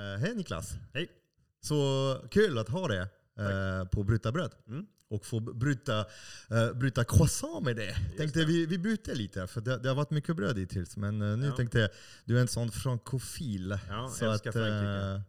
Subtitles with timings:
[0.00, 0.74] Eh, hej Niklas!
[0.94, 1.08] Hej!
[1.60, 2.98] Så kul att ha dig
[3.38, 4.52] eh, på Bryta bröd.
[4.68, 4.86] Mm.
[5.10, 5.98] Och få bryta,
[6.50, 7.96] eh, bryta croissant med det.
[8.16, 10.96] Tänkte vi, vi byter lite, för det, det har varit mycket bröd hittills.
[10.96, 11.56] Men nu Ja.
[11.56, 11.90] tänkte jag,
[12.24, 13.78] du är en sån frankofil.
[13.88, 15.20] Ja, så att, eh,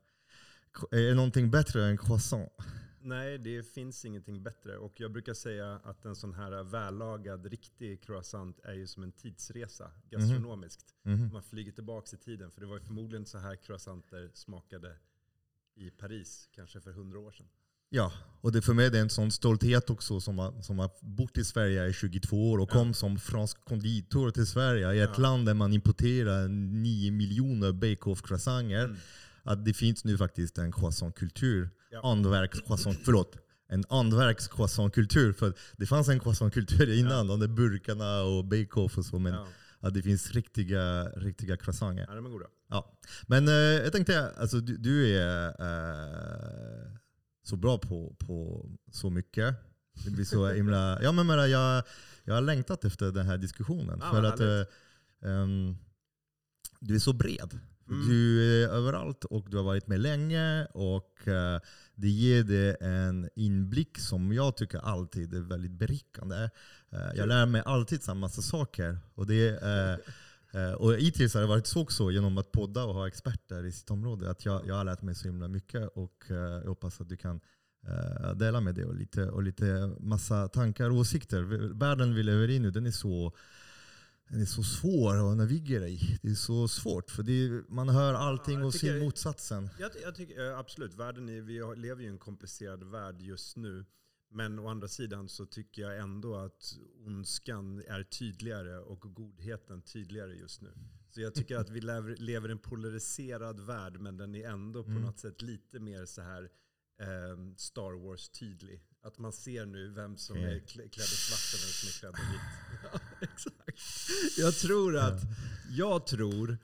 [0.91, 2.49] är det någonting bättre än croissant?
[3.03, 4.77] Nej, det finns ingenting bättre.
[4.77, 9.11] Och jag brukar säga att en sån här vällagad, riktig croissant är ju som en
[9.11, 10.95] tidsresa gastronomiskt.
[11.03, 11.29] Mhm.
[11.33, 12.51] Man flyger tillbaka i tiden.
[12.51, 14.95] För det var ju förmodligen så här croissanter smakade
[15.75, 17.47] i Paris, kanske för hundra år sedan.
[17.93, 18.11] Ja,
[18.41, 21.37] och det för mig är det en sån stolthet också som har, som har bott
[21.37, 22.73] i Sverige i 22 år och Ja.
[22.73, 25.21] kom som fransk konditor till Sverige i ett Ja.
[25.21, 28.83] land där man importerar 9 miljoner bake-off-croissanter.
[28.85, 28.97] Mm.
[29.43, 31.69] Att det finns nu faktiskt en croissantkultur.
[31.91, 32.01] Ja.
[32.03, 33.37] Andverks-croissant, förlåt.
[33.67, 35.33] En andverks-croissantkultur.
[35.33, 39.19] För det fanns en croissantkultur innan, de där burkarna och bake-off och så.
[39.19, 39.47] Men Ja,
[39.79, 42.05] att det finns riktiga, riktiga croissanter.
[42.09, 42.45] ja de är goda.
[42.69, 42.91] Ja.
[43.27, 46.91] Men eh, jag tänkte, alltså, du, du är eh,
[47.43, 49.55] så bra på, på så mycket.
[50.05, 51.03] Det blir så himla...
[51.03, 51.83] Ja, men, men, jag,
[52.23, 53.99] jag har längtat efter den här diskussionen.
[54.01, 55.77] Ja, för att eh, ehm,
[56.79, 57.59] du är så bred.
[57.91, 58.07] Mm.
[58.07, 60.65] Du är överallt och du har varit med länge.
[60.65, 61.59] Och eh,
[61.95, 66.49] Det ger dig en inblick som jag tycker alltid är väldigt berikande.
[66.91, 68.97] Eh, jag lär mig alltid samma massa saker.
[69.15, 69.63] Och det
[70.53, 73.71] eh, Och hittills har det varit så också genom att podda och ha experter i
[73.71, 74.29] sitt område.
[74.29, 77.39] Att jag, jag har lärt mig så himla mycket och jag hoppas att du kan
[78.35, 81.41] dela med det och lite, och lite massa tankar och åsikter.
[81.73, 83.33] Världen vi lever i nu den är så
[84.31, 86.19] den är så svår att navigera i.
[86.21, 89.69] Det är så svårt för är, man hör allting jag och ser motsatsen.
[89.79, 93.57] Jag, jag tycker eh, absolut, världen är, vi lever ju i en komplicerad värld just
[93.57, 93.85] nu.
[94.33, 100.35] Men å andra sidan så tycker jag ändå att ondskan är tydligare och godheten tydligare
[100.35, 100.73] just nu.
[101.09, 104.83] Så jag tycker att vi lever, lever i en polariserad värld men den är ändå
[104.83, 105.01] på Mm.
[105.01, 106.49] något sätt lite mer så här
[107.01, 108.83] ehm, Star Wars tydlig.
[109.03, 110.55] Att man ser nu vem som Okej.
[110.55, 112.41] är klä- klädd i svart och vem som är klädd i vitt.
[112.93, 113.79] Ja, exakt.
[114.37, 115.21] Jag tror att,
[115.69, 116.57] jag tror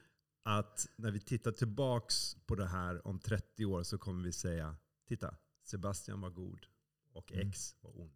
[0.43, 4.75] att när vi tittar tillbaks på det här om 30 år så kommer vi säga,
[5.07, 6.59] titta, Sebastian var god
[7.13, 7.47] och Mm.
[7.49, 8.11] X var ond.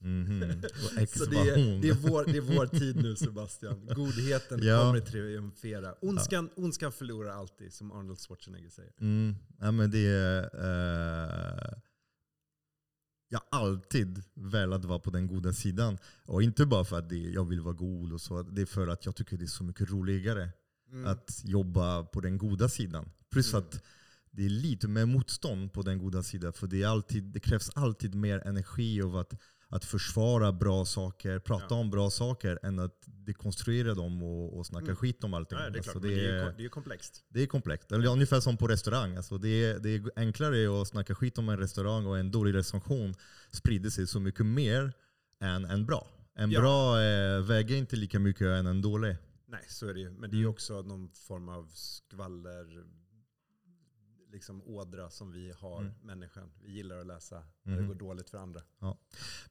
[0.00, 0.42] Mhm.
[0.84, 1.80] Och X Så det är, hon.
[1.80, 3.86] det, är vår, det är vår tid nu Sebastian.
[3.94, 4.80] Godheten Ja.
[4.80, 5.94] kommer triumfera.
[6.00, 8.92] Ondskan, ondskan förlorar alltid, som Arnold Schwarzenegger säger.
[9.00, 9.34] Mm.
[9.58, 11.72] Ja, men det är, eh,
[13.32, 15.98] jag alltid velat vara på den goda sidan.
[16.26, 18.88] Och inte bara för att det, jag vill vara god, och så, det är för
[18.88, 20.50] att jag tycker det är så mycket roligare
[20.92, 21.06] Mm.
[21.06, 23.08] att jobba på den goda sidan.
[23.30, 23.64] Plus Mm.
[23.64, 23.82] att
[24.30, 26.52] det är lite mer motstånd på den goda sidan.
[26.52, 29.34] För det, är alltid, det krävs alltid mer energi av att,
[29.72, 31.76] att försvara bra saker, prata Ja.
[31.76, 34.96] om bra saker, än att dekonstruera dem och, och snacka Mm.
[34.96, 35.58] skit om allting.
[35.58, 37.24] Nej, det är Alltså, klart, det är, det är ju komplext.
[37.28, 37.92] det är komplext.
[37.92, 39.16] Eller ungefär som på restaurang.
[39.16, 42.54] Alltså det, är, det är enklare att snacka skit om en restaurang och en dålig
[42.54, 43.14] recension
[43.50, 44.92] sprider sig så mycket mer
[45.40, 46.08] än en bra.
[46.34, 46.60] En Ja.
[46.60, 49.16] bra eh, väger inte lika mycket än en dålig.
[49.46, 50.10] Nej, så är det ju.
[50.10, 50.50] Men det är ju Mm.
[50.52, 52.84] också någon form av skvaller,
[54.32, 55.92] liksom ådra som vi har, Mm.
[56.02, 56.52] människan.
[56.62, 57.88] Vi gillar att läsa när det Mhm.
[57.88, 58.60] går dåligt för andra.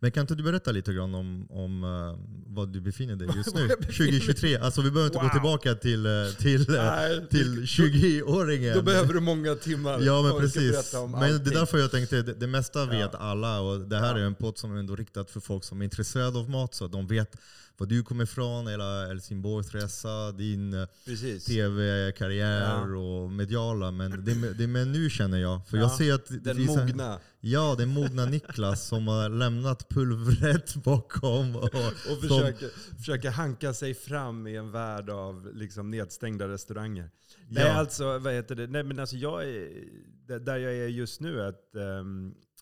[0.04, 3.56] Men kan inte du berätta lite grann om, om eh, vad du befinner dig just
[3.56, 3.62] nu?
[3.62, 4.20] Var jag befinner mig?
[4.20, 4.58] 2023.
[4.58, 5.28] Alltså vi behöver inte Wow.
[5.28, 8.74] gå tillbaka till, eh, till, eh, Nej, till 20-åringen.
[8.76, 10.00] Då behöver du många timmar.
[10.02, 10.94] Ja men precis.
[10.94, 13.20] Men det är därför jag tänkte, det, det mesta vet Ja.
[13.20, 14.22] alla och det här Ja.
[14.22, 16.88] är en podd som är ändå riktad för folk som är intresserade av mat så
[16.88, 17.36] de vet
[17.78, 20.88] var du kommer ifrån, hela Helsingborgs resa, din
[21.48, 22.98] tv-karriär Ja.
[22.98, 23.92] och mediala.
[23.92, 25.68] Men det, det med nu känner jag.
[25.68, 27.20] För jag Ja, ser att det Den finns mogna.
[27.44, 31.56] Ja, den mogna Niklas som har lämnat pulvret bakom.
[31.56, 37.09] Och, Och som- försöker, försöker hanka sig fram i en värld av liksom nedstängda restauranger.
[37.50, 37.72] Nej, Ja.
[37.74, 38.68] alltså, vad heter det?
[38.68, 39.69] Nej, men alltså jag är,
[40.40, 42.03] där- jag är just nu, att, eh,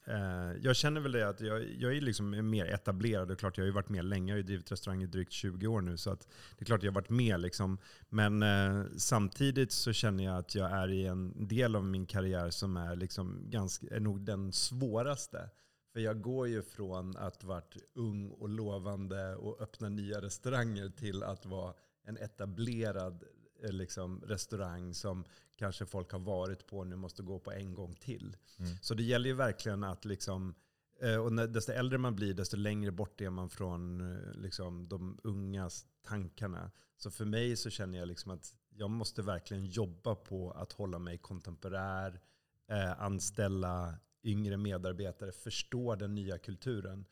[0.08, 3.32] Eh, jag känner väl det att jag, jag är liksom mer etablerad.
[3.32, 4.32] Och klart, jag har ju varit med länge.
[4.32, 5.98] Jag har ju drivit restaurang i drygt 20 år nu.
[5.98, 6.28] Så att
[6.58, 7.40] det är klart jag har varit med.
[7.40, 7.78] Liksom.
[8.09, 12.50] Men eh, samtidigt så känner jag att jag är i en del av min karriär
[12.50, 15.50] som är, liksom ganska, är nog den svåraste.
[15.94, 21.23] För jag går ju från att varit ung och lovande och öppna nya restauranger till
[21.23, 21.73] att vara
[22.03, 23.23] en etablerad
[23.64, 25.26] eh, liksom, restaurang som
[25.59, 28.38] kanske folk har varit på och nu måste gå på en gång till.
[28.59, 28.72] Mm.
[28.82, 30.56] Så det gäller ju verkligen att liksom,
[31.02, 34.88] eh, och när, desto äldre man blir, desto längre bort är man från eh, liksom,
[34.88, 36.72] de ungas tankarna.
[36.97, 41.00] Så för mig så känner jag liksom att jag måste verkligen jobba på att hålla
[41.00, 42.22] mig kontemporär,
[42.70, 47.06] eh, anställa yngre medarbetare, förstå den nya kulturen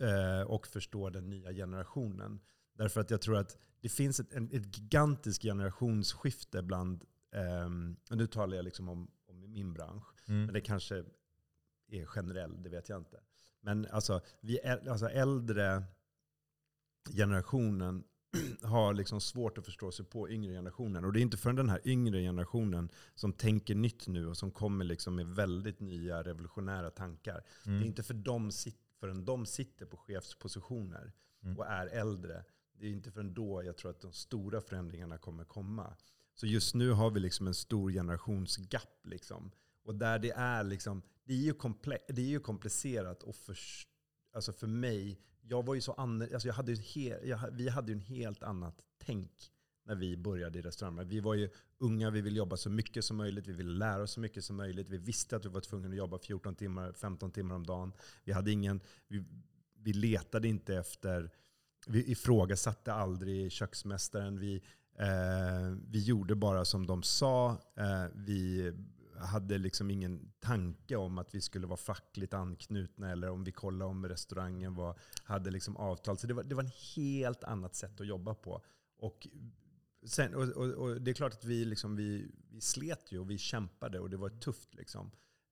[0.00, 2.40] eh, och förstå den nya generationen.
[2.74, 8.26] Därför att jag tror att det finns ett, ett gigantiskt generationsskifte bland, ehm, och nu
[8.26, 10.04] talar jag liksom om, om min bransch.
[10.28, 10.44] Mm.
[10.44, 11.04] Men det kanske
[11.88, 13.20] är generell, det vet jag inte.
[13.60, 15.82] Men alltså, vi alltså äldre
[17.16, 18.04] generationen
[18.62, 21.04] har liksom svårt att förstå sig på yngre generationen.
[21.04, 24.50] Och det är inte förrän den här yngre generationen som tänker nytt nu och som
[24.50, 27.44] kommer liksom med väldigt nya revolutionära tankar.
[27.64, 27.86] Det är Mm.
[27.86, 28.50] inte för dem,
[29.00, 31.12] förrän de sitter på chefspositioner
[31.42, 31.58] Mm.
[31.58, 32.44] och är äldre.
[32.72, 35.96] Det är inte förrän då jag tror att de stora förändringarna kommer komma.
[36.40, 39.06] Så just nu har vi liksom en stor generationsgap.
[39.06, 39.50] Liksom.
[39.84, 43.58] Och där det är liksom, det är ju, komple- det är ju komplicerat och för,
[44.34, 47.92] alltså för mig, jag var ju så annorlunda, alltså jag hade ju jag, vi hade
[47.92, 49.30] ju en helt annat tänk
[49.84, 51.08] när vi började i restaurangen.
[51.08, 54.12] Vi var ju unga, vi ville jobba så mycket som möjligt, vi ville lära oss
[54.12, 54.88] så mycket som möjligt.
[54.88, 57.92] Vi visste att vi var tvungna att jobba 14 timmar, 15 timmar om dagen.
[58.24, 59.24] Vi, hade ingen, vi,
[59.74, 61.30] vi letade inte efter,
[61.86, 64.38] vi ifrågasatte aldrig köksmästaren.
[64.38, 64.62] Vi,
[65.00, 67.50] Eh, vi gjorde bara som de sa.
[67.76, 68.72] Eh, vi
[69.18, 73.90] hade liksom ingen tanke om att vi skulle vara fackligt anknutna eller om vi kollade
[73.90, 76.18] om restaurangen var, hade liksom avtal.
[76.18, 78.62] Så det var, det var ett helt annat sätt att jobba på.
[78.98, 79.28] Och,
[80.06, 83.30] sen, och, och, och det är klart att vi, liksom, vi, vi slet ju och
[83.30, 84.74] vi kämpade och det var tufft.
[84.74, 85.10] Liksom.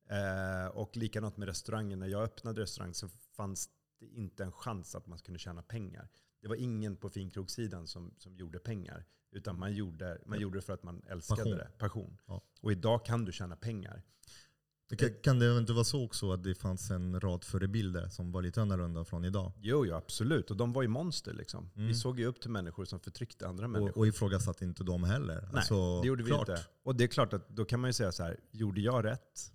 [0.09, 1.99] Eh, och likadant med restaurangen.
[1.99, 3.69] När jag öppnade restaurang så fanns
[4.01, 6.09] det inte en chans att man skulle tjäna pengar.
[6.41, 9.05] Det var ingen på finkrogssidan som, som gjorde pengar.
[9.33, 11.57] Utan man gjorde, man gjorde det för att man älskade Passion.
[11.57, 11.71] det.
[11.79, 12.19] Passion.
[12.27, 12.43] Ja.
[12.61, 14.03] Och idag kan du tjäna pengar.
[14.89, 18.33] Det kan, kan det inte vara så också att det fanns en rad förebilder som
[18.33, 19.53] var lite annorlunda från idag?
[19.61, 20.51] Jo, jo, absolut.
[20.51, 21.33] Och de var ju monster.
[21.33, 21.71] Liksom.
[21.77, 21.89] Mm.
[21.89, 23.91] Vi såg ju upp till människor som förtryckte andra människor.
[23.91, 25.41] Och, och ifrågasatte inte dem heller?
[25.43, 26.49] Nej, Alltså, det gjorde vi klart.
[26.49, 26.65] inte.
[26.83, 29.53] Och det är klart att då kan man ju säga så här, gjorde jag rätt?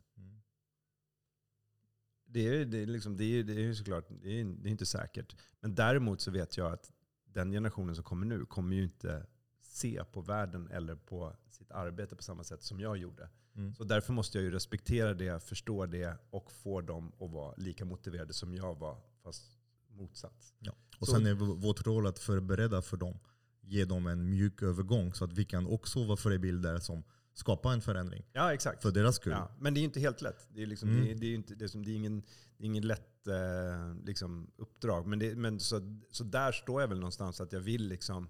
[2.34, 4.86] Det är, det är, liksom, det är, det är såklart det är, det är inte
[4.86, 5.36] säkert.
[5.62, 6.92] Men däremot så vet jag att
[7.26, 9.26] den generationen som kommer nu kommer ju inte
[9.62, 13.30] se på världen eller på sitt arbete på samma sätt som jag gjorde.
[13.56, 13.76] Mm.
[13.76, 17.86] Så därför måste jag ju respektera det, förstå det och få dem att vara lika
[17.86, 19.44] motiverade som jag var, fast
[19.88, 20.54] motsatt.
[20.60, 20.72] Ja.
[21.00, 23.20] Och Så- sen är vårt roll att förbereda för dem.
[23.62, 27.04] Ge dem en mjuk övergång så att vi kan också vara förebilder som
[27.34, 28.26] skapar en förändring.
[28.34, 28.82] Ja, exakt.
[28.82, 29.34] För deras skull.
[29.34, 30.48] Ja, men det är ju inte helt lätt.
[30.54, 31.06] Det är, liksom, Mm.
[31.06, 32.24] det är, det är, ju inte, det är, som, det är ingen,
[32.58, 35.08] det är ingen lätt eh, liksom, uppdrag.
[35.08, 38.30] Men, det, men så, så där står jag väl någonstans att jag vill liksom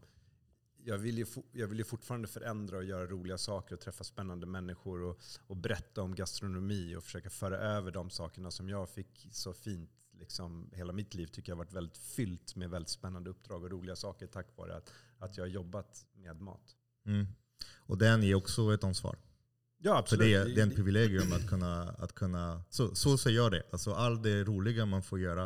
[0.86, 4.46] jag vill, ju, jag vill ju fortfarande förändra och göra roliga saker och träffa spännande
[4.46, 9.28] människor och, och berätta om gastronomi och försöka föra över de sakerna som jag fick
[9.32, 9.90] så fint.
[10.20, 13.72] Liksom, hela mitt liv tycker jag har varit väldigt fyllt med väldigt spännande uppdrag och
[13.72, 16.76] roliga saker tack vare att, att jag har jobbat med mat.
[17.06, 17.28] Mm.
[17.86, 19.16] Och den är också ett ansvar.
[19.86, 20.26] Ja, För absolut.
[20.28, 23.64] det är, det är en privilegium att kunna, att kunna så, så ser jag det.
[23.72, 25.44] Alltså allt det roliga man får göra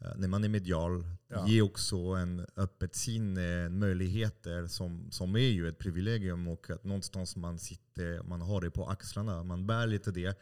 [0.00, 1.48] eh, när man är medial Ja.
[1.48, 7.36] ger också en öppet sinne, möjligheter som, som är ju ett privilegium och att någonstans
[7.36, 10.38] man sitter, man har det på axlarna, man bär lite det.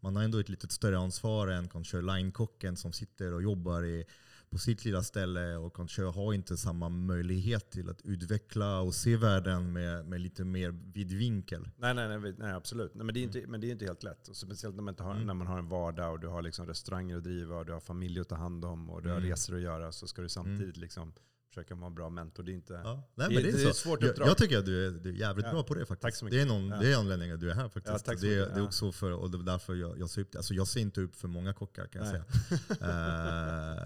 [0.00, 4.04] Man har ändå ett lite större ansvar än kanske linekocken som sitter och jobbar i,
[4.52, 9.16] på sitt lilla ställe och kanske har inte samma möjlighet till att utveckla och se
[9.16, 11.68] världen med, med lite mer vid vinkel.
[11.76, 12.94] Nej, nej, nej, nej absolut.
[12.94, 14.28] Nej, men, det är inte, men det är inte helt lätt.
[14.28, 15.26] Och speciellt när man, har, Mm.
[15.26, 17.80] när man har en vardag och du har liksom restauranger att driva och du har
[17.80, 19.28] familj att ta hand om och du har Mm.
[19.28, 21.12] resor att göra så ska du samtidigt liksom
[21.54, 22.42] försöka vara en bra mentor.
[22.42, 22.72] Det är inte...
[22.84, 24.28] Ja, nej, Det- men det, är det är ett svårt jag, uppdrag.
[24.28, 25.52] jag tycker att du är, du är jävligt Ja.
[25.52, 26.02] bra på det faktiskt.
[26.02, 26.38] Tack så mycket.
[26.38, 26.76] Det är, någon, Ja.
[26.76, 27.86] det är anledningen att du är här faktiskt.
[27.86, 28.54] Ja, tack så det, mycket.
[28.54, 30.80] det är också för, och det är därför jag, jag ser upp alltså Jag ser
[30.80, 32.22] inte upp för många kockar kan jag Nej.
[32.68, 32.90] säga.
[32.90, 33.76] Eh,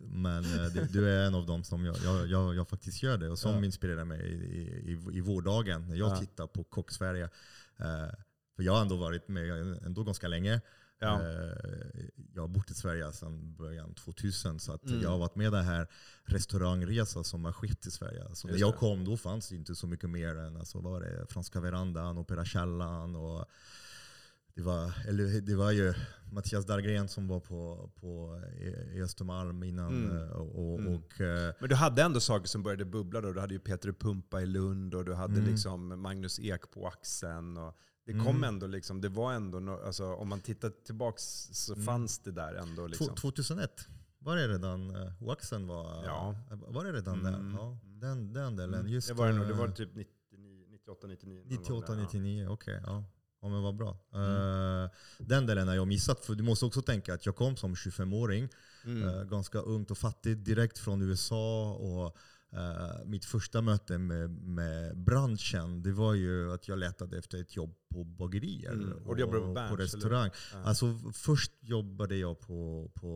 [0.00, 3.18] men eh, du, du är en av dem som jag, jag, jag, jag faktiskt gör
[3.18, 6.16] det och som inspirerar mig i, i, i, vårdagen när jag Ja.
[6.16, 7.24] tittar på Kock-Sverige.
[7.76, 8.08] Eh,
[8.56, 9.50] för jag har ändå varit med
[9.86, 10.60] ändå ganska länge.
[10.98, 11.20] Ja.
[11.22, 15.02] Eh, Jag har bott i Sverige sedan början 2000 så att Mm.
[15.02, 15.88] jag har varit med i den här
[16.24, 18.24] restaurangresan som har skett i Sverige.
[18.24, 21.00] Alltså när jag kom då fanns det inte så mycket mer än alltså, vad var
[21.00, 23.44] det, Franska verandan, Opera Källan och
[24.54, 25.94] det var, eller, det var ju
[26.32, 28.40] Mattias Dahlgren som var på, på
[29.04, 30.04] Östermalm innan.
[30.04, 30.16] Mm.
[30.22, 30.94] eh, Och, Mm.
[30.94, 33.32] och, eh, Men du hade ändå saker som började bubbla då.
[33.32, 35.50] Du hade ju Peter Pumpa i Lund och du hade Mm.
[35.50, 37.56] liksom Magnus Ek på axeln.
[37.56, 38.24] Och det Mm.
[38.26, 41.84] kom ändå liksom, det var ändå, no, alltså, om man tittar tillbaks så Mm.
[41.86, 42.86] fanns det där ändå.
[42.86, 43.14] Liksom.
[43.14, 46.34] 2001 var det redan uh, Waxen var, Ja.
[46.50, 47.32] var det redan Mm.
[47.52, 47.58] där?
[47.60, 48.80] Ja, den, den delen.
[48.80, 48.92] Mm.
[48.92, 51.34] Just, det var det nog, det eh, var typ 99, 98, 99.
[51.34, 52.04] någon gång 98, där, ja.
[52.06, 52.80] 99, okej.
[52.86, 53.04] ja.
[53.42, 53.98] ja men vad bra.
[54.12, 54.84] Mm.
[54.84, 56.24] Eh, den delen har jag missat.
[56.24, 58.48] För du måste också tänka att jag kom som 25-åring,
[58.84, 59.08] Mm.
[59.08, 61.72] eh, ganska ungt och fattigt, direkt från USA.
[61.74, 62.16] Och
[62.58, 67.56] eh, Mitt första möte med, med branschen det var ju att jag letade efter ett
[67.56, 68.92] jobb på bagerier Mm.
[69.06, 70.30] Och du jobbar på restaurang.
[70.52, 70.58] Ja.
[70.64, 73.10] Alltså, först jobbade jag på, på,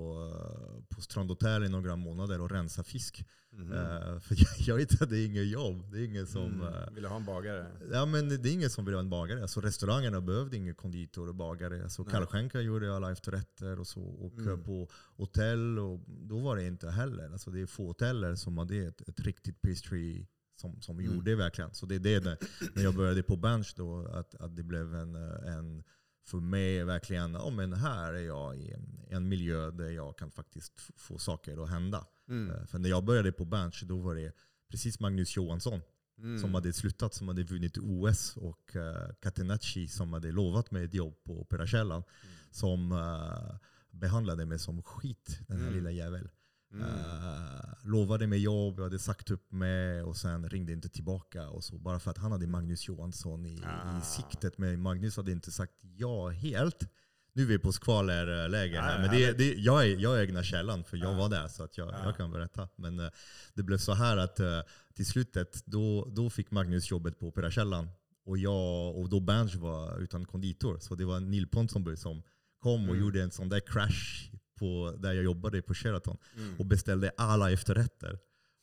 [0.89, 3.25] på Strandhotell i några månader och rensa fisk.
[3.53, 3.73] Mhm.
[3.73, 5.93] Eh, för jag, jag vet att det är inget jobb.
[5.93, 6.45] Det är ingen som...
[6.45, 6.63] Mm.
[6.75, 7.67] eh, Vill ha en bagare?
[7.93, 9.43] Ja, men det är ingen som vill ha en bagare.
[9.43, 11.83] Alltså, restaurangerna behövde ingen konditor och bagare.
[11.83, 12.05] Alltså.
[12.05, 14.03] Kallskänka gjorde alla efterrätter och så.
[14.03, 14.63] Och Mm.
[14.65, 17.31] på hotell, och då var det inte heller.
[17.33, 20.27] Alltså, det är få hoteller som hade ett, ett riktigt pastry
[20.61, 21.15] som, som Mm.
[21.15, 21.75] gjorde det verkligen.
[21.75, 22.39] Så det är det när,
[22.75, 25.85] när jag började på Bench då, att, att det blev en, en
[26.27, 30.31] för mig verkligen, ja, men här är jag i en, en miljö där jag kan
[30.31, 32.07] faktiskt få saker att hända.
[32.29, 32.51] Mm.
[32.51, 34.33] Eh, För när jag började på Bench då var det
[34.71, 35.81] precis Magnus Johansson
[36.19, 36.39] Mm.
[36.41, 40.95] som hade slutat, som hade vunnit OS och uh, Catenacci som hade lovat mig ett
[40.95, 42.03] jobb på Operakällan
[42.51, 43.57] som eh,
[43.91, 45.75] behandlade mig som skit, den här Mm.
[45.79, 46.29] lilla jävel.
[46.73, 46.85] Mm.
[46.89, 51.49] Eh, lovade mig jobb, jag hade sagt upp mig och sen ringde inte tillbaka.
[51.49, 53.99] Och så, bara för att han hade Magnus Johansson i, Ah.
[53.99, 54.59] i siktet.
[54.59, 56.89] Men Magnus hade inte sagt ja helt.
[57.33, 58.93] Nu är vi på skvalerläge här.
[58.95, 61.17] Ja, Men det, det, jag, är, jag ägnar källan för jag Ja.
[61.17, 62.05] var där så att jag, Ja.
[62.05, 62.69] jag kan berätta.
[62.77, 63.09] Men eh,
[63.55, 64.61] det blev så här att eh,
[64.95, 67.89] till slutet då, då fick Magnus jobbet på Operakällan.
[68.25, 70.79] Och, jag, och då Berns var utan konditor.
[70.81, 72.23] Så det var Neil Ponsonby som
[72.59, 73.01] kom och Mm.
[73.01, 76.57] gjorde en sån där crash på, där jag jobbade på Sheraton Mm.
[76.59, 78.19] och beställde alla efterrätter.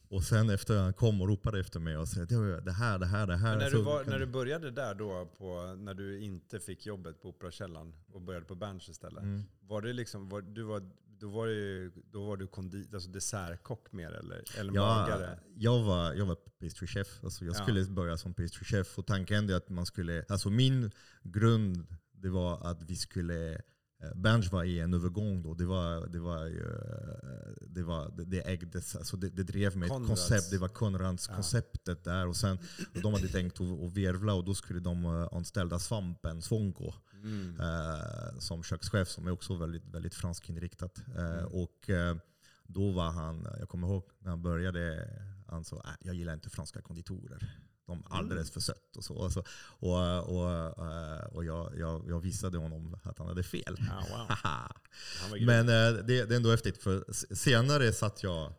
[0.10, 3.28] Och sen efter han kom och ropade efter mig och sa det, här, det här,
[3.28, 3.50] det här.
[3.50, 7.22] Men när, du var, när du började där då, på, när du inte fick jobbet
[7.22, 9.24] på Operakällan och började på Berns istället.
[9.24, 9.44] Mm.
[9.60, 13.92] Var det liksom, var, du var, då, var det, då var du kondi, alltså dessertkock
[13.92, 15.40] mer eller, eller Ja, bagare?
[15.56, 17.20] jag var, jag var pastrychef.
[17.24, 17.64] Alltså jag Ja.
[17.64, 20.92] skulle börja som pastrychef och tanken är att man skulle, alltså min
[21.24, 23.62] grund det var att vi skulle
[24.04, 25.54] eh, Berns var i en övergång då.
[25.54, 29.78] Det var, det var, ju, eh, det, var, det, det ägdes, alltså det, det drev
[29.78, 30.52] med ett koncept.
[30.52, 31.36] Det var Konrads Ja.
[31.36, 32.28] konceptet där.
[32.28, 32.58] Och sen,
[32.96, 36.94] och de hade tänkt att, att virvla och då skulle de eh, anställa Svampen Svonko
[37.24, 37.60] Mm.
[37.60, 41.02] eh, som kökschef som är också väldigt, väldigt franskinriktat.
[41.18, 41.46] Eh, Mm.
[41.46, 42.16] Och eh,
[42.68, 45.10] då var han, jag kommer ihåg när han började,
[45.48, 47.60] han sa äh, jag gillar inte franska konditorer.
[47.88, 49.13] De är alldeles för sött och så.
[49.15, 49.44] Och, så.
[49.80, 53.77] och, och, eh, och jag, jag, jag visade honom att han hade fel.
[53.89, 54.27] Ja,
[55.30, 55.42] wow.
[55.46, 58.54] Men eh, det, det är ändå häftigt, för senare satt jag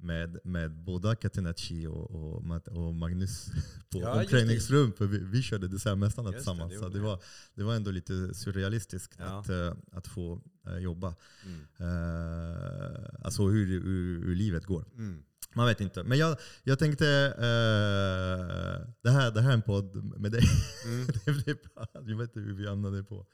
[0.00, 3.46] med, med båda Catenacci och, och, och Magnus
[3.90, 4.92] på Ja, omklädningsrum.
[4.92, 6.72] För vi, vi körde Dessertmästarna Just det, tillsammans.
[6.72, 7.22] det så det var,
[7.54, 9.24] det var ändå lite surrealistiskt Ja.
[9.24, 10.40] att, eh, att få
[10.80, 11.14] jobba.
[11.44, 11.60] Mm.
[11.78, 14.84] Eh, alltså hur, hur, hur livet går.
[14.94, 15.22] Mm.
[15.54, 16.02] Man vet inte.
[16.02, 20.42] Men jag, jag tänkte, eh, det, här, det här är en podd med dig.
[20.84, 21.06] Mm.
[21.24, 21.86] det blev bra.
[21.92, 23.26] Jag vet inte hur vi hamnade på,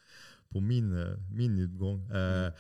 [0.48, 2.10] på min, eh, min utgång.
[2.10, 2.52] Eh,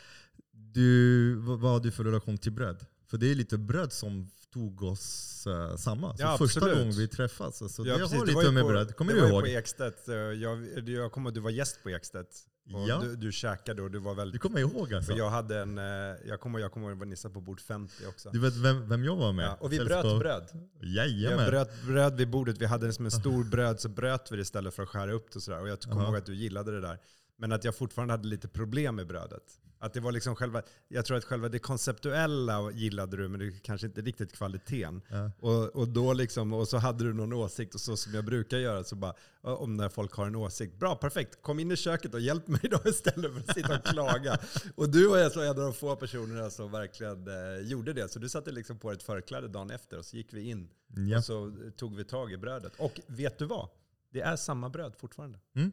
[0.52, 2.86] du, vad, har du för relation till bröd?
[3.06, 6.16] För det är lite bröd som tog oss uh, samman.
[6.16, 6.78] Så Ja, första absolut.
[6.78, 7.62] gången vi träffas.
[7.62, 8.18] Alltså, Ja, det precis.
[8.18, 8.96] har var lite med på- bröd.
[8.96, 9.42] Kommer det du var ju ihåg?
[9.42, 10.08] på Ekstedt.
[10.08, 12.28] eh, Jag, jag kommer, du var gäst på Ekstedt.
[12.72, 12.98] Och Ja.
[13.02, 14.40] du, du käkade och du var Du väldigt...
[14.40, 15.12] kommer ihåg alltså?
[15.12, 15.78] För jag hade en...
[15.78, 15.84] eh,
[16.28, 18.30] Jag kommer, jag ihåg att var Nissa på bord 50 också.
[18.32, 19.44] Du vet vem, vem jag var med?
[19.46, 20.02] Ja, och vi Sällskap.
[20.02, 20.48] bröt bröd.
[20.80, 21.38] Jajamän.
[21.38, 22.58] Jag bröt bröd vid bordet.
[22.58, 25.12] Vi hade det som en stor bröd, så bröt vi det istället för att skära
[25.12, 25.36] upp det.
[25.36, 25.60] Och, sådär.
[25.60, 26.98] och jag kommer ihåg att du gillade det där.
[27.38, 29.42] Men att jag fortfarande hade lite problem med brödet.
[29.84, 33.62] Att det var liksom själva, jag tror att själva det konceptuella gillade du, men det
[33.62, 35.02] kanske inte riktigt kvaliteten.
[35.08, 35.30] Ja.
[35.38, 38.58] Och, och, då liksom, och så hade du någon åsikt, och så som jag brukar
[38.58, 40.74] göra, så bara, om när folk har en åsikt.
[40.78, 41.42] Bra, perfekt.
[41.42, 44.38] Kom in i köket och hjälp mig då istället för att sitta och klaga.
[44.74, 48.08] och du var alltså en av de få personerna som verkligen eh, gjorde det.
[48.08, 51.18] Så du satte liksom på ett förkläde dagen efter och så gick vi in Ja.
[51.18, 52.72] och så tog vi tag i brödet.
[52.78, 53.68] Och vet du vad?
[54.10, 55.38] Det är samma bröd fortfarande.
[55.56, 55.72] Mm.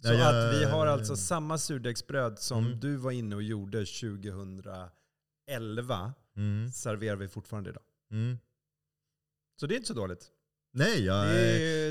[0.00, 2.80] Så Ja, jag- att vi har alltså samma surdegsbröd som Mm.
[2.80, 6.70] du var inne och gjorde 2011, Mm.
[6.72, 7.82] serverar vi fortfarande idag.
[8.12, 8.38] Mm.
[9.60, 10.26] Så det är inte så dåligt.
[10.72, 11.26] Nej, jag,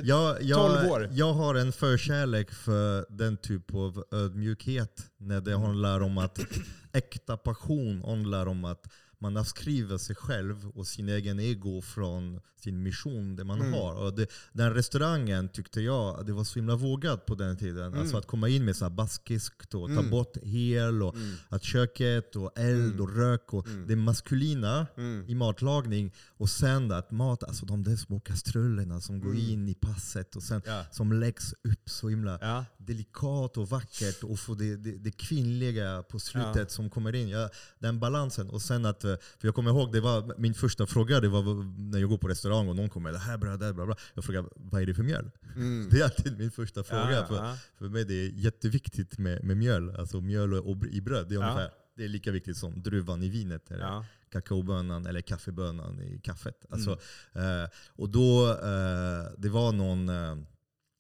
[0.06, 1.10] jag, jag, 12 år.
[1.12, 5.12] jag har en förkärlek för den typ av ödmjukhet.
[5.18, 6.40] När det handlar om att
[6.94, 8.88] äkta passion handlar om att
[9.20, 13.74] man avskriver sig själv och sin egen ego från sin mission, det man Mm.
[13.74, 13.94] har.
[13.96, 17.94] Och det, den restaurangen tyckte jag, det var så himla vågat på den tiden.
[17.94, 20.10] Alltså att komma in med så baskiskt och ta Mm.
[20.10, 21.36] bort hel och Mm.
[21.50, 23.02] att köket och eld Mm.
[23.02, 23.88] och rök och Mm.
[23.88, 25.26] det maskulina Mm.
[25.28, 26.14] i matlagning.
[26.40, 29.50] Och sen att mat, alltså de där små kastrullerna som går Mm.
[29.50, 30.86] in i passet och sen Ja.
[30.92, 32.66] som läggs upp så himla Ja.
[32.78, 36.66] delikat och vackert och få det, det, det kvinnliga på slutet Ja.
[36.68, 37.30] som kommer in.
[37.30, 38.50] Ja, den balansen.
[38.50, 41.44] Och sen att, eh, för jag kommer ihåg, det var min första fråga det var
[41.92, 43.96] när jag går på restaurang och någon kommer det här bröd, det här bla bla.
[44.14, 45.32] Jag frågar vad är det för mjöl?
[45.56, 45.90] Mm.
[45.92, 47.26] Det är alltid min första fråga.
[47.28, 49.96] För, för mig det är jätteviktigt med, med mjöl.
[49.96, 51.26] Alltså mjöl och, och i bröd.
[51.30, 53.72] Det är, ungefär, det är lika viktigt som druvan i vinet.
[53.72, 54.06] Eller Ja.
[54.32, 56.66] kakaobönan eller kaffebönan i kaffet.
[56.66, 56.74] Mm.
[56.74, 56.92] Alltså,
[57.40, 60.36] eh, och då, eh, det var någon, eh,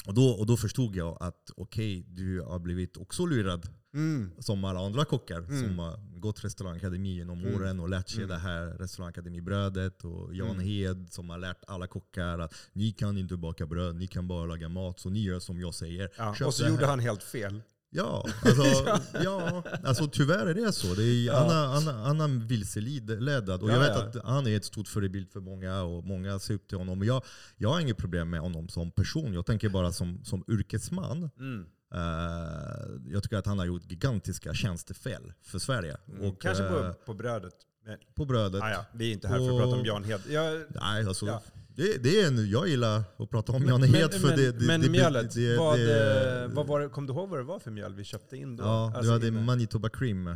[0.06, 4.32] Och då, och då förstod jag att okej, du har blivit också lurad Mm.
[4.39, 5.63] som alla andra kockar Mm.
[5.63, 7.56] som har gått restaurangakademi genom Mm.
[7.56, 8.30] åren och lärt sig Mm.
[8.30, 10.04] det här restaurangakademibrödet.
[10.04, 10.66] Och Jan Mm.
[10.66, 14.46] Hed som har lärt alla kockar att ni kan inte baka bröd, ni kan bara
[14.46, 15.00] laga mat.
[15.00, 16.10] Så ni gör som jag säger.
[16.18, 16.36] Ja.
[16.46, 17.62] Och så gjorde han helt fel.
[17.89, 18.63] Ja, alltså,
[19.24, 20.94] ja, alltså tyvärr är det så.
[20.96, 21.34] Det är, Ja.
[21.38, 23.63] Anna, Anna, Anna vilseledad.
[23.63, 24.20] Och jag Ja, vet ja.
[24.22, 27.03] att han är ett stort förebild för många och många ser upp till honom.
[27.03, 27.24] Jag,
[27.58, 29.34] jag har inget problem med honom som person.
[29.34, 31.29] Jag tänker bara som, som yrkesman.
[31.39, 31.65] Mm.
[31.94, 35.98] Eh, jag tycker att han har gjort gigantiska tjänstefel för Sverige.
[36.08, 36.22] Mm.
[36.32, 37.53] Och, Kanske på, eh, på brödet.
[37.86, 38.62] Men, på brödet.
[38.63, 40.22] ah, ja, vi är inte här för att prata om Jan Hed.
[40.29, 41.41] Jag, Nej, alltså, Ja.
[41.78, 44.52] Det, det är en, jag gillar att prata om Men- Jan men- Hed men, det,
[44.52, 47.40] det, men det, mjölet, det, vad, det- eh, vad var det, kom du ihåg vad
[47.40, 48.64] det var för mjöl vi köpte in då?
[48.64, 50.36] Ja, Alltså du hade Manitoba Cream.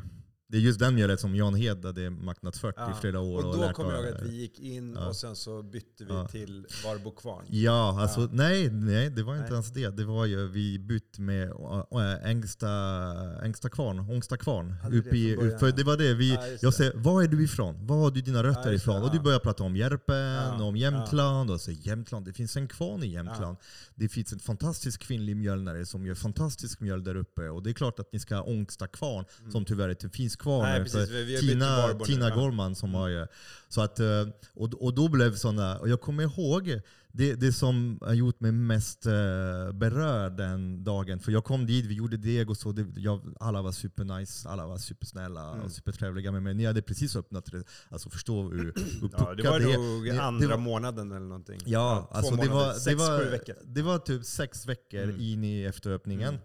[0.52, 3.46] Det är just den mjölet som Jan Hed hade marknadsfört Ja, i flera år.
[3.46, 5.08] Och då kommer jag ihåg att vi gick in Ja.
[5.08, 6.28] och sen så bytte vi Ja.
[6.28, 7.46] till Varbo Kvarn.
[7.50, 9.54] Ja, alltså nej, nej, det var inte Nej.
[9.54, 9.90] ens det.
[9.90, 12.68] Det var ju, vi bytte med äh, Ängsta,
[13.44, 14.76] Ängsta kvarn, Ångsta kvarn.
[14.92, 17.88] Upp i, för det var det, vi, jag säger, var är du ifrån?
[17.88, 19.04] Var har du dina rötter ifrån?
[19.04, 19.24] Och du ja.
[19.24, 21.52] börjar prata om Järpen, om Jämtland.
[21.52, 23.58] Och så Jämtland, det finns en kvarn i Jämtland.
[23.96, 27.50] Det finns en fantastisk kvinnlig mjölnare som gör fantastisk mjöl där uppe.
[27.50, 30.60] Och det är klart att ni ska ha Ångsta kvarn, som tyvärr inte finns kvar
[30.60, 30.70] Mm.
[30.70, 31.10] Nej, nu, precis.
[31.10, 32.34] Vi- har Tina, nu, Tina ja.
[32.34, 32.40] Mm.
[32.40, 33.28] Gorman som har ju-
[33.70, 36.80] så att, eh, och, och då blev sådana, och jag kommer ihåg
[37.14, 39.12] det, det som har gjort mig mest eh,
[39.74, 41.20] berörd den dagen.
[41.20, 42.72] För jag kom dit, vi gjorde deg och så.
[42.72, 45.66] Det, jag, alla var supernice, alla var supersnälla Mm.
[45.66, 46.54] och supertrevliga med mig.
[46.54, 47.64] Ni hade precis öppnat det.
[47.90, 51.26] Alltså förstå hur, hur Ja, det var det nog det- det andra var- månaden eller
[51.26, 51.60] någonting.
[51.66, 53.56] Ja, två alltså det månader, var, sex, det, var, sju veckor.
[53.66, 55.22] det var typ sex veckor Mm.
[55.22, 56.30] in i efteröppningen.
[56.30, 56.42] Mm.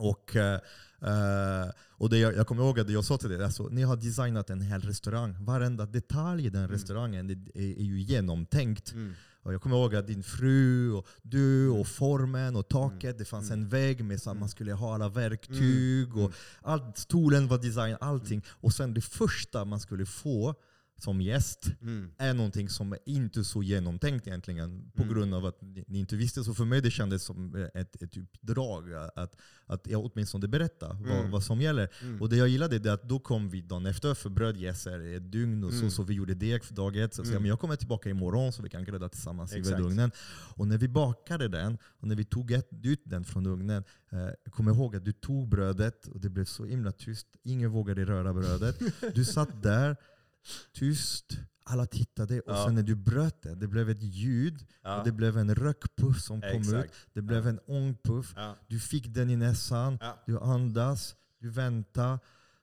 [0.00, 3.82] Och, eh, och det jag, jag kommer ihåg att jag sa till dig, alltså, ni
[3.82, 5.36] har designat en hel restaurang.
[5.44, 6.72] Varenda detalj i den Mm.
[6.72, 8.92] restaurangen är, är ju genomtänkt.
[8.92, 9.12] Mm.
[9.42, 13.18] Och jag kommer ihåg att din fru, och du, och formen och taket.
[13.18, 13.62] Det fanns Mm.
[13.62, 14.40] en vägg med så att Mm.
[14.40, 16.16] man skulle ha alla verktyg.
[16.16, 18.42] Och allt, stolen var designad, allting.
[18.50, 20.54] Och sen det första man skulle få
[21.00, 22.10] som gäst Mm.
[22.18, 24.90] är någonting som är inte så genomtänkt egentligen.
[24.94, 25.14] På Mm.
[25.14, 26.44] grund av att ni, inte visste.
[26.44, 29.36] Så för mig det kändes som ett, ett uppdrag att,
[29.66, 31.30] att jag åtminstone berätta vad, Mm.
[31.30, 31.88] vad som gäller.
[32.02, 32.22] Mm.
[32.22, 35.32] Och det jag gillade är att då kom vi dagen efter för brödjäser i ett
[35.32, 35.90] dygn och så, Mm.
[35.90, 37.14] så vi gjorde deg för dag ett.
[37.14, 37.42] Så, så Mm.
[37.42, 39.80] men jag kommer tillbaka imorgon så vi kan grädda tillsammans Exakt.
[39.80, 40.10] i ugnen.
[40.56, 42.50] Och när vi bakade den och när vi tog
[42.82, 46.64] ut den från ugnen, eh, kommer ihåg att du tog brödet och det blev så
[46.64, 47.26] himla tyst.
[47.42, 48.80] Ingen vågade röra brödet.
[49.14, 49.96] Du satt där,
[50.72, 51.38] tyst.
[51.64, 52.64] Alla tittade och Ja.
[52.66, 54.66] sen när du bröt det, det blev ett ljud.
[54.82, 54.98] Ja.
[54.98, 56.56] Och det blev en rökpuff som kom ut.
[56.66, 56.94] Exakt.
[57.12, 57.48] Det blev Ja.
[57.50, 58.32] en ångpuff.
[58.36, 58.56] Ja.
[58.68, 59.98] Du fick den i näsan.
[60.00, 60.22] Ja.
[60.26, 62.18] Du andas, du väntar.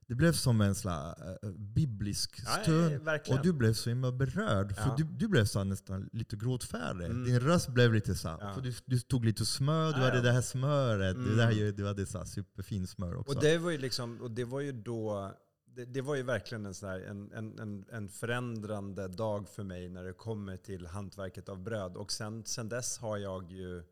[0.08, 3.02] Det blev som en slags äh, biblisk Ja, stund.
[3.02, 3.40] verkligen.
[3.40, 4.76] och du blev så himla berörd.
[4.76, 4.96] För Ja.
[4.98, 7.06] du, du blev så nästan lite gråtfärdig.
[7.06, 7.24] Mm.
[7.24, 8.54] Din röst blev lite så Ja.
[8.54, 10.22] för du, du tog lite smör, du Ja, hade ja.
[10.24, 11.16] det här smöret.
[11.16, 11.30] Mm.
[11.30, 13.36] Det där, du hade så här superfin smör också.
[13.36, 15.32] Och det var ju liksom, och det var ju då,
[15.78, 19.90] det, det var ju verkligen en, sån här, en, en, en, förändrande dag för mig
[19.90, 21.98] när det kommer till hantverket av bröd.
[21.98, 23.84] Och sen, sen dess har jag ju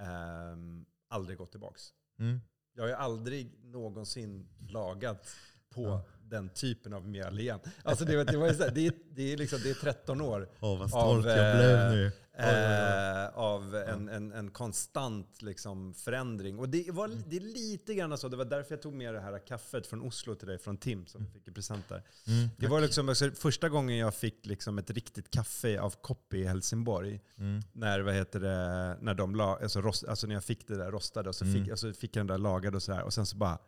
[0.00, 1.82] ehm, aldrig gått tillbaks.
[2.18, 2.40] mm.
[2.74, 5.36] Jag har ju aldrig någonsin lagat
[5.68, 6.04] på Ja.
[6.28, 7.60] Den typen av mjöl igen.
[7.82, 10.48] Alltså det, var- det, var här, det, är, det, är liksom, det är 13 år
[10.60, 12.12] Åh, vad Av, jag eh, blev nu.
[12.38, 12.44] Oj, oj.
[12.44, 16.58] eh, av en, en, en konstant liksom, förändring.
[16.58, 19.20] Och det, var, det är lite grann så, det var därför jag tog med det
[19.20, 22.02] här kaffet från Oslo till dig, från Tim, som jag fick i present där.
[22.26, 22.48] Mm.
[22.56, 26.44] Det var liksom, alltså, första gången jag fick liksom, ett riktigt kaffe av Koppi i
[26.44, 27.20] Helsingborg.
[27.38, 27.62] Mm.
[27.72, 30.90] När, vad heter det, när, de la, alltså, rost, alltså när jag fick det där
[30.90, 31.62] rostade och så Mm.
[31.62, 33.02] fick, alltså, fick jag den där lagad och sådär.
[33.02, 33.58] Och sen så bara,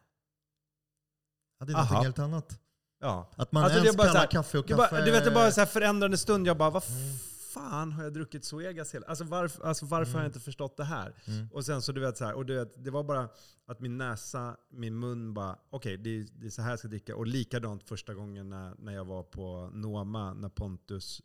[1.58, 1.84] Ja, det är Aha.
[1.84, 2.60] någonting helt annat.
[3.00, 3.30] ja.
[3.36, 4.94] Att man Alltså, det är ens kallar här- kaffe och Det kaffe...
[4.94, 6.46] bara, du vet, det bara så här förändrande stund.
[6.46, 7.16] Jag bara, vad Mm.
[7.54, 9.06] fan har jag druckit Zoegas hela...
[9.06, 10.28] Alltså varför, alltså varför har jag Mm.
[10.28, 11.14] inte förstått det här?
[11.26, 11.48] Mm.
[11.52, 13.28] Och sen så du vet så här, och du vet, det var bara
[13.66, 16.88] att min näsa, min mun bara, okej det, är- det är så här jag ska
[16.88, 17.16] dricka.
[17.16, 21.22] Och likadant första gången när, när jag var på Noma, när Pontus,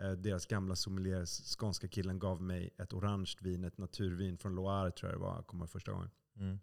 [0.00, 1.26] eh, deras gamla sommelier,
[1.58, 5.42] skånska killen, gav mig ett orange vin, ett naturvin från Loire tror jag det var,
[5.42, 6.10] kommer första gången.
[6.36, 6.58] Mm.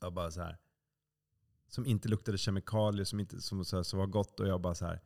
[0.00, 0.58] Jag bara så här,
[1.70, 4.40] som inte luktade kemikalier, som, inte, som, så här, som var gott.
[4.40, 5.00] Och jag bara så här,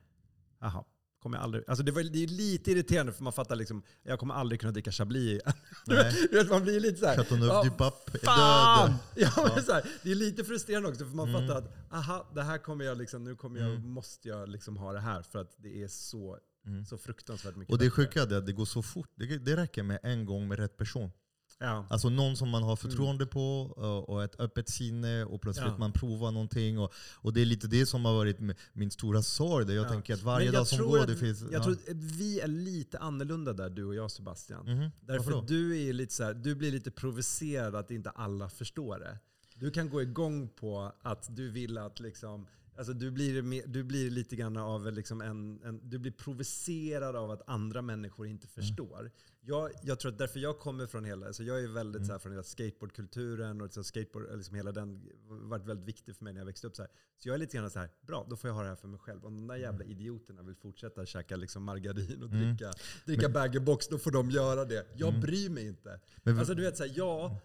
[0.61, 0.85] jaha.
[1.22, 4.18] Kommer jag aldrig, alltså det, var, det är lite irriterande för man fattar liksom, jag
[4.18, 5.42] kommer aldrig kunna dricka Chablis.
[6.33, 8.94] Vet, man blir lite så här, Chateauneuf du Pape är död.
[9.16, 9.62] Ja, Ja.
[9.62, 11.40] så här, det är lite frustrerande också för man Mm.
[11.48, 13.88] fattar att aha, det här kommer jag liksom, nu kommer jag, Mm.
[13.88, 16.85] måste jag liksom ha det här för att det är så, Mm.
[16.85, 19.11] så fruktansvärt mycket Och det sjuka är att det går så fort.
[19.14, 21.11] Det, det räcker med en gång med rätt person.
[21.59, 21.87] Ja.
[21.90, 25.79] Alltså någon som man har förtroende på och, och ett öppet sinne och plötsligt Ja.
[25.79, 26.79] man provar någonting.
[26.79, 28.38] Och, och det är lite det som har varit
[28.73, 29.67] min stora sorg.
[29.67, 29.88] Där jag Ja.
[29.88, 31.40] tänker att varje dag som går, att- det finns...
[31.43, 31.62] Jag ja.
[31.64, 34.64] tror att vi är lite annorlunda där, du och jag Sebastian.
[34.67, 34.90] Mhm.
[35.01, 38.99] Varför Därför du, är lite så här, du blir lite provocerad att inte alla förstår
[38.99, 39.19] det.
[39.55, 44.11] Du kan gå igång på att du vill att liksom, alltså du, blir, du blir
[44.11, 48.67] lite grann av liksom en, en, du blir provocerad av att andra människor inte Mm.
[48.67, 49.11] förstår.
[49.47, 52.07] Jag, jag tror att därför jag kommer från hela, alltså jag är väldigt Mm.
[52.07, 56.25] så här från hela skateboardkulturen och så skateboard, liksom hela den varit väldigt viktig för
[56.25, 56.77] mig när jag växte upp.
[56.77, 56.91] Så, här.
[57.19, 58.89] så jag är lite grann så här, bra då får jag ha det här för
[58.89, 59.27] mig själv.
[59.27, 62.47] Om de där jävla idioterna vill fortsätta käka liksom margarin och Mm.
[62.49, 62.73] dricka,
[63.07, 64.87] dricka bag-in-box, då får de göra det.
[64.97, 66.01] Jag bryr mig inte.
[66.23, 67.37] Men- Alltså du vet, så här, jag,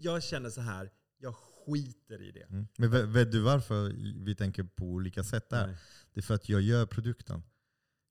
[0.00, 1.34] jag känner så här, jag
[1.66, 2.42] skiter i det.
[2.50, 2.68] Mm.
[2.76, 3.92] Men vet, du varför
[4.24, 5.66] vi tänker på olika sätt där?
[5.66, 5.76] Nej.
[6.14, 7.42] Det är för att jag gör produkten.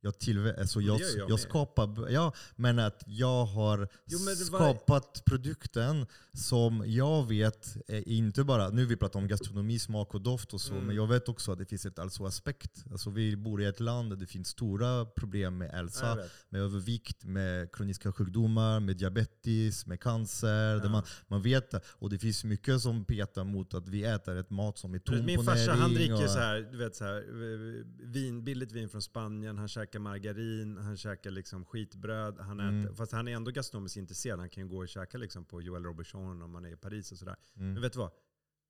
[0.01, 5.21] Jag, tillvä- alltså jag, jag jag, skapar, ja, men att jag har Jo, var- skapat
[5.25, 10.53] produkten som jag vet är inte bara, nu vi pratar om gastronomi, smak och doft
[10.53, 10.85] och så, Mm.
[10.87, 12.83] men jag vet också att det finns ett alltså aspekt.
[12.91, 16.17] Alltså vi bor i ett land där det finns stora problem med hälsa,
[16.49, 20.81] med övervikt, med kroniska sjukdomar, med diabetes, med cancer.
[20.83, 20.89] Ja.
[20.89, 21.73] man, man vet.
[21.89, 25.25] Och det finns mycket som petar mot att vi äter ett mat som är tom
[25.25, 25.81] Min på farsa näring.
[25.81, 29.57] han dricker och- så här, du vet så här, eh, vin, billigt vin från Spanien,
[29.57, 32.39] han käkar margarin, han käkar liksom skitbröd.
[32.39, 32.79] Han Mm.
[32.83, 34.39] äter, Fast han är ändå gastronomiskt intresserad.
[34.39, 37.11] Han kan ju gå och käka liksom på Joël Robuchon om man är i Paris
[37.11, 37.35] och sådär.
[37.55, 37.73] Mm.
[37.73, 38.11] Men vet du vad?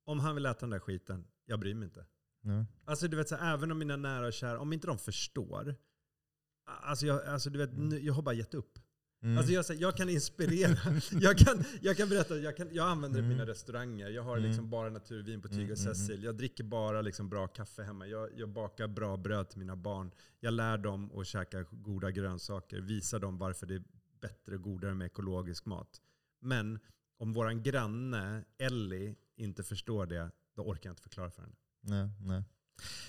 [0.04, 2.06] Om han vill äta den där skiten, jag bryr mig inte.
[2.42, 2.66] Ja.
[2.84, 5.74] Alltså du vet, så här, även om mina nära och kära, om inte de förstår.
[6.66, 8.78] Alltså jag, alltså, du vet, nu, jag har bara gett upp.
[9.22, 9.38] Mm.
[9.38, 10.76] Alltså jag, jag kan inspirera.
[11.20, 13.36] jag, kan, jag kan berätta, jag, kan, jag använder det på Mm.
[13.38, 14.08] mina restauranger.
[14.10, 14.48] Jag har Mm.
[14.48, 16.22] liksom bara naturvin på Tyg Mm, och mm, Cecil.
[16.24, 18.06] Jag dricker bara liksom bra kaffe hemma.
[18.06, 20.10] Jag, jag bakar bra bröd till mina barn.
[20.40, 22.80] Jag lär dem att käka goda grönsaker.
[22.80, 23.82] Visar dem varför det är
[24.20, 26.00] bättre och godare med ekologisk mat.
[26.40, 26.78] Men
[27.18, 31.54] om våran granne Ellie inte förstår det, då orkar jag inte förklara för henne.
[31.80, 32.42] Nej, nej.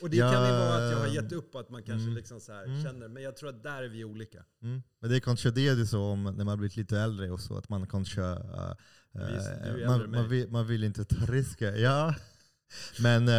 [0.01, 2.15] Och det Ja, kan ju vara att jag har gett upp att man kanske mm,
[2.15, 2.83] liksom så här mm.
[2.83, 4.43] känner, men jag tror att där är vi olika.
[4.61, 4.81] Mm.
[4.99, 7.57] Men det är kanske det är så om när man blir lite äldre och så,
[7.57, 8.21] att man kanske...
[8.21, 8.73] äh,
[9.13, 11.75] Visst, du äldre man, man, vill, man vill inte ta risker.
[11.75, 12.15] Ja.
[12.99, 13.33] Men äh,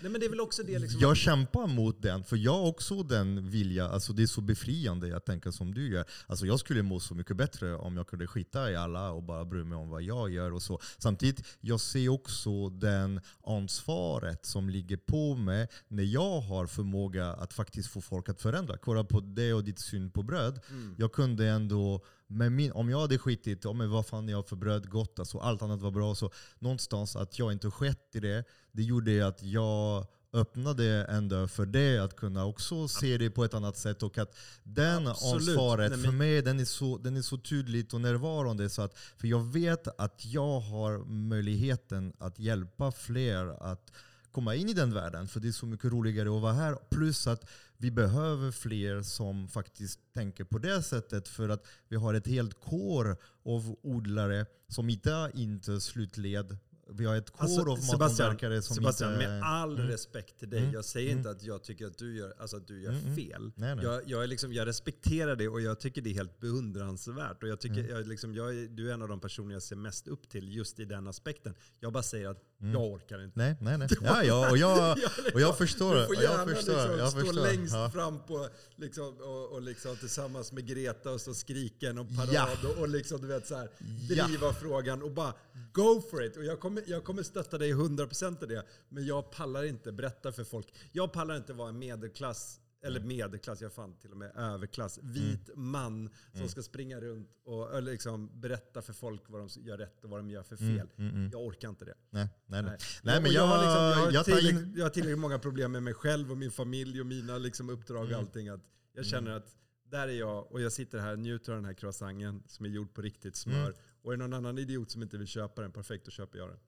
[0.00, 1.00] Nej men det är väl också det liksom.
[1.00, 3.88] jag kämpar mot den, för jag har också den vilja.
[3.88, 6.04] Alltså det är så befriande att tänka som du gör.
[6.26, 9.44] Alltså jag skulle må så mycket bättre om jag kunde skita i alla och bara
[9.44, 10.52] bry mig om vad jag gör.
[10.52, 10.80] och så.
[10.98, 17.52] Samtidigt, jag ser också den ansvaret som ligger på mig när jag har förmåga att
[17.52, 18.76] faktiskt få folk att förändra.
[18.76, 20.60] Kolla på det och ditt syn på bröd.
[20.70, 20.94] Mm.
[20.98, 24.90] Jag kunde ändå, med min, om jag hade skitit, men vad fan jag för bröd
[24.90, 26.14] gott, alltså, allt annat var bra.
[26.14, 31.46] Så någonstans att jag inte skett i det, det gjorde att jag öppnade en dörr
[31.46, 34.02] för det, att kunna också se det på ett annat sätt.
[34.02, 35.48] Och att den Absolut.
[35.48, 38.68] ansvaret Nej, för men- mig, den är, så, den är så tydligt och närvarande.
[38.68, 43.92] Så att, för jag vet att jag har möjligheten att hjälpa fler att
[44.32, 45.28] komma in i den världen.
[45.28, 46.76] För det är så mycket roligare att vara här.
[46.90, 51.28] Plus att vi behöver fler som faktiskt tänker på det sättet.
[51.28, 56.58] För att vi har ett helt kår av odlare som idag inte slutled.
[56.90, 59.28] Vi har ett kår Alltså, av Sebastian, mathantverkare som Sebastian inte...
[59.28, 59.86] med all Mm.
[59.90, 60.60] respekt till dig.
[60.60, 60.72] Mm.
[60.74, 61.18] Jag säger Mm.
[61.18, 63.16] inte att jag tycker att du gör, alltså att du gör Mm, mm.
[63.16, 63.52] fel.
[63.56, 63.84] Nej, nej.
[63.84, 67.42] Jag, jag, är liksom, jag respekterar det och jag tycker det är helt beundransvärt.
[67.42, 67.90] Och jag tycker, Mm.
[67.90, 70.80] jag, liksom, jag du är en av de personer jag ser mest upp till just
[70.80, 71.54] i den aspekten.
[71.80, 73.38] Jag bara säger att jag orkar inte.
[73.38, 73.88] Nej, nej, nej.
[74.02, 74.98] Ja, ja, och jag,
[75.34, 77.42] och jag förstår Du får och gärna Jag förstår, liksom jag stå förstår.
[77.42, 77.90] längst Ja.
[77.90, 82.48] fram på, liksom, och, och liksom tillsammans med Greta och så skrika en parad Ja.
[82.64, 83.70] och, och liksom, du vet, så här,
[84.08, 84.26] Ja.
[84.26, 85.34] driva frågan och bara
[85.72, 86.36] go for it.
[86.36, 88.64] Och jag kommer, jag kommer stötta dig 100% i det.
[88.88, 90.74] Men jag pallar inte berätta för folk.
[90.92, 95.50] Jag pallar inte vara en medelklass eller medelklass, jag fan till och med överklass, vit
[95.54, 100.10] man som ska springa runt och liksom berätta för folk vad de gör rätt och
[100.10, 100.88] vad de gör för fel.
[100.96, 101.30] Mm, mm.
[101.32, 101.94] Jag orkar inte det.
[102.10, 102.70] Nej, nej, nej.
[102.70, 102.78] Nej.
[103.02, 104.74] nej Och men jag, jag, har liksom, jag, har jag tar tillräckligt, in...
[104.76, 108.02] jag har tillräckligt många problem med mig själv och min familj och mina liksom uppdrag
[108.02, 108.20] och Mm.
[108.20, 108.48] allting.
[108.48, 108.60] Att
[108.92, 111.74] jag känner att där är jag och jag sitter här och njuter av den här
[111.74, 113.74] croissanten som är gjord på riktigt smör.
[114.02, 116.48] Och är det någon annan idiot som inte vill köpa den, perfekt, då köper jag
[116.48, 116.58] den.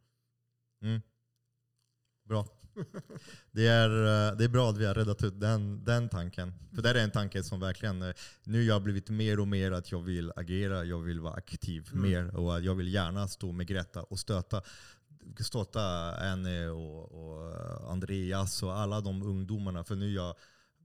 [0.83, 1.01] Mm.
[2.25, 2.47] Bra.
[3.53, 6.53] Det är, eh, det är bra att vi har räddat ut den, den tanken.
[6.75, 8.15] För det är en tanke som verkligen, eh,
[8.45, 11.89] nu har jag blivit mer och mer att jag vill agera, jag vill vara aktiv
[11.93, 12.11] Mm.
[12.11, 14.63] mer och jag vill gärna stå med Greta och stöta,
[15.41, 15.83] stötta
[16.33, 19.85] Anne och, och Andreas och alla de ungdomarna.
[19.85, 20.37] För nu har jag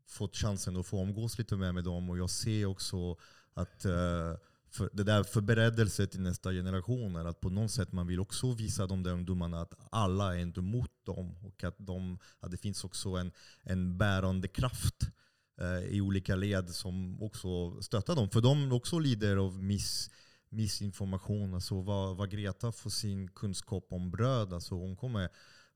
[0.07, 3.17] fått chansen att få umgås lite mer med dem och jag ser också
[3.53, 4.33] att eh,
[4.75, 8.51] för det där förberedelse till nästa generation är att på något sätt man vill också
[8.51, 12.57] visa de där ungdomarna att alla är inte mot dem och att, de, att det
[12.57, 13.31] finns också en,
[13.63, 15.09] en bärande kraft
[15.61, 18.29] eh, i olika led som också stöttar dem.
[18.29, 20.09] För de också lider av miss,
[20.49, 21.53] missinformation.
[21.53, 25.29] Alltså vad, vad Greta får sin kunskap om bröd, alltså hon kommer eh,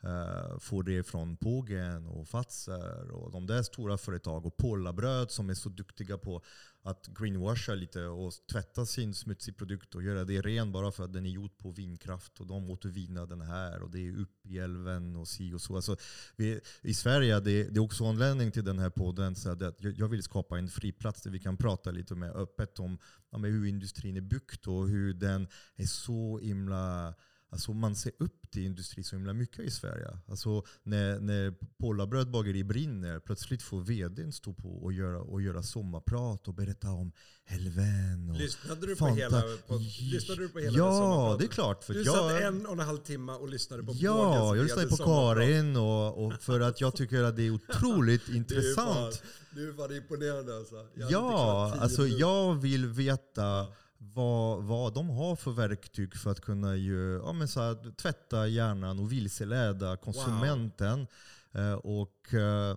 [0.04, 5.50] Uh, får det från Pågen och Fazer och de där stora företag och Polarbröd som
[5.50, 6.42] är så duktiga på
[6.84, 11.14] att greenwasha lite och tvätta sin smutsig produkt och göra det ren bara för att
[11.14, 14.60] den är gjord på vindkraft och de återvinner den här och det är upp i
[14.60, 15.76] älven och si och så.
[15.76, 15.96] Alltså,
[16.36, 20.08] vi, I Sverige, det, det är också anledning till den här podden, så att jag
[20.08, 22.98] vill skapa en friplats där vi kan prata lite mer öppet om
[23.32, 27.14] ja, hur industrin är byggt och hur den är så himla
[27.52, 30.08] Alltså man ser upp till industri så himla mycket i Sverige.
[30.28, 35.64] Alltså när, när Polarbröd bageri brinner, plötsligt får vdn stå på och göra, och göra
[35.64, 37.12] sommarprat och berätta om
[37.46, 38.30] helven.
[38.30, 41.84] Och lyssnade, du på hela, på, lyssnade du på hela Ja, det är klart.
[41.84, 44.88] För du jag, satt en och en halv timme och lyssnade på Ja, jag lyssnade
[44.88, 49.24] på Karin och, och, för att jag tycker att det är otroligt intressant.
[49.52, 50.88] Du är fan imponerande alltså.
[50.96, 53.68] Ja, alltså jag vill veta
[54.02, 58.48] vad, vad de har för verktyg för att kunna ju, ja, men så här, tvätta
[58.48, 61.08] hjärnan och vilseleda konsumenten.
[61.52, 61.64] Wow.
[61.64, 62.72] Eh, och eh,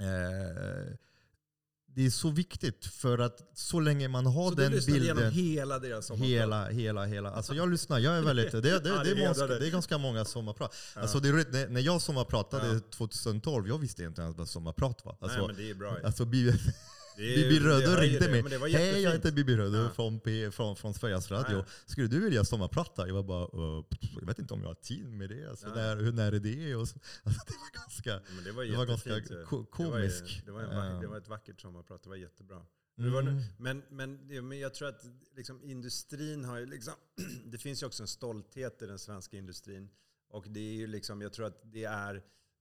[0.00, 0.94] eh,
[1.86, 5.02] det är så viktigt för att så länge man har så den du bilden.
[5.02, 6.28] igenom hela deras sommarprat?
[6.28, 7.30] Hela, hela, hela.
[7.30, 9.98] Alltså jag lyssnar, jag är väldigt, det, det, det, det, är, ganska, det är ganska
[9.98, 10.74] många sommarprat.
[10.94, 11.00] Ja.
[11.00, 12.80] Alltså det är när jag sommarpratade ja.
[12.90, 15.16] 2012, jag visste inte ens vad sommarprat var.
[15.20, 15.96] Alltså, Nej, men det är bra.
[16.04, 16.24] Alltså,
[17.16, 18.72] Bibi Röde ringde mig.
[18.72, 19.90] Hej, jag heter Bibi Röde ja.
[19.90, 20.20] från,
[20.52, 21.56] från, från Sveriges Radio.
[21.56, 21.64] Ja.
[21.86, 23.06] Skulle du vilja sommarprata?
[23.06, 23.84] Jag var bara, uh,
[24.20, 25.50] jag vet inte om jag har tid med det.
[25.50, 25.74] Alltså, ja.
[25.74, 26.74] när, hur, när är det?
[26.74, 30.46] Och så, alltså, det var ganska, men det var, det var ganska komiskt.
[30.46, 32.66] Det var, det, var det var ett vackert sommarprat, det var jättebra.
[32.98, 33.12] Mm.
[33.12, 35.04] Var, men, men, men jag tror att
[35.36, 36.94] liksom, industrin har ju liksom,
[37.44, 39.88] det finns ju också en stolthet i den svenska industrin.
[40.28, 42.14] Och det är ju liksom, jag tror att det är,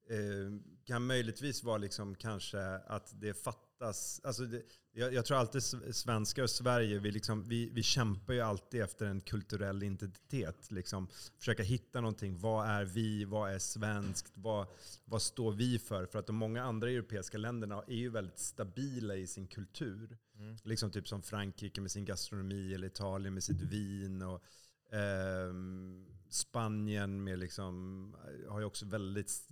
[0.10, 0.52] eh,
[0.86, 4.22] kan möjligtvis vara liksom kanske att det fattas fattas.
[4.24, 4.62] Alltså det,
[4.94, 5.64] jag, jag, tror alltid
[5.96, 10.72] svenskar och Sverige, vi, liksom, vi, vi kämpar ju alltid efter en kulturell identitet.
[10.72, 11.08] Liksom.
[11.38, 12.38] Försöka hitta någonting.
[12.38, 13.26] Vad är vi?
[13.26, 14.32] Vad är svenskt?
[14.34, 14.68] Vad,
[15.06, 16.06] vad står vi för?
[16.06, 20.18] För att de många andra europeiska länderna är ju väldigt stabila i sin kultur.
[20.36, 20.58] Mm.
[20.64, 24.22] Liksom typ som Frankrike med sin gastronomi, eller Italien med sitt vin.
[24.22, 24.44] Och,
[24.96, 25.54] eh,
[26.30, 28.16] Spanien med liksom,
[28.48, 29.48] har ju också väldigt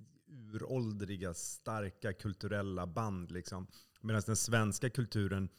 [0.53, 3.31] uråldriga, starka kulturella band.
[3.31, 3.67] Liksom.
[4.01, 5.49] Medan den svenska kulturen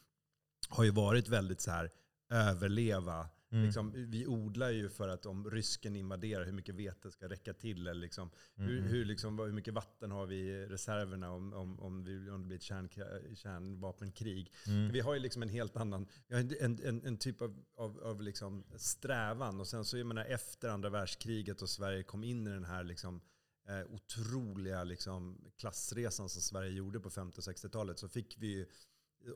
[0.69, 1.91] har ju varit väldigt så här
[2.31, 3.29] överleva.
[3.53, 3.65] Mm.
[3.65, 7.87] Liksom, vi odlar ju för att om rysken invaderar, hur mycket vete ska räcka till?
[7.87, 8.71] Eller liksom, mm.
[8.71, 12.41] hur, hur, liksom, hur mycket vatten har vi i reserverna om, om, om, vi, om
[12.41, 12.89] det blir ett kärn,
[13.37, 14.53] kärnvapenkrig?
[14.67, 14.93] Mm.
[14.93, 18.01] Vi har ju liksom en helt annan vi har en, en, en typ av, av,
[18.03, 19.61] av liksom strävan.
[19.61, 22.85] Och sen så, jag menar, efter andra världskriget och Sverige kom in i den här
[22.85, 23.21] liksom,
[23.69, 28.67] eh, otroliga liksom, klassresan som Sverige gjorde på 50 och 60-talet så fick vi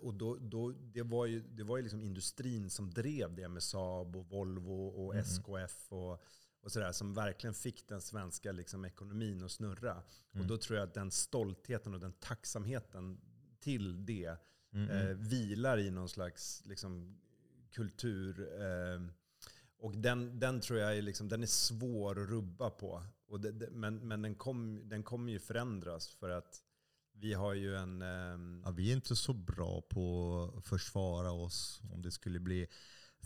[0.02, 3.62] och då, då, det var ju, det var ju liksom industrin som drev det med
[3.62, 5.24] Saab och Volvo och mm.
[5.24, 6.22] SKF och,
[6.60, 9.92] och sådär, som verkligen fick den svenska liksom, ekonomin att snurra.
[9.92, 10.42] Mm.
[10.42, 13.20] Och då tror jag att den stoltheten och den tacksamheten
[13.60, 14.36] till det
[14.72, 14.90] mm.
[14.90, 17.18] eh, vilar i någon slags liksom,
[17.70, 18.60] kultur.
[18.62, 19.00] Eh,
[19.78, 23.02] och den, den tror jag är, liksom, den är svår att rubba på.
[23.28, 26.62] Och det, det, men men den, kom, den kommer ju förändras för att
[27.12, 28.02] vi har ju en...
[28.02, 28.62] Um...
[28.64, 32.66] Ja, vi är inte så bra på att försvara oss om det skulle bli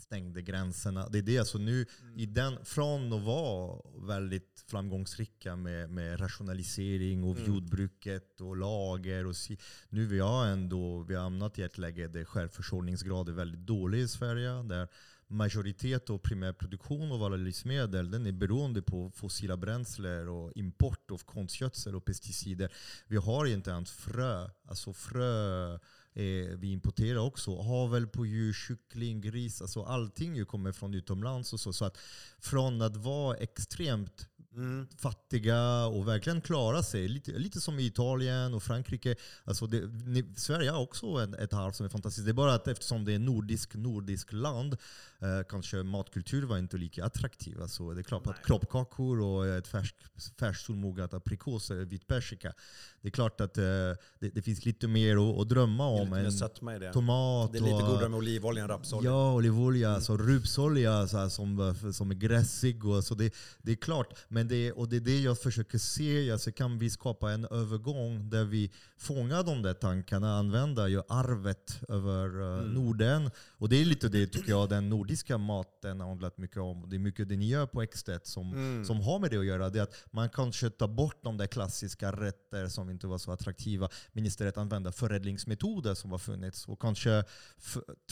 [0.01, 1.09] stängde gränserna.
[1.09, 2.19] Det är det, alltså nu, mm.
[2.19, 7.47] i den, från att vara väldigt framgångsrika med, med rationalisering och mm.
[7.47, 9.25] jordbruket och lager.
[9.25, 9.57] Och si,
[9.89, 13.99] nu vi har ändå vi har hamnat i ett läge där självförsörjningsgrad är väldigt dålig
[13.99, 14.63] i Sverige.
[14.63, 14.87] Där
[15.31, 21.17] majoritet av primärproduktion av alla livsmedel den är beroende på fossila bränslen och import av
[21.17, 22.73] konstgödsel och pesticider.
[23.07, 24.49] Vi har inte ens frö.
[24.65, 25.73] Alltså frö
[26.13, 27.61] eh, vi importerar också.
[27.61, 29.61] Havel på djur, kyckling, gris.
[29.61, 31.53] Alltså allting kommer från utomlands.
[31.53, 31.97] Och så, så att
[32.39, 34.87] från att vara extremt Mm.
[34.97, 37.07] fattiga och verkligen klara sig.
[37.07, 39.15] Lite, lite som i Italien och Frankrike.
[39.43, 42.25] Alltså det, ni, Sverige har också en, ett arv som är fantastiskt.
[42.25, 44.77] Det är bara att eftersom det är nordisk, nordisk land
[45.19, 47.61] eh, kanske matkultur var inte lika attraktiv.
[47.61, 49.95] Alltså det är klart att kroppkakor och ett färsk,
[50.39, 52.53] färskt solmogat aprikos, vit persika.
[53.01, 56.13] Det är klart att eh, det, det, finns lite mer att, att drömma om.
[56.13, 56.93] Lite mer i det.
[56.93, 59.09] Tomat det är lite godare med olivolja än rapsolja.
[59.09, 59.87] Ja, olivolja.
[59.87, 59.95] Mm.
[59.95, 62.85] Alltså, rupsolja så som, som är gräsig.
[62.85, 64.15] Och, så det, det är klart.
[64.27, 66.31] Men det, och det är det jag försöker se.
[66.31, 71.79] Alltså, kan vi skapa en övergång där vi fångar de där tankarna, använder ju arvet
[71.89, 72.73] över uh, mm.
[72.73, 73.31] Norden.
[73.57, 76.89] Och det är lite det tycker jag den nordiska maten har handlat mycket om.
[76.89, 78.85] Det är mycket det ni gör på Extet som, mm.
[78.85, 79.69] som har med det att göra.
[79.69, 83.31] Det är att man kanske tar bort de där klassiska rätter som inte var så
[83.31, 87.23] attraktiva, men istället använda förädlingsmetoder som har funnits och kanske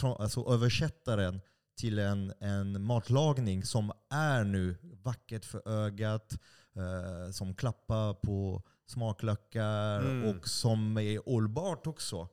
[0.02, 1.42] alltså översätta den
[1.80, 4.76] till en, en matlagning som är nu
[5.10, 6.40] vackert för ögat,
[6.76, 10.30] eh, som klappar på smaklökar Mm.
[10.30, 12.28] och som är hållbart också.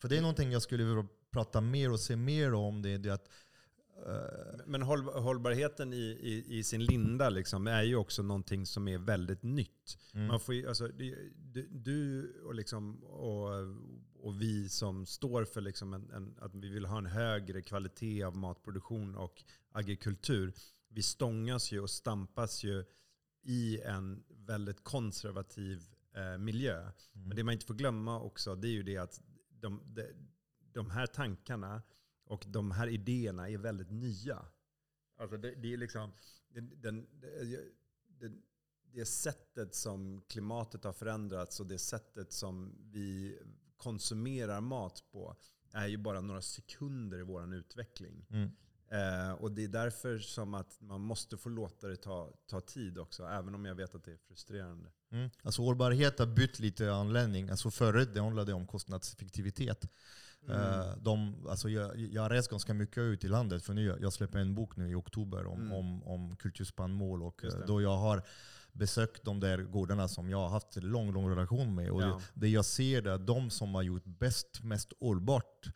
[0.00, 2.82] För det är någonting jag skulle vilja prata mer och se mer om.
[2.82, 3.28] Det det att
[4.06, 8.88] eh, Men håll, hållbarheten i, i, i sin linda liksom är ju också någonting som
[8.88, 9.98] är väldigt nytt.
[10.14, 13.48] mm, Man får ju, alltså, du, du och, liksom, och,
[14.20, 18.22] och vi som står för liksom en, en, att vi vill ha en högre kvalitet
[18.22, 20.52] av matproduktion och agrikultur.
[20.88, 22.84] Vi stångas ju och stampas ju
[23.42, 25.82] i en väldigt konservativ
[26.14, 26.80] eh, miljö.
[26.80, 30.02] mm, Men det man inte får glömma också det är ju det att de, de,
[30.72, 31.82] de här tankarna
[32.24, 34.44] och de här idéerna är väldigt nya.
[35.16, 36.12] Alltså det, det är liksom
[36.48, 37.06] den, den,
[38.06, 38.42] den,
[38.82, 43.38] det sättet som klimatet har förändrats och det sättet som vi
[43.76, 45.36] konsumerar mat på
[45.72, 48.26] är ju bara några sekunder i vår utveckling.
[48.30, 48.50] mm.
[48.90, 52.98] Eh, och det är därför som att man måste få låta det ta, ta tid
[52.98, 54.90] också, även om jag vet att det är frustrerande.
[55.10, 55.30] Mm.
[55.42, 57.50] Alltså hållbarhet har bytt lite anledning.
[57.50, 59.88] Alltså förut det handlade om kostnadseffektivitet.
[60.48, 63.62] Eh, de, alltså jag, jag har rest ganska mycket ut i landet.
[63.64, 65.72] För nu, jag släpper en bok nu i oktober om, Mm.
[65.72, 67.22] om, om kulturspannmål.
[67.22, 67.66] Och, eh, det.
[67.66, 68.22] då jag har
[68.72, 71.90] besökt de där gårdarna som jag har haft en lång, lång relation med.
[71.90, 72.06] Och Ja.
[72.06, 75.66] det, det jag ser är att de som har gjort bäst, mest hållbart,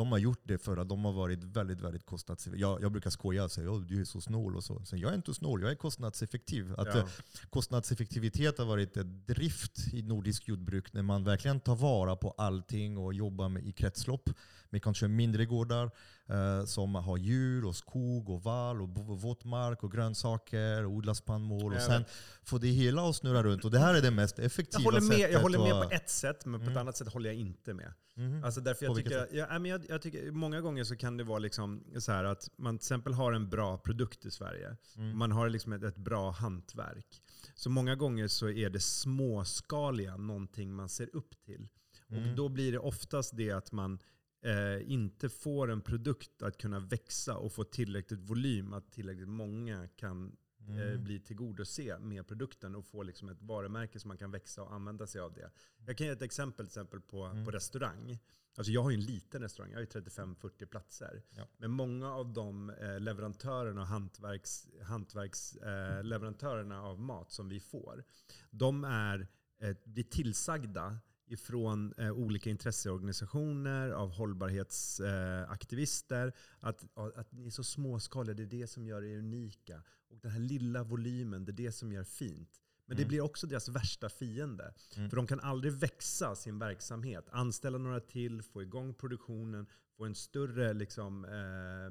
[0.00, 2.70] de har gjort det för att de har varit väldigt, väldigt kostnadseffektiva.
[2.70, 4.56] Jag, jag brukar skoja och säga att du är så snål.
[4.56, 4.84] Och så.
[4.84, 4.96] så.
[4.96, 6.74] Jag är inte snål, jag är kostnadseffektiv.
[6.78, 6.98] Att, Ja.
[6.98, 7.06] eh,
[7.50, 12.98] kostnadseffektivitet har varit ett drift i nordisk jordbruk när man verkligen tar vara på allting
[12.98, 14.30] och jobbar med, i kretslopp
[14.70, 15.90] med kanske mindre gårdar
[16.28, 18.88] eh, som har djur och skog och vall och
[19.20, 21.72] våtmark och grönsaker och odlar spannmål.
[21.72, 22.04] Och Jag sen
[22.42, 23.64] får det hela att snurra runt.
[23.64, 25.32] Och det här är det mest effektiva Jag håller med, sättet.
[25.32, 26.80] jag håller med på ett sätt, men på ett Mm.
[26.80, 27.92] annat sätt håller jag inte med.
[28.14, 28.44] Mhm.
[28.44, 31.24] Alltså därför jag tycker, ja, nej, men jag, jag tycker, många gånger så kan det
[31.24, 34.76] vara liksom så här att man till exempel har en bra produkt i Sverige.
[34.96, 35.18] Mm.
[35.18, 37.22] Man har liksom ett, ett bra hantverk.
[37.54, 41.68] Så många gånger så är det småskaliga någonting man ser upp till.
[42.10, 42.30] Mm.
[42.30, 43.98] Och då blir det oftast det att man
[44.42, 49.88] eh, inte får en produkt att kunna växa och få tillräckligt volym, att tillräckligt många
[49.88, 50.30] kan eh,
[50.68, 51.04] Mm.
[51.04, 55.06] bli tillgodose med produkten och få liksom ett varumärke som man kan växa och använda
[55.06, 55.50] sig av det.
[55.86, 57.44] Jag kan ge ett exempel, exempel på, Mm.
[57.44, 58.18] på restaurang.
[58.56, 61.22] Alltså jag har ju en liten restaurang, jag har ju 35-40 platser.
[61.30, 61.48] Ja.
[61.58, 68.04] Men många av de eh, leverantörerna och hantverks, hantverksleverantörerna eh, av mat som vi får,
[68.50, 69.28] de är,
[69.60, 70.98] eh, blir tillsagda
[71.32, 76.84] ifrån eh, olika intresseorganisationer, av hållbarhetsaktivister, att,
[77.16, 79.82] att ni är så småskaliga, det är det som gör er unika.
[80.08, 82.60] Och den här lilla volymen, det är det som gör fint.
[82.86, 83.08] Men det Mm.
[83.08, 84.74] blir också deras värsta fiende.
[84.96, 85.10] Mm.
[85.10, 89.66] För de kan aldrig växa sin verksamhet, anställa några till, få igång produktionen,
[89.96, 91.86] få en större liksom, eh,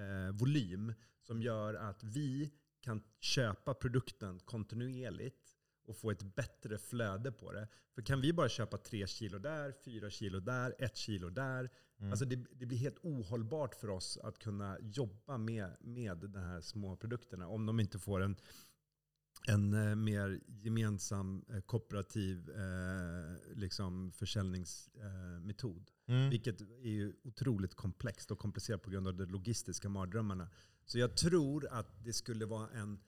[0.00, 0.92] eh, volym
[1.22, 5.43] som gör att vi kan köpa produkten kontinuerligt
[5.86, 7.68] och få ett bättre flöde på det.
[7.94, 11.70] För kan vi bara köpa tre kilo där, fyra kilo där, ett kilo där.
[11.98, 12.12] Mm.
[12.12, 16.60] Alltså det, det blir helt ohållbart för oss att kunna jobba med, med de här
[16.60, 18.36] små produkterna om de inte får en,
[19.48, 25.90] en eh, mer gemensam eh, kooperativ eh, liksom försäljningsmetod.
[26.06, 26.30] Mm.
[26.30, 30.50] Vilket är ju otroligt komplext och komplicerat på grund av de logistiska mardrömmarna.
[30.84, 33.00] Så jag tror att det skulle vara en,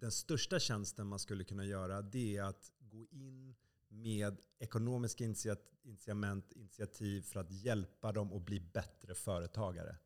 [0.00, 3.54] den största tjänsten man skulle kunna göra det är att gå in
[3.88, 5.24] med ekonomiska
[5.82, 9.96] incitament, initiativ för att hjälpa dem att bli bättre företagare.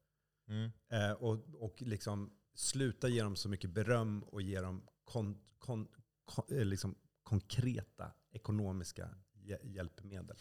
[0.48, 0.70] Mm.
[0.88, 5.88] Eh, och, och liksom sluta ge dem så mycket beröm och ge dem kon, kon,
[6.24, 10.37] kon, eh, liksom konkreta ekonomiska hj- hjälpmedel.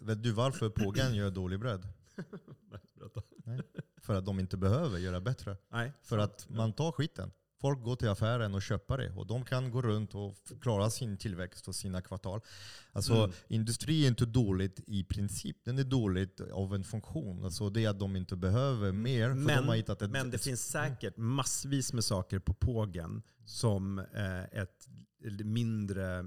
[0.00, 1.88] Vet du varför pågen gör dålig bröd?
[2.70, 3.22] Berätta.
[3.96, 5.56] För att de inte behöver göra bättre.
[5.68, 7.30] Nej, För att man tar skiten.
[7.64, 9.10] Folk går till affären och köper det.
[9.12, 12.40] Och de kan gå runt och klara sin tillväxt och sina kvartal.
[12.92, 13.30] Alltså, Mm.
[13.48, 15.56] Industri är inte dåligt i princip.
[15.64, 17.44] Den är dåligt av en funktion.
[17.44, 19.28] Alltså, det är att de inte behöver mer.
[19.28, 22.54] För Men- de har hittat ett, Men det ett- finns säkert massvis med saker på
[22.54, 24.88] pågen som eh, ett
[25.44, 26.26] mindre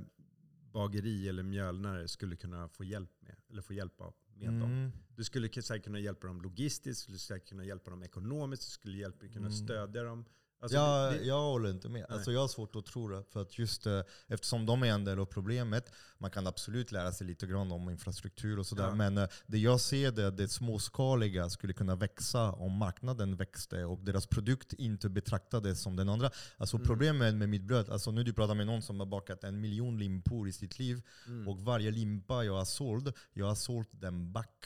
[0.73, 3.36] bageri eller mjölnare skulle kunna få hjälp med.
[3.50, 4.62] Eller få hjälp av med dem.
[4.63, 4.91] Mm.
[5.15, 8.69] Du skulle säkert kunna hjälpa dem logistiskt, du skulle säkert kunna hjälpa dem ekonomiskt, du
[8.71, 9.52] skulle hjälpa, kunna Mm.
[9.52, 10.26] stödja dem.
[10.60, 12.06] Alltså jag, det- jag håller inte med.
[12.10, 13.24] Alltså jag har svårt att tro det.
[13.32, 15.91] För att just, eh, eftersom de är en del av problemet.
[16.17, 18.88] Man kan absolut lära sig lite grann om infrastruktur och sådär.
[18.88, 18.96] Ja.
[18.96, 23.86] Men eh, det jag ser är att det småskaliga skulle kunna växa om marknaden växte
[23.86, 26.31] och deras produkt inte betraktades som den andra.
[26.58, 26.88] Alltså Mm.
[26.88, 30.00] problemet med mitt bröd, alltså nu du pratar med någon som har bakat en miljon
[30.00, 31.02] limpor i sitt liv.
[31.27, 31.48] Mm.
[31.48, 34.65] Och varje limpa jag har sålt, jag har sålt den back.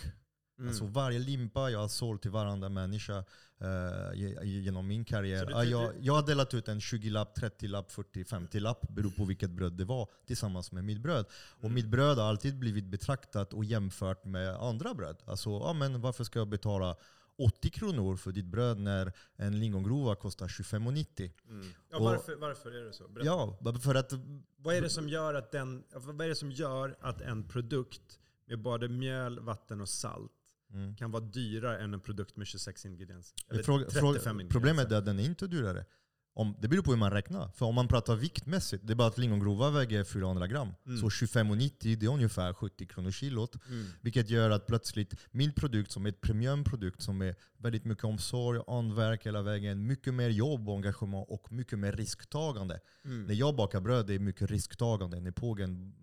[0.61, 0.69] Mm.
[0.69, 5.45] Alltså varje limpa jag har sålt till varandra människa uh, genom min karriär.
[5.45, 9.73] Det, jag, jag har delat ut en 20-lapp, 30-lapp, 40, 50-lapp, beroende på vilket bröd
[9.73, 11.25] det var, tillsammans med mitt bröd.
[11.57, 11.73] Och mm.
[11.73, 15.17] mitt bröd har alltid blivit betraktat och jämfört med andra bröd.
[15.25, 16.95] Alltså, ja, men varför ska jag betala
[17.37, 21.31] 80 kronor för ditt bröd när en lingongrova kostar 25,90.
[21.49, 21.67] Mm.
[21.89, 23.07] Ja, varför, varför är det så?
[23.07, 23.25] Berätta.
[23.25, 24.13] Ja, för att...
[24.57, 28.19] Vad är, det som gör att den, vad är det som gör att en produkt
[28.45, 30.31] med både mjöl, vatten och salt
[30.73, 30.95] mm.
[30.95, 33.35] kan vara dyrare än en produkt med 26 ingredienser?
[33.49, 34.47] Eller fråga, 35 ingredienser?
[34.59, 35.85] Problemet är att den är inte dyrare.
[36.33, 37.49] Om, det beror på hur man räknar.
[37.49, 40.73] För om man pratar viktmässigt, det är bara att lingongrova väger 400 gram.
[40.85, 40.97] Mm.
[40.97, 43.55] Så 25,90 det är ungefär 70 kronor kilot.
[43.69, 43.85] Mm.
[44.01, 48.61] Vilket gör att plötsligt min produkt som är ett premiumprodukt som är väldigt mycket omsorg,
[48.67, 52.79] anverk hela vägen, mycket mer jobb och engagemang och mycket mer risktagande.
[53.05, 53.23] Mm.
[53.23, 55.19] När jag bakar bröd det är mycket risktagande.
[55.19, 55.93] När pågen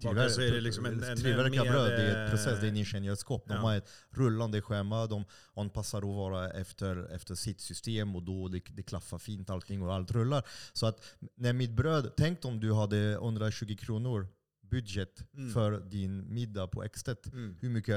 [0.00, 2.66] Tillverka, så är det liksom en, en, tillverka en bröd, det är ett process, det
[2.66, 3.44] är en ingenjörskap.
[3.46, 3.54] Ja.
[3.54, 5.24] De har ett rullande schema, de
[5.54, 10.10] anpassar råvara efter, efter sitt system och då det, det klaffar fint allting och allt
[10.10, 10.44] rullar.
[10.72, 11.04] Så att
[11.36, 14.28] när mitt bröd, tänk om du hade 120 kronor
[14.70, 15.52] budget mm.
[15.52, 17.26] för din middag på Extet.
[17.32, 17.56] Mm.
[17.60, 17.96] Hur, mycket,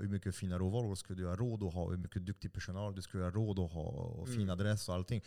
[0.00, 1.90] hur mycket fina råvaror skulle du ha råd att ha?
[1.90, 3.82] Hur mycket duktig personal du skulle ha råd att ha?
[3.82, 4.50] Och fin mm.
[4.50, 5.22] adress och allting.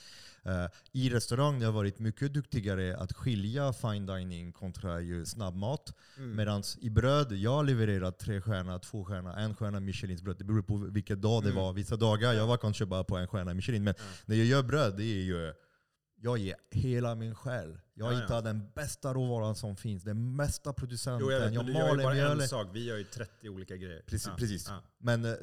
[0.45, 5.93] Uh, I restaurang har jag varit mycket duktigare att skilja fine dining kontra ju snabbmat.
[6.17, 6.36] Mm.
[6.36, 10.38] Medan i bröd, jag har levererat tre stjärnor, två stjärnor, en stjärna Michelinsbröd.
[10.38, 11.63] Det beror på vilken dag det mm.
[11.63, 11.73] var.
[11.73, 13.84] Vissa dagar jag var kanske bara på en stjärna Michelin.
[13.84, 13.93] Men
[14.26, 15.53] när jag gör bröd, det är ju
[16.16, 17.80] jag ger hela min själ.
[17.93, 18.41] Jag ja, hittar ja.
[18.41, 21.28] den bästa råvaran som finns, den mesta producenten.
[21.28, 22.41] Jo, jag, vet, jag maler bara mjöl.
[22.41, 24.03] en sak, vi gör ju 30 olika grejer.
[24.07, 24.28] Precis.
[24.28, 24.36] Ja.
[24.38, 24.72] precis.
[24.97, 25.36] Men uh,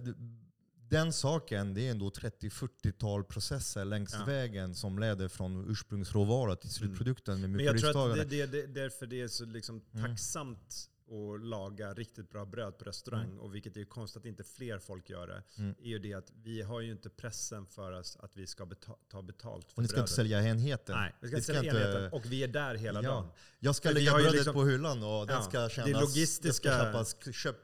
[0.93, 6.73] den saken, det är ändå 30-40-tal processer längs vägen som leder från ursprungsråvara till mm.
[6.73, 7.41] slutprodukten.
[7.41, 10.16] Med Men jag tror att det, det, det, därför det är så liksom mm.
[11.13, 13.41] Och laga riktigt bra bröd på restaurang, mm.
[13.41, 15.75] och vilket är konstigt att inte fler folk gör det, mm.
[15.79, 18.93] är ju det att vi har ju inte pressen för oss att vi ska beta
[19.11, 20.11] ta betalt för Och ni ska brödet.
[20.11, 20.97] inte sälja enheten?
[20.97, 22.13] Nej, vi ska, inte sälja enheten.
[22.13, 23.11] Och vi är där hela ja.
[23.11, 23.29] dagen.
[23.61, 25.93] Jag ska lägga brödet liksom, på hyllan och den ska kännas...
[25.93, 27.57] Det logistiska, det ska köpas, köp,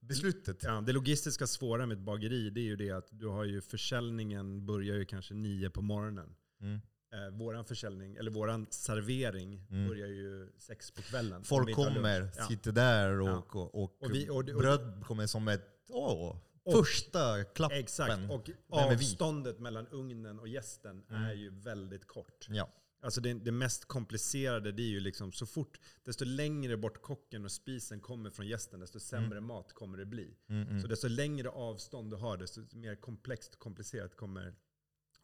[0.00, 0.62] beslutet.
[0.62, 3.60] Ja, det logistiska svåra med ett bageri det är ju det att du har ju
[3.60, 6.34] försäljningen börjar ju kanske nio på morgonen.
[6.60, 6.80] Mm.
[7.12, 9.88] Eh, våran försäljning, eller våran servering mm.
[9.88, 11.44] börjar ju sex på kvällen.
[11.44, 12.46] Folk kommer, ja.
[12.48, 13.60] sitter där och, ja.
[13.60, 16.36] och, och, och, vi, och, bröd kommer som ett åh,
[16.72, 17.78] första klappen.
[17.78, 21.22] Exakt, och avståndet mellan ugnen och gästen mm.
[21.22, 22.46] är ju väldigt kort.
[22.48, 22.68] Ja.
[23.02, 27.44] Alltså det, det, mest komplicerade det är ju liksom så fort, desto längre bort kocken
[27.44, 29.44] och spisen kommer från gästen, desto sämre mm.
[29.44, 30.36] mat kommer det bli.
[30.48, 30.80] Mm, mm.
[30.80, 34.54] Så desto längre avstånd du har, desto mer komplext och komplicerat kommer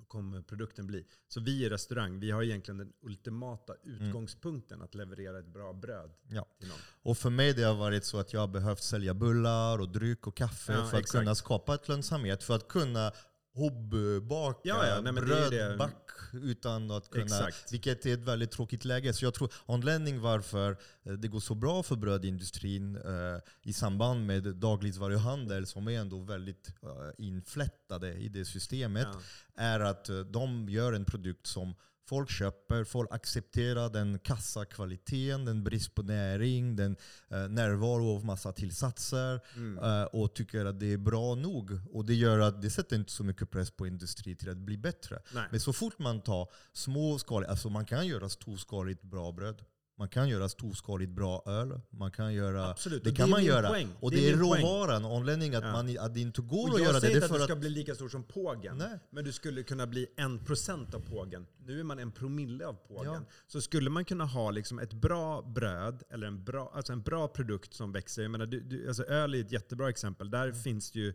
[0.08, 1.06] kommer produkten bli.
[1.28, 4.02] Så vi i restaurang, vi har egentligen den ultimata mm.
[4.02, 4.84] utgångspunkten mm.
[4.84, 6.46] att leverera ett bra bröd ja.
[6.58, 6.78] till någon.
[7.02, 10.26] Och för mig det har varit så att jag har behövt sälja bullar och dryck
[10.26, 12.42] och kaffe ja, för att kunna skapa ett lönsamhet.
[12.42, 13.12] För att kunna
[13.58, 17.24] hobbybaka ja, ja, nej, brödback utan att kunna...
[17.24, 17.72] Exakt.
[17.72, 19.12] Vilket är ett väldigt tråkigt läge.
[19.12, 24.26] Så jag tror anledningen varför eh, det går så bra för brödindustrin eh, i samband
[24.26, 29.62] med dagligvaruhandel, som är ändå väldigt eh, inflättade i det systemet, ja.
[29.62, 31.74] är att eh, de gör en produkt som
[32.08, 36.96] Folk köper, folk accepterar den kassakvaliteten, den brist på näring, den
[37.30, 39.78] eh, närvaro av massa tillsatser mm.
[39.78, 41.80] eh, och tycker att det är bra nog.
[41.92, 44.78] Och det gör att det sätter inte så mycket press på industrin till att bli
[44.78, 45.22] bättre.
[45.34, 45.44] Nej.
[45.50, 49.64] Men så fort man tar småskaligt, alltså man kan göra storskaligt bra bröd.
[49.98, 51.80] Man kan göra storskaligt bra öl.
[51.90, 53.04] Man kan göra, Absolut.
[53.04, 53.68] Det, det kan man göra.
[53.68, 53.88] Poäng.
[54.00, 55.72] Och det, det är, är råvaran, anledningen att, ja.
[55.72, 56.92] man, att det inte går att göra det.
[56.92, 58.76] Jag säger inte att du ska bli lika stor som pågen.
[58.76, 58.98] Nej.
[59.10, 61.46] Men du skulle kunna bli en procent av pågen.
[61.66, 63.12] Nu är man en promille av pågen.
[63.12, 63.22] Ja.
[63.46, 67.28] Så skulle man kunna ha liksom ett bra bröd, eller en bra, alltså en bra
[67.28, 68.22] produkt som växer.
[68.22, 70.30] Jag menar, du, du, alltså öl är ett jättebra exempel.
[70.30, 70.56] Där mm.
[70.56, 71.14] finns det ju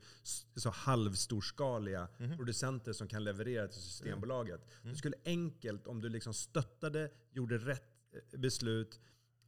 [0.55, 2.37] så halvstorskaliga mm.
[2.37, 4.61] producenter som kan leverera till Systembolaget.
[4.81, 4.93] Mm.
[4.93, 7.92] Det skulle enkelt, om du liksom stöttade, gjorde rätt
[8.31, 8.99] beslut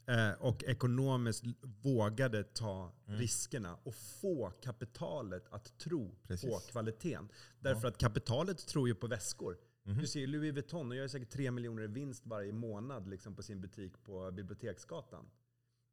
[0.07, 3.19] eh, och ekonomiskt vågade ta mm.
[3.19, 6.49] riskerna och få kapitalet att tro Precis.
[6.49, 7.29] på kvaliteten.
[7.59, 7.87] Därför ja.
[7.87, 9.57] att kapitalet tror ju på väskor.
[9.85, 9.97] Mm.
[9.97, 13.43] Du ser Louis Vuitton och gör säkert 3 miljoner i vinst varje månad liksom på
[13.43, 15.25] sin butik på Biblioteksgatan.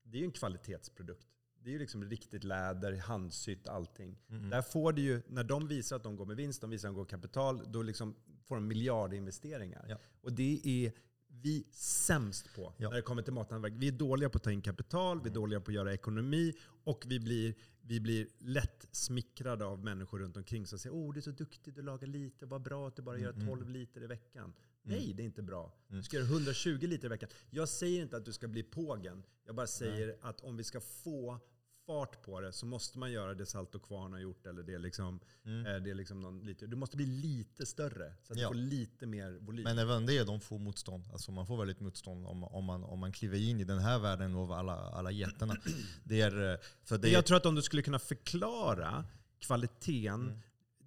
[0.03, 1.27] Det är ju en kvalitetsprodukt.
[1.65, 4.19] Det är ju liksom riktigt läder, handsytt, allting.
[4.29, 4.51] Mm.
[4.51, 6.95] Där får du ju, när de visar att de går med vinst, de visar att
[6.95, 9.87] de går kapital, då liksom får de miljardinvesteringar.
[9.89, 9.99] Ja.
[10.21, 10.93] Och det är
[11.41, 12.89] vi sämst på ja.
[12.89, 13.73] när det kommer till mathantverk.
[13.77, 16.55] Vi är dåliga på att ta in kapital, vi är dåliga på att göra ekonomi
[16.85, 21.19] och vi blir, vi blir lätt smickrade av människor runt omkring som säger åh, du
[21.19, 23.73] är så duktig, du lagar lite, vad bra att du bara gör 12 mm, mm.
[23.73, 24.45] liter i veckan.
[24.45, 24.99] Mm.
[24.99, 25.73] Nej, det är inte bra.
[25.89, 27.29] Du ska göra 120 liter i veckan.
[27.51, 29.23] Jag säger inte att du ska bli pågen.
[29.45, 30.17] Jag bara säger Nej.
[30.21, 31.41] att om vi ska få
[31.87, 34.47] fart på det så måste man göra det Salto Kvarn har gjort.
[34.47, 35.67] Eller det liksom, Mm.
[35.67, 38.49] eh, det är liksom någon lite, du måste bli lite större så att Ja.
[38.49, 39.65] du får lite mer volym.
[39.65, 41.05] Men även det, de får motstånd.
[41.13, 43.99] Alltså man får väldigt motstånd om, om, man, om man kliver in i den här
[43.99, 45.57] världen av alla, alla jättarna.
[46.05, 49.05] Det är, eh, för det, jag tror att om du skulle kunna förklara
[49.39, 50.43] kvaliteten,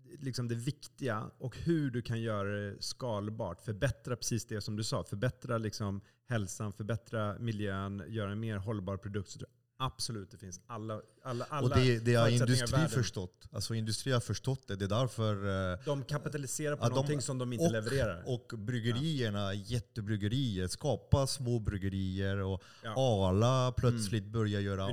[0.08, 0.24] Mm.
[0.26, 3.62] liksom det viktiga och hur du kan göra det skalbart.
[3.62, 5.04] Förbättra precis det som du sa.
[5.04, 9.30] Förbättra liksom hälsan, förbättra miljön, göra en mer hållbar produkt.
[9.30, 13.48] Så tror absolut det finns alla, alla, alla och det, det har industri förstått.
[13.52, 14.76] Alltså industri har förstått det.
[14.76, 18.24] Det är därför eh, De kapitaliserar på Ja, de- någonting som de inte och, levererar.
[18.26, 22.94] Och bryggerierna, jättebryggerier, skapar små bryggerier och Ja.
[22.98, 24.84] Arla plötsligt börjar göra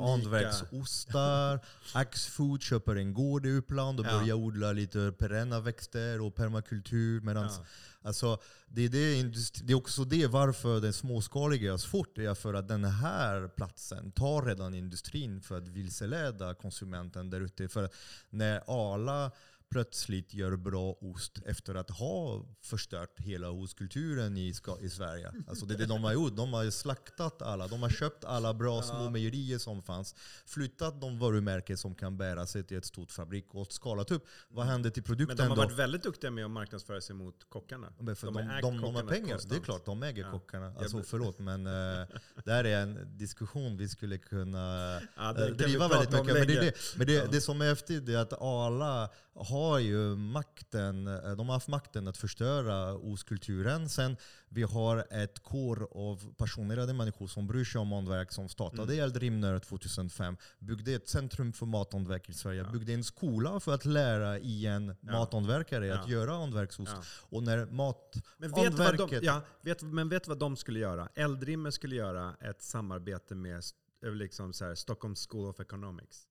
[0.62, 1.60] hantverksostar.
[1.94, 4.18] Axfood köper en gård i Uppland och Ja.
[4.20, 7.20] börjar odla lite perenna växter och permakultur.
[7.20, 7.64] Medans, Ja
[8.03, 9.22] alltså, det, är det,
[9.66, 12.12] det är också det varför den småskaliga görs fort.
[12.14, 17.40] Det är för att den här platsen tar redan industrin för att vilseleda konsumenten där
[17.40, 17.68] ute.
[17.68, 17.90] För
[18.30, 19.30] när Arla
[19.72, 25.32] plötsligt gör bra ost efter att ha förstört hela ostkulturen i, i Sverige.
[25.48, 26.36] Alltså det är det de har gjort.
[26.36, 27.66] De har slaktat alla.
[27.68, 30.14] De har köpt alla bra små mejerier som fanns.
[30.46, 34.26] Flyttat de varumärken som kan bära sig till ett stort fabrik och skalat upp.
[34.48, 35.62] Vad hände till Men produkten de har då?
[35.62, 37.92] varit väldigt duktiga med att marknadsföra sig mot kockarna.
[38.00, 39.64] Men för de, de, de, de, har pengar, det är konstant.
[39.64, 39.84] klart.
[39.84, 40.30] De äger Ja.
[40.30, 40.74] kockarna.
[40.78, 42.06] Alltså, men- förlåt, men uh,
[42.44, 46.26] det här är en diskussion vi skulle kunna Ja, eh, driva väldigt mycket.
[46.34, 47.26] Men det, det, men det, Ja.
[47.32, 52.08] det som är häftigt är att Arla har ju makten, eh, de har haft makten
[52.08, 53.88] att förstöra ostkulturen.
[53.88, 54.16] Sen
[54.48, 59.04] vi har ett kår av passionerade människor som bryr sig om hantverk som startade Mm.
[59.04, 60.36] Eldrimner 2005.
[60.58, 62.62] Byggde ett centrum för mathantverk i Sverige.
[62.62, 62.70] Ja.
[62.70, 65.12] Byggde en skola för att lära igen Ja.
[65.12, 66.12] mathantverkare att Ja.
[66.12, 66.92] göra hantverksost.
[66.94, 67.02] Ja.
[67.36, 68.16] Och när mat...
[68.38, 71.08] Men vet, vad de, ja, vet, men vet du vad de skulle göra?
[71.14, 73.78] Eldrimmer skulle göra ett samarbete med st-
[74.10, 76.26] liksom så här, Stockholm School of Economics.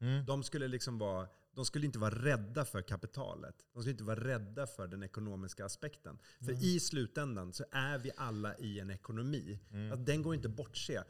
[0.00, 0.24] Mm.
[0.24, 3.66] De skulle, liksom vara, de skulle inte vara rädda för kapitalet.
[3.72, 6.18] De skulle inte vara rädda för den ekonomiska aspekten.
[6.38, 6.62] För Mm.
[6.62, 9.58] i slutändan så är vi alla i en ekonomi.
[9.70, 9.92] Mm.
[9.92, 11.02] Att den går inte att bortse.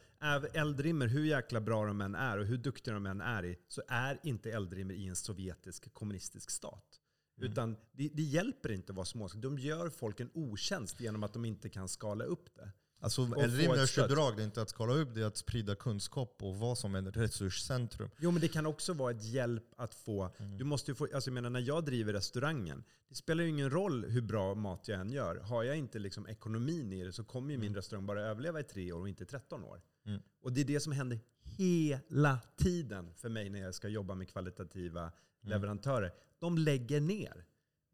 [0.54, 3.82] Eldrimmer, hur jäkla bra de än är och hur duktiga de än är i, så
[3.88, 7.00] är inte Eldrimmer i en sovjetisk kommunistisk stat.
[7.38, 7.52] Mm.
[7.52, 9.28] Utan det, det hjälper inte att vara små.
[9.28, 12.72] De gör folk en otjänst genom att de inte kan skala upp det.
[13.00, 16.76] Alltså uppdrag det är inte att skala upp, det är att sprida kunskap och vara
[16.76, 18.10] som ett resurscentrum.
[18.18, 20.30] Jo, men det kan också vara ett hjälp att få...
[20.58, 24.04] Du måste få alltså jag menar, när jag driver restaurangen, det spelar ju ingen roll
[24.04, 25.36] hur bra mat jag än gör.
[25.36, 28.64] Har jag inte liksom ekonomin i det så kommer ju min restaurang bara överleva i
[28.64, 29.80] tre år och inte i 13 år.
[30.06, 30.22] Mm.
[30.42, 34.28] Och det är det som händer hela tiden för mig när jag ska jobba med
[34.28, 36.12] kvalitativa leverantörer.
[36.38, 37.44] De lägger ner.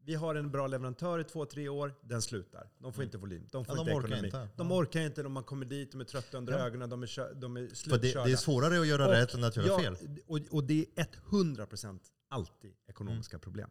[0.07, 2.71] Vi har en bra leverantör i två, tre år, den slutar.
[2.79, 4.27] De får inte volym, de får Ja, de inte orkar ekonomi.
[4.27, 4.49] inte.
[4.57, 4.77] De Ja.
[4.77, 6.59] orkar inte, de kommit dit, de är trötta under Ja.
[6.59, 8.23] ögonen, de är, de är slutkörda.
[8.23, 9.97] det, det är svårare att göra Och- rätt än att göra ja, fel.
[10.27, 11.99] Och, och det är 100%
[12.29, 13.71] alltid ekonomiska problem.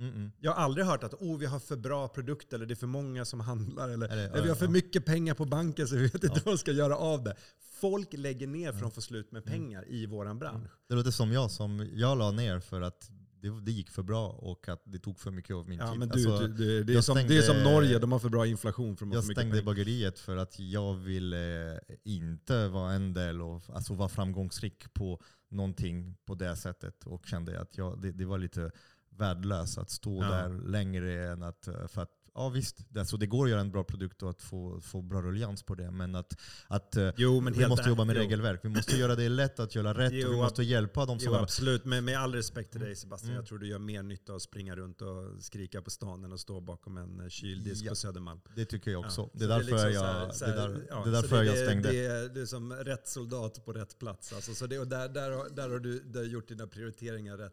[0.00, 0.30] Mm, mm.
[0.40, 2.86] Jag har aldrig hört att oh, vi har för bra produkt eller det är för
[2.86, 4.70] många som handlar eller, Eller, eller vi har för ja.
[4.70, 7.36] mycket pengar på banken så vi vet inte vad vi ska göra av det.
[7.80, 10.70] Folk lägger ner för att få slut med pengar i våran bransch.
[10.88, 13.10] Det låter som jag, som jag la ner för att
[13.40, 15.98] det, det gick för bra och att det tog för mycket av min Ja, tid.
[15.98, 18.28] men du, Alltså, du, det, är som, det är stängde- som Norge, de har för
[18.28, 23.62] bra inflation för jag stängde bageriet för att jag ville inte vara en del av,
[23.74, 27.04] alltså vara framgångsrik på någonting på det sättet.
[27.06, 28.70] Och kände att jag, det, det var lite
[29.10, 30.30] värdelöst att stå Ja.
[30.30, 33.70] där längre än att, för att Ja visst, det, alltså det går att göra en
[33.70, 35.90] bra produkt och att få, få bra ruljans på det.
[35.90, 38.22] Men att, att eh, Jo, men vi måste jobba med jo.
[38.22, 38.60] regelverk.
[38.62, 41.32] Vi måste göra det lätt att göra rätt Jo, och vi måste hjälpa de som
[41.32, 41.84] Jo, är absolut.
[41.84, 43.36] Men med all respekt till dig Sebastian, Mm.
[43.40, 46.40] jag tror du gör mer nytta att springa runt och skrika på stan än att
[46.40, 47.88] stå bakom en eh, kyldisk Ja.
[47.90, 48.40] på Södermalm.
[48.56, 49.20] Det tycker jag också.
[49.20, 51.54] Ja, det är därför liksom jag, här- det är där, ja, det är därför jag
[51.56, 51.90] det, stängde.
[51.92, 54.32] Det är, det är som rätt soldat på rätt plats.
[54.32, 57.36] Alltså, så det, och där, där, har- där har du där har gjort dina prioriteringar
[57.36, 57.52] rätt.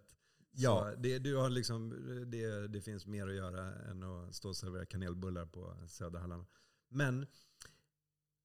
[0.55, 0.91] Ja.
[0.95, 1.89] Så det, du har liksom,
[2.31, 6.45] det, det finns mer att göra än att stå och servera kanelbullar på Söderhallarna.
[6.89, 7.25] Men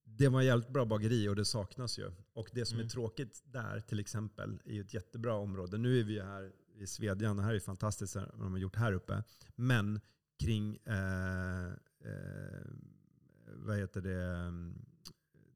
[0.04, 2.10] det var jävligt bra bageri och det saknas ju.
[2.32, 2.86] Och det som Mm.
[2.86, 5.78] är tråkigt där till exempel är ju ett jättebra område.
[5.78, 8.76] Nu är vi ju här i Svedjan, det här är fantastiskt vad de har gjort
[8.76, 9.22] här uppe.
[9.54, 10.00] Men
[10.38, 11.66] kring, eh,
[12.04, 12.66] eh,
[13.54, 14.84] vad heter det, mm,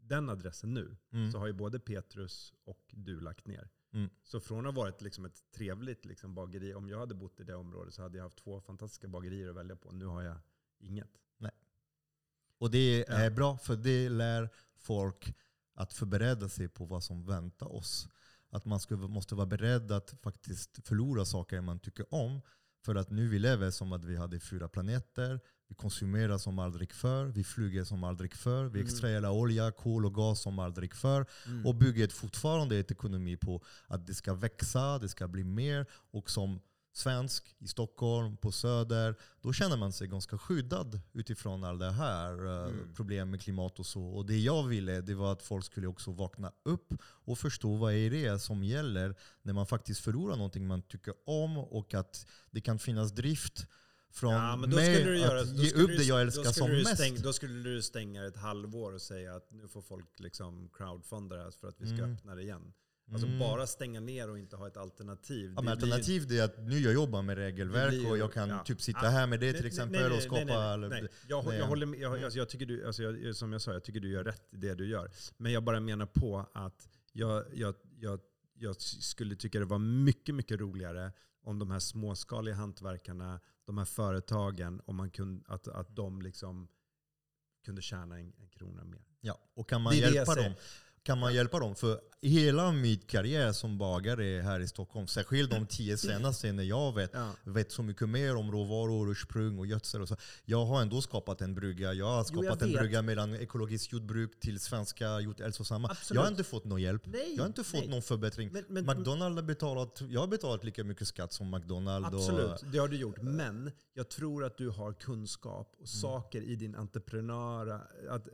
[0.00, 1.32] den adressen nu Mm.
[1.32, 3.68] så har ju både Petrus och du lagt ner.
[3.92, 4.10] Mm.
[4.22, 7.44] Så från att ha varit liksom ett trevligt liksom bageri, om jag hade bott i
[7.44, 9.92] det området så hade jag haft två fantastiska bagerier att välja på.
[9.92, 10.36] Nu har jag
[10.78, 11.10] inget.
[12.58, 13.30] Och det är Ja.
[13.30, 15.34] bra för det lär folk
[15.74, 18.08] att förbereda sig på vad som väntar oss.
[18.50, 22.40] Att man ska, måste vara beredd att faktiskt förlora saker man tycker om.
[22.84, 25.40] För att nu vi lever som att vi hade fyra planeter.
[25.72, 28.86] Vi konsumerar som aldrig förr, vi flyger som aldrig förr, vi Mm.
[28.86, 31.26] extraherar olja, kol och gas som aldrig förr.
[31.46, 31.66] Mm.
[31.66, 35.86] Och bygger fortfarande ett ekonomi på att det ska växa, det ska bli mer.
[36.12, 36.60] Och som
[36.94, 42.46] svensk i Stockholm, på Söder, då känner man sig ganska skyddad utifrån all det här
[42.46, 42.94] eh, Mm.
[42.94, 44.02] problem med klimat och så.
[44.02, 46.92] Och det jag ville det var att folk skulle också vakna upp
[47.26, 51.58] och förstå vad är det som gäller när man faktiskt förlorar någonting man tycker om
[51.58, 53.66] och att det kan finnas drift
[54.12, 56.52] från Ja, men då mig skulle du göra, att ge upp du- det jag älskar
[56.52, 56.94] som mest.
[56.94, 61.36] Stäng, då skulle du stänga ett halvår och säga att nu får folk liksom crowdfunda
[61.36, 62.12] det här för att vi ska Mm.
[62.12, 62.72] öppna det igen.
[63.12, 63.38] Alltså Mm.
[63.38, 65.52] bara stänga ner och inte ha ett alternativ.
[65.56, 68.48] Ja, men blir alternativ är att nu jag jobbar med regelverk blir och jag kan
[68.48, 68.64] ja.
[68.64, 70.76] typ sitta Ah, här med det Nej, till exempel nej, och nej, skapa...
[70.76, 71.08] nej.
[71.28, 73.84] Jag, jag håller med, jag, alltså, jag tycker du, alltså, jag, som jag sa, jag
[73.84, 75.10] tycker du gör rätt i det du gör.
[75.36, 78.20] Men jag bara menar på att jag, jag, jag,
[78.58, 81.12] jag skulle tycka det var mycket, mycket roligare
[81.42, 86.68] om de här småskaliga hantverkarna, de här företagen, om man kunde, att, att de liksom
[87.64, 89.04] kunde tjäna en, en krona mer.
[89.20, 90.54] Ja, och kan man hjälpa dem?
[91.04, 91.74] Kan man hjälpa dem?
[91.74, 96.94] För hela min karriär som bagare här i Stockholm, särskilt de tio senaste när jag
[96.94, 97.30] vet, Ja.
[97.44, 100.02] vet så mycket mer om råvaror, ursprung och gödsel.
[100.02, 100.16] Och så.
[100.44, 101.92] Jag har ändå skapat en brygga.
[101.92, 105.88] Jag har Jo, jag skapat en brygga mellan ekologiskt jordbruk till svenska hälsosamma.
[105.90, 106.16] Absolut.
[106.16, 107.02] Jag har inte fått någon hjälp.
[107.06, 107.88] Nej, Jag har inte fått nej.
[107.88, 108.50] någon förbättring.
[108.52, 112.08] Men- men- McDonalds har betalat, jag har betalat lika mycket skatt som McDonalds.
[112.08, 113.22] Och, Absolut, det har du gjort.
[113.22, 115.82] Men jag tror att du har kunskap Mm.
[115.82, 117.80] och saker i din entreprenöra,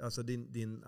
[0.03, 0.85] alltså din, din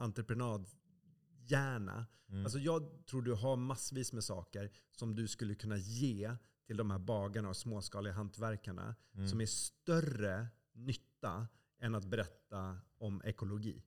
[1.54, 2.06] entreprenadhjärna.
[2.30, 2.44] Mm.
[2.44, 6.36] Alltså jag tror du har massvis med saker som du skulle kunna ge
[6.66, 9.28] till de här bagarna och småskaliga hantverkarna Mm.
[9.28, 11.48] som är större nytta
[11.80, 13.82] än att berätta om ekologi.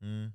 [0.00, 0.30] Mm.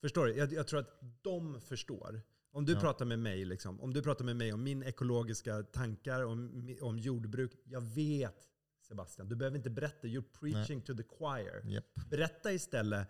[0.00, 0.34] Förstår du?
[0.36, 2.22] Jag, jag tror att de förstår.
[2.52, 2.80] Om du Ja.
[2.80, 6.98] pratar med mig, liksom, om du pratar med mig om min ekologiska tankar, om, om
[6.98, 7.52] jordbruk.
[7.64, 8.48] Jag vet
[8.80, 10.06] Sebastian, du behöver inte berätta.
[10.06, 11.62] You're preaching to the choir.
[11.70, 11.84] Japp.
[12.10, 13.08] Berätta istället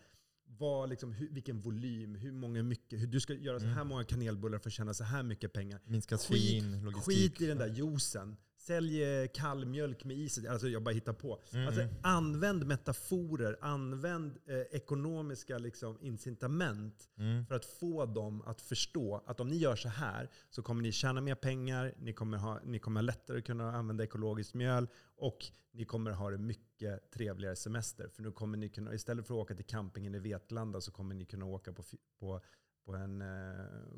[0.58, 4.04] vad, liksom, hur, vilken volym, hur många mycket, hur du ska göra så här många
[4.04, 5.80] kanelbullar för att tjäna så här mycket pengar.
[5.84, 7.16] Minska Skit, svin, logistik.
[7.16, 8.36] skit i den där juicen.
[8.62, 10.46] Sälj eh, kall mjölk med is.
[10.46, 11.42] Alltså jag bara hittar på.
[11.52, 11.66] Mm.
[11.66, 17.46] Alltså, använd metaforer, använd eh, ekonomiska liksom, incitament Mm.
[17.46, 20.92] för att få dem att förstå att om ni gör så här så kommer ni
[20.92, 25.38] tjäna mer pengar, ni kommer, ha, ni kommer lättare kunna använda ekologiskt mjöl och
[25.72, 28.08] ni kommer ha det mycket trevligare semester.
[28.08, 31.14] För nu kommer ni kunna, istället för att åka till campingen i Vetlanda så kommer
[31.14, 31.82] ni kunna åka på,
[32.20, 32.40] på,
[32.84, 33.28] på en eh,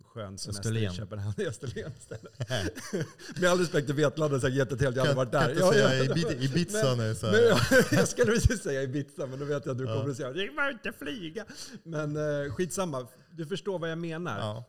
[0.05, 0.93] skön semester Österlen.
[0.93, 1.35] i Köpenhamn.
[1.41, 2.39] I Österlen istället.
[3.41, 5.72] Med all respekt till Vetlanda så har jag jättetrevligt, jag har Kan, aldrig varit kan
[5.72, 5.74] där.
[5.74, 6.45] inte Ja, säga ja.
[6.45, 7.14] Ibiza nu.
[7.14, 7.59] Så Men, jag,
[7.93, 9.95] jag skulle precis säga Ibiza, men då vet jag att du Ja.
[9.99, 11.45] kommer att säga det var inte flyga.
[11.82, 14.39] Men eh, skitsamma, du förstår vad jag menar.
[14.39, 14.64] Ja.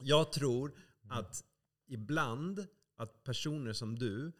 [0.00, 0.72] Jag tror
[1.10, 1.44] att
[1.88, 4.32] ibland att personer som du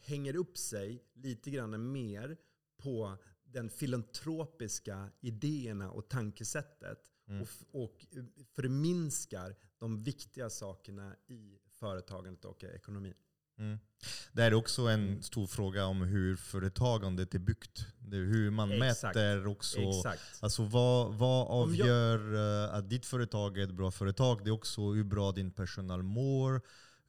[0.00, 2.36] hänger upp sig lite grann mer
[2.82, 6.98] på den filantropiska idéerna och tankesättet
[7.32, 7.46] Mm.
[7.72, 8.06] och, och
[8.56, 13.14] förminskar de viktiga sakerna i företagandet och ekonomin.
[13.58, 13.78] Mm.
[14.32, 17.86] Det är också en stor fråga om hur företagandet är byggt.
[17.98, 19.02] Det är hur man Exakt.
[19.16, 19.80] mäter också.
[19.80, 20.22] Exakt.
[20.40, 24.44] Alltså vad, vad Om jag- avgör eh, att ditt företag är ett bra företag?
[24.44, 26.60] Det är också hur bra din personal mår,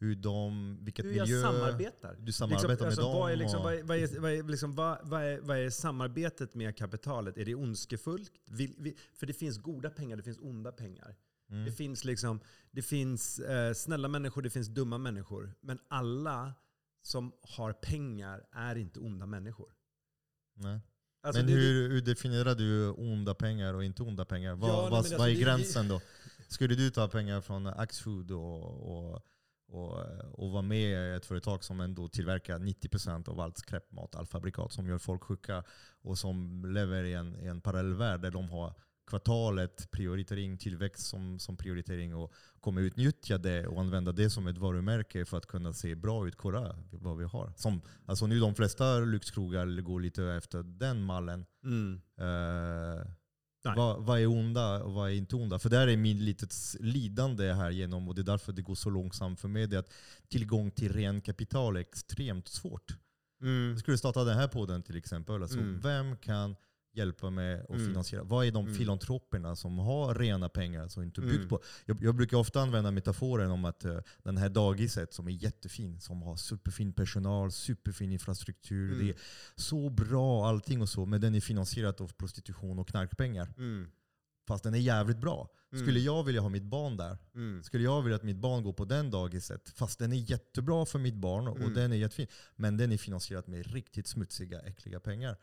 [0.03, 1.41] hur de, vilket Hur jag miljö...
[1.41, 2.15] samarbetar.
[2.19, 3.13] Du samarbetar liksom, med alltså, dem.
[3.19, 5.57] Vad är, liksom, och- vad, är, vad, är, vad, är, liksom, vad, vad, är, vad
[5.57, 7.37] är samarbetet med kapitalet?
[7.37, 8.31] Är det ondskefullt?
[8.45, 11.15] Vill, vi, för det finns goda pengar, det finns onda pengar.
[11.49, 11.65] Mm.
[11.65, 12.39] Det finns, liksom,
[12.71, 15.53] det finns eh, snälla människor, det finns dumma människor.
[15.61, 16.53] Men alla
[17.01, 19.73] som har pengar är inte onda människor.
[20.55, 20.79] Nej.
[21.23, 24.55] Alltså, men det- hur, hur definierar du onda pengar och inte onda pengar?
[24.55, 26.01] Vad, Ja, vad, alltså vad är det- gränsen då?
[26.47, 28.63] Skulle du ta pengar från Axfood och,
[29.13, 29.21] och,
[29.73, 29.97] och,
[30.31, 34.71] och vara med i ett företag som ändå tillverkar 90% av allt skräpmat, all fabrikat
[34.71, 35.63] som gör folk sjuka
[36.01, 38.73] och som lever i en, i en parallell värld där de har
[39.07, 44.57] kvartalet, prioritering, tillväxt som, som prioritering och kommer utnyttja det och använda det som ett
[44.57, 47.53] varumärke för att kunna se bra ut, kolla vad vi har.
[47.55, 51.45] Som, alltså nu de flesta lyxkrogar går lite efter den mallen.
[51.63, 52.01] Mm.
[52.17, 53.15] Eh, Nej.
[53.63, 55.59] Vad, vad är onda och vad är inte onda?
[55.59, 58.89] För där är min litet lidande här genom och det är därför det går så
[58.89, 59.67] långsamt för mig.
[59.67, 59.93] Det att
[60.29, 62.97] tillgång till ren kapital är extremt svårt.
[63.41, 63.69] Mm.
[63.69, 65.41] Jag skulle starta den här podden till exempel.
[65.41, 65.79] Alltså, Mm.
[65.79, 66.55] Vem kan
[66.93, 67.87] hjälpa mig att Mm.
[67.87, 68.23] finansiera?
[68.23, 68.77] Vad är de Mm.
[68.77, 71.47] filantroperna som har rena pengar som inte byggt Mm.
[71.49, 71.59] på?
[71.85, 75.99] Jag, jag brukar ofta använda metaforen om att eh, den här dagiset som är jättefin,
[75.99, 78.93] som har superfin personal, superfin infrastruktur.
[78.93, 79.05] Mm.
[79.05, 79.17] Det är
[79.55, 83.53] så bra allting och så, men den är finansierad av prostitution och knarkpengar.
[83.57, 83.87] Mm.
[84.47, 85.49] Fast den är jävligt bra.
[85.73, 85.85] Mm.
[85.85, 87.17] Skulle jag vilja ha mitt barn där?
[87.35, 87.63] Mm.
[87.63, 89.69] Skulle jag vilja att mitt barn går på den dagiset?
[89.69, 91.73] Fast den är jättebra för mitt barn och Mm.
[91.73, 92.27] den är jättefin.
[92.55, 95.37] Men den är finansierad med riktigt smutsiga, äckliga pengar.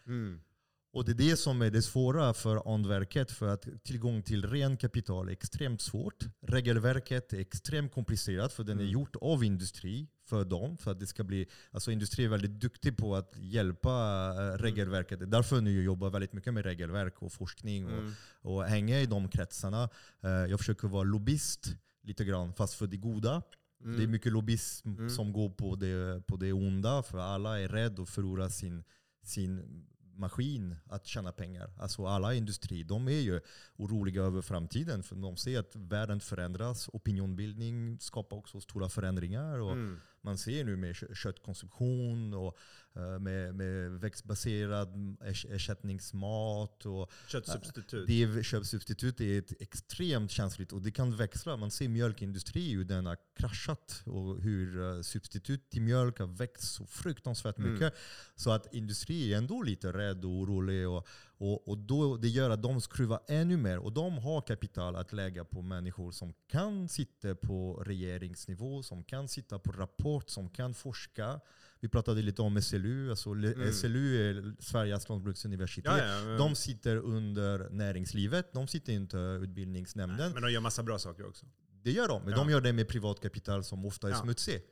[0.92, 0.98] Mm.
[0.98, 4.76] Och det är det som är det svåra för Andverket, för att tillgång till ren
[4.76, 6.24] kapital är extremt svårt.
[6.46, 8.92] Regelverket är extremt komplicerat, för den är Mm.
[8.92, 10.76] gjort av industri för dem.
[10.76, 13.90] För att det ska bli, alltså industri är väldigt duktig på att hjälpa
[14.38, 15.18] eh, regelverket.
[15.18, 18.12] Det är därför nu jag jobbar väldigt mycket med regelverk och forskning och, Mm.
[18.42, 19.88] och hänga i de kretsarna.
[20.22, 23.42] Eh, Jag försöker vara lobbyist lite grann, fast för det goda.
[23.84, 23.96] Mm.
[23.96, 25.10] Det är mycket lobbyism Mm.
[25.10, 28.84] som går på det, på det onda, för alla är rädda att förlora sin,
[29.22, 29.86] sin
[30.20, 31.70] maskin att tjäna pengar.
[31.78, 33.40] Alltså alla industrier, de är ju
[33.76, 39.58] oroliga över framtiden, för de ser att världen förändras, opinionbildning skapar också stora förändringar.
[39.60, 40.00] Och Mm.
[40.22, 42.58] Man ser nu med kö- köttkonsumtion och
[42.96, 44.88] eh, med, med växtbaserad
[45.20, 48.06] ers- ersättningsmat och Köttsubstitut.
[48.06, 51.56] det är, köpsubstitut är ett extremt känsligt och det kan växla.
[51.56, 56.72] Man ser mjölkindustri hur den har kraschat och hur eh, substitut till mjölk har växt
[56.72, 57.72] så fruktansvärt Mm.
[57.72, 57.94] mycket.
[58.36, 60.88] Så att industri är ändå lite rädd och orolig.
[60.88, 61.06] Och,
[61.40, 63.78] och, och då, det gör att de skruvar ännu mer.
[63.78, 69.28] Och de har kapital att lägga på människor som kan sitta på regeringsnivå, som kan
[69.28, 71.40] sitta på rapport, som kan forska.
[71.80, 73.10] Vi pratade lite om SLU.
[73.10, 73.72] Alltså Mm.
[73.72, 75.84] SLU är Sveriges lantbruksuniversitet.
[75.98, 80.32] ja, ja, De sitter under näringslivet, de sitter inte i utbildningsnämnden.
[80.32, 81.46] men de gör massa bra saker också.
[81.82, 82.36] Det gör de, men Ja.
[82.36, 84.16] de gör det med privatkapital som ofta är Ja.
[84.18, 84.62] smutsig.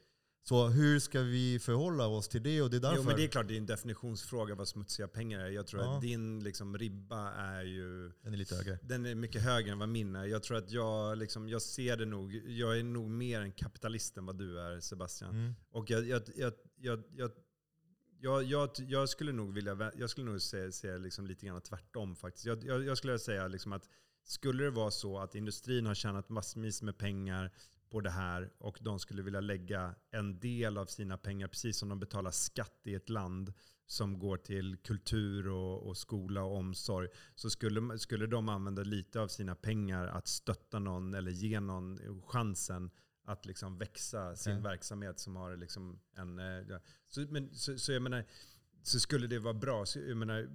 [0.43, 2.62] Så hur ska vi förhålla oss till det?
[2.62, 2.97] Och det är därför...
[2.97, 5.49] Jo, men det är klart det är en definitionsfråga vad smutsiga pengar är.
[5.51, 5.95] Jag tror Ja.
[5.97, 8.78] att din liksom, ribba är ju Den är lite högre.
[8.82, 10.24] den är mycket högre än vad min är.
[10.24, 14.16] Jag tror att jag, liksom, jag ser det nog, jag är nog mer en kapitalist
[14.16, 15.30] än vad du är Sebastian.
[15.30, 15.55] Mm.
[15.70, 17.30] Och jag, jag, jag, jag, jag,
[18.20, 22.16] jag, jag, jag skulle nog vilja, jag skulle nog se, se liksom lite grann tvärtom
[22.16, 22.47] faktiskt.
[22.47, 23.89] Jag, jag, jag skulle säga liksom att
[24.24, 27.53] skulle det vara så att industrin har tjänat massvis med pengar
[27.91, 31.89] på det här och de skulle vilja lägga en del av sina pengar, precis som
[31.89, 33.53] de betalar skatt i ett land
[33.86, 39.20] som går till kultur och, och skola och omsorg, så skulle, skulle de använda lite
[39.20, 42.91] av sina pengar att stötta någon eller ge någon chansen
[43.24, 44.62] att liksom växa sin Okej.
[44.62, 46.39] verksamhet som har liksom en...
[46.39, 46.78] eh.
[47.07, 48.24] Så, men, så, så jag menar,
[48.82, 49.86] så skulle det vara bra.
[49.86, 50.49] Så jag, menar,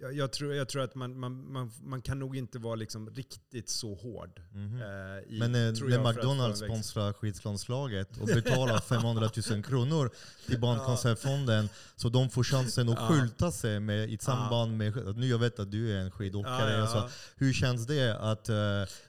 [0.00, 3.10] jag, jag, tror, jag tror att man, man, man, man kan nog inte vara liksom
[3.10, 4.40] riktigt så hård.
[4.52, 4.80] Mhm.
[4.80, 4.86] eh,
[5.34, 10.10] i, Men eh, när att en McDonalds sponsrar skidlandslaget och betalar 500 000 kronor
[10.46, 15.16] till Barncancerfonden så de får chansen att skylta sig med, i samband med...
[15.16, 16.82] Nu jag vet att du är en skidåkare.
[16.82, 18.56] Alltså, hur känns det att eh,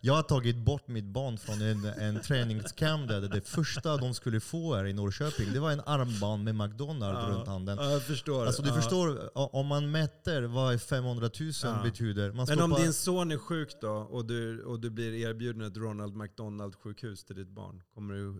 [0.01, 4.39] jag har tagit bort mitt barn från en, en träningscamp där det första de skulle
[4.39, 7.77] få här i Norrköping, det var en armband med McDonalds runt handen.
[7.77, 8.45] Ja, jag förstår.
[8.45, 11.81] Alltså du förstår, om man mäter vad 500 000 Ja.
[11.83, 12.31] betyder.
[12.31, 15.77] Man Men om din son är sjuk då och du, och du blir erbjuden ett
[15.77, 18.39] Ronald McDonald-sjukhus till ditt barn, kommer du,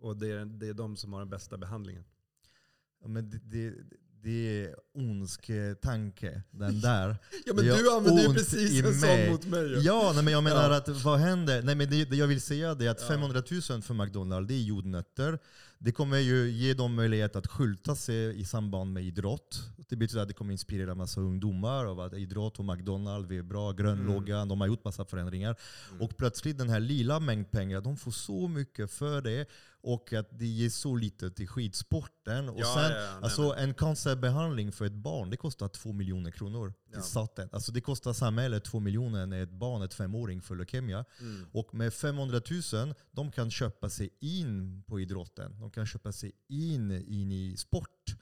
[0.00, 2.04] och det är, det är de som har den bästa behandlingen.
[3.02, 3.74] Ja, Men det, det,
[4.22, 7.16] det är ondsketanke, den där.
[7.46, 9.84] Ja men du använder ju precis i en sån mot mig.
[9.84, 10.76] Ja, nej, men jag menar Ja.
[10.76, 11.62] att vad händer?
[11.62, 13.08] Nej, men det, det jag vill säga är att Ja.
[13.08, 15.38] 500 000 för McDonalds, det är jordnötter.
[15.84, 19.60] Det kommer ju ge dem möjlighet att skylta sig i samband med idrott.
[19.88, 23.72] Det betyder att det kommer inspirera massa ungdomar av att idrott och McDonalds är bra,
[23.72, 25.56] grönloggan, de har gjort massa förändringar.
[25.90, 26.02] Mm.
[26.02, 29.46] Och plötsligt den här lilla mängd pengar, de får så mycket för det
[29.82, 32.48] och att det ger så lite till skidsporten.
[32.48, 35.68] Och Ja, sen, ja, ja, nej, alltså men- en cancerbehandling för ett barn, det kostar
[35.68, 37.02] två miljoner kronor till Ja.
[37.02, 37.48] staten.
[37.52, 41.04] Alltså det kostar samhället två miljoner när ett barn, ett femåring, får leukemia.
[41.20, 41.46] Mm.
[41.52, 42.40] Och med 500
[42.72, 45.60] 000, de kan köpa sig in på idrotten.
[45.60, 48.16] De kan köpa sig in, in i sport.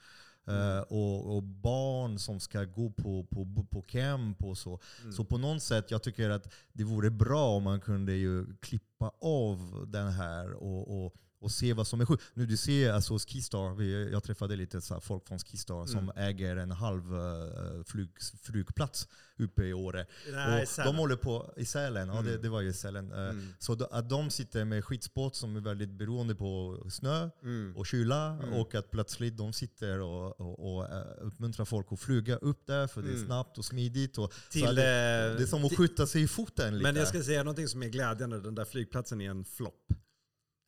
[0.47, 0.77] Mm.
[0.77, 4.79] Eh, och, och barn som ska gå på, på, på camp och så.
[5.01, 5.13] Mm.
[5.13, 9.11] Så på något sätt, jag tycker att det vore bra om man kunde ju klippa
[9.21, 12.23] av den här och, och, och se vad som är sjukt.
[12.33, 16.17] Nu du ser alltså Skistar, vi, jag träffade lite så folk från Skistar som Mm.
[16.17, 18.09] äger en halv uh, flyg,
[18.43, 19.07] flygplats
[19.39, 20.05] uppe i Åre.
[20.31, 22.41] Nej, och de håller på i Sälen, ja det, Mm.
[22.41, 23.11] det var ju i Sälen.
[23.11, 23.53] Eh, Mm.
[23.59, 27.77] Så då- att de sitter med skidsport som är väldigt beroende på snö Mm.
[27.77, 28.53] och kyla Mm.
[28.53, 32.87] och att plötsligt de sitter och, och, och eh, uppmuntrar folk att flyga upp där
[32.87, 33.25] för det är Mm.
[33.25, 34.17] snabbt och smidigt.
[34.17, 36.83] Och, Till, det, eh, det är som att skjuta sig i foten lite.
[36.83, 38.39] Men jag ska säga någonting som är glädjande.
[38.41, 39.93] Den där flygplatsen är en flopp.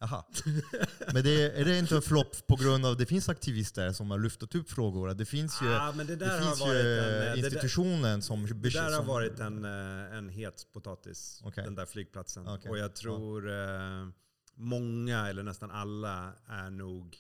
[0.03, 0.27] Aha.
[1.13, 4.19] Men det, är det inte en flopp på grund av det finns aktivister som har
[4.19, 5.13] lyft upp frågor?
[5.13, 8.21] Det finns ju, Ah, det det har finns varit ju en, eh, det där- institutionen
[8.21, 8.45] som...
[8.45, 11.63] Det där har som- varit en, eh, en het potatis, Okej.
[11.63, 12.47] den där flygplatsen.
[12.47, 12.71] Okej.
[12.71, 14.07] Och jag tror eh,
[14.55, 17.17] många, eller nästan alla, är nog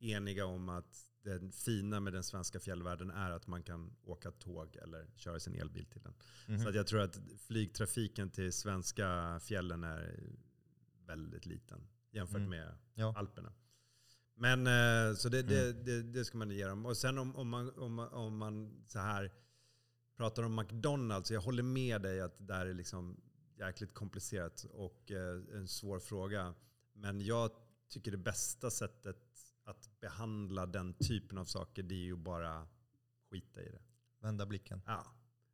[0.00, 4.76] eniga om att det fina med den svenska fjällvärlden är att man kan åka tåg
[4.82, 6.14] eller köra sin elbil till den.
[6.46, 6.62] Mhm.
[6.62, 10.20] Så att jag tror att flygtrafiken till svenska fjällen är
[11.06, 11.80] väldigt liten
[12.14, 12.50] jämfört Mm.
[12.50, 13.14] med Ja.
[13.16, 13.52] Alperna.
[14.34, 15.84] Men eh, så det, det, Mm.
[15.84, 16.86] det, det ska man ge dem.
[16.86, 19.32] Och sen om, om, man, om, om man så här
[20.16, 23.20] pratar om McDonalds, jag håller med dig att det där är liksom
[23.58, 26.54] jäkligt komplicerat och eh, en svår fråga.
[26.92, 27.50] Men jag
[27.88, 29.16] tycker det bästa sättet
[29.64, 32.68] att behandla den typen av saker det är ju bara
[33.30, 33.82] skita i det.
[34.20, 34.80] Vända blicken.
[34.86, 35.06] Ja.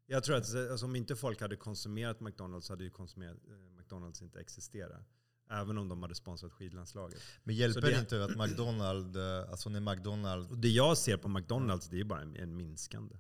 [0.07, 4.23] Jag tror att alltså, om inte folk hade konsumerat McDonalds hade ju konsumerat, eh, McDonalds
[4.23, 5.07] inte existerat.
[5.51, 7.23] Även om de hade sponsrat skidlandslaget.
[7.43, 10.51] Men hjälper det inte att McDonalds, eh, alltså när McDonalds...
[10.51, 13.17] Och det jag ser på McDonalds det är bara en, en minskande.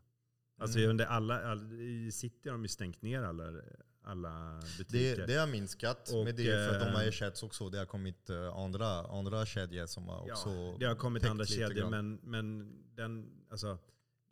[0.60, 0.90] Alltså Mm.
[0.90, 3.44] under alla, all, I city har de ju stängt ner alla,
[4.02, 5.16] alla butiker.
[5.16, 7.68] Det, det har minskat, Och, men det är för att de har eh, ersatts också.
[7.68, 11.46] Det har kommit eh, andra, andra kedjor som har också ja, det har kommit andra
[11.46, 13.78] kedjor, men, men den, alltså,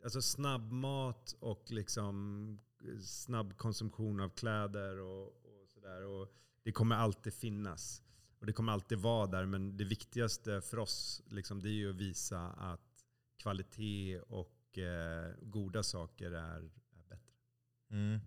[0.03, 2.59] alltså snabbmat och liksom
[3.03, 6.05] snabb konsumtion av kläder och, och sådär.
[6.05, 6.27] Och
[6.69, 8.03] det kommer alltid finnas.
[8.39, 11.89] Och det kommer alltid vara där, men det viktigaste för oss liksom, det är ju
[11.89, 13.05] att visa att
[13.37, 16.59] kvalitet och eh, goda saker är,
[16.95, 17.33] är bättre.
[17.91, 18.19] Mm.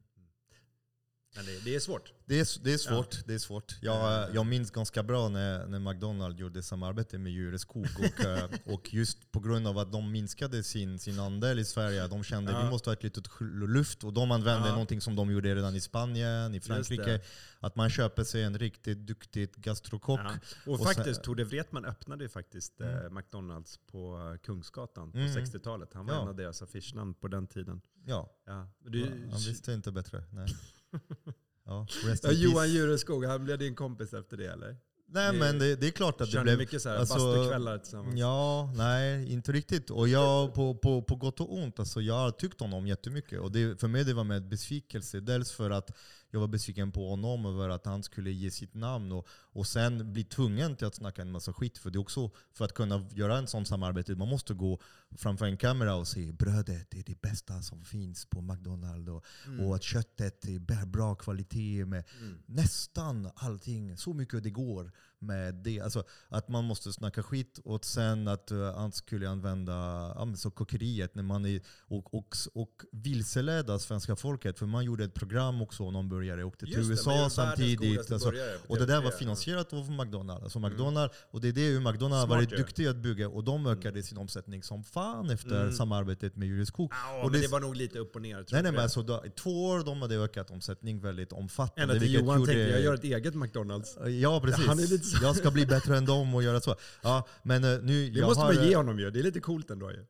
[1.36, 2.12] Men det, det är svårt.
[2.24, 3.26] Det är, det är svårt.
[3.26, 3.76] Det är svårt.
[3.80, 4.34] Jag, Eh.
[4.34, 7.86] jag minns ganska bra när, när McDonalds gjorde samarbete med Djureskog.
[7.98, 12.06] Och, eh, och just på grund av att de minskade sin, sin andel i Sverige,
[12.08, 12.64] de kände att Ja.
[12.64, 13.24] vi måste ha ett litet
[13.66, 14.04] luft.
[14.04, 14.72] Och de använde Ja.
[14.72, 17.20] någonting som de gjorde redan i Spanien, i Frankrike.
[17.60, 20.20] Att man köper sig en riktigt duktig gastrokock.
[20.24, 20.32] Ja.
[20.66, 23.14] Och, Och sen- faktiskt, Tore Wretman öppnade faktiskt eh, Mm.
[23.14, 25.32] McDonalds på Kungsgatan på Mm.
[25.44, 25.88] 60-talet.
[25.94, 26.22] Han var Ja.
[26.22, 27.80] en av deras affischnamn på den tiden.
[28.06, 28.68] Ja, Ja.
[28.84, 30.24] Du, han visste inte bättre.
[30.30, 30.46] Nej.
[31.64, 31.86] Ja,
[32.22, 32.66] Ja, Johan peace.
[32.68, 34.76] Djureskog, han blev din kompis efter det eller?
[35.08, 36.58] Nej det- men det, det är klart att det blev...
[36.58, 38.18] mycket så här alltså, bastukvällar tillsammans.
[38.20, 39.90] Ja, nej inte riktigt.
[39.90, 43.40] Och jag på, på, på gott och ont, alltså, jag har tyckt om honom jättemycket.
[43.40, 45.20] Och det, för mig det var med besvikelse.
[45.20, 45.90] Dels för att
[46.34, 50.12] jag var besviken på honom över att han skulle ge sitt namn och, och sen
[50.12, 51.78] bli tvungen till att snacka en massa skit.
[51.78, 54.80] För det är också för att kunna göra en sån samarbete, man måste gå
[55.16, 59.08] framför en kamera och säga brödet det är det bästa som finns på McDonalds.
[59.10, 59.60] Och, Mm.
[59.66, 62.04] och att köttet är bra kvalitet med
[62.46, 64.92] nästan allting, så mycket det går
[65.22, 65.80] med det.
[65.80, 69.72] Alltså att man måste snacka skit och sen att han skulle använda
[70.16, 74.58] ja, så kockeriet när man är, och, och, och vilseleda svenska folket.
[74.58, 78.12] För man gjorde ett program också, någon börjare åkte till Just det, USA världens samtidigt.
[78.12, 78.32] Alltså,
[78.66, 80.42] och det där TV3, var finansierat av McDonalds.
[80.44, 80.70] Alltså Mm.
[80.70, 82.56] McDonalds och det är det McDonalds har varit ju.
[82.56, 83.28] duktiga att bygga.
[83.28, 85.72] Och de ökade sin omsättning som fan efter Mm.
[85.72, 86.92] samarbetet med Julius Cook.
[86.92, 88.36] Ja, Och det- det var nog lite upp och ner.
[88.52, 91.82] Nej, nej, men alltså, då, två år de hade ökat omsättning väldigt omfattande.
[91.94, 93.98] Ända till Johan gjorde- tänkte jag gör ett eget McDonalds.
[94.20, 94.66] Ja precis.
[94.66, 96.76] Han är lite Jag ska bli bättre än dem och göra så.
[97.02, 99.10] Ja, men eh, nu, Det jag måste har, man ge eh, honom ju.
[99.10, 100.06] Det är lite coolt ändå ju.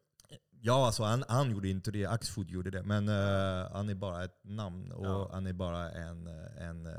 [0.64, 2.06] Ja, alltså han, han gjorde inte det.
[2.06, 2.82] Axfood gjorde det.
[2.82, 5.30] Men eh, han är bara ett namn och Ja.
[5.32, 6.26] han är bara en,
[6.58, 6.92] en, eh,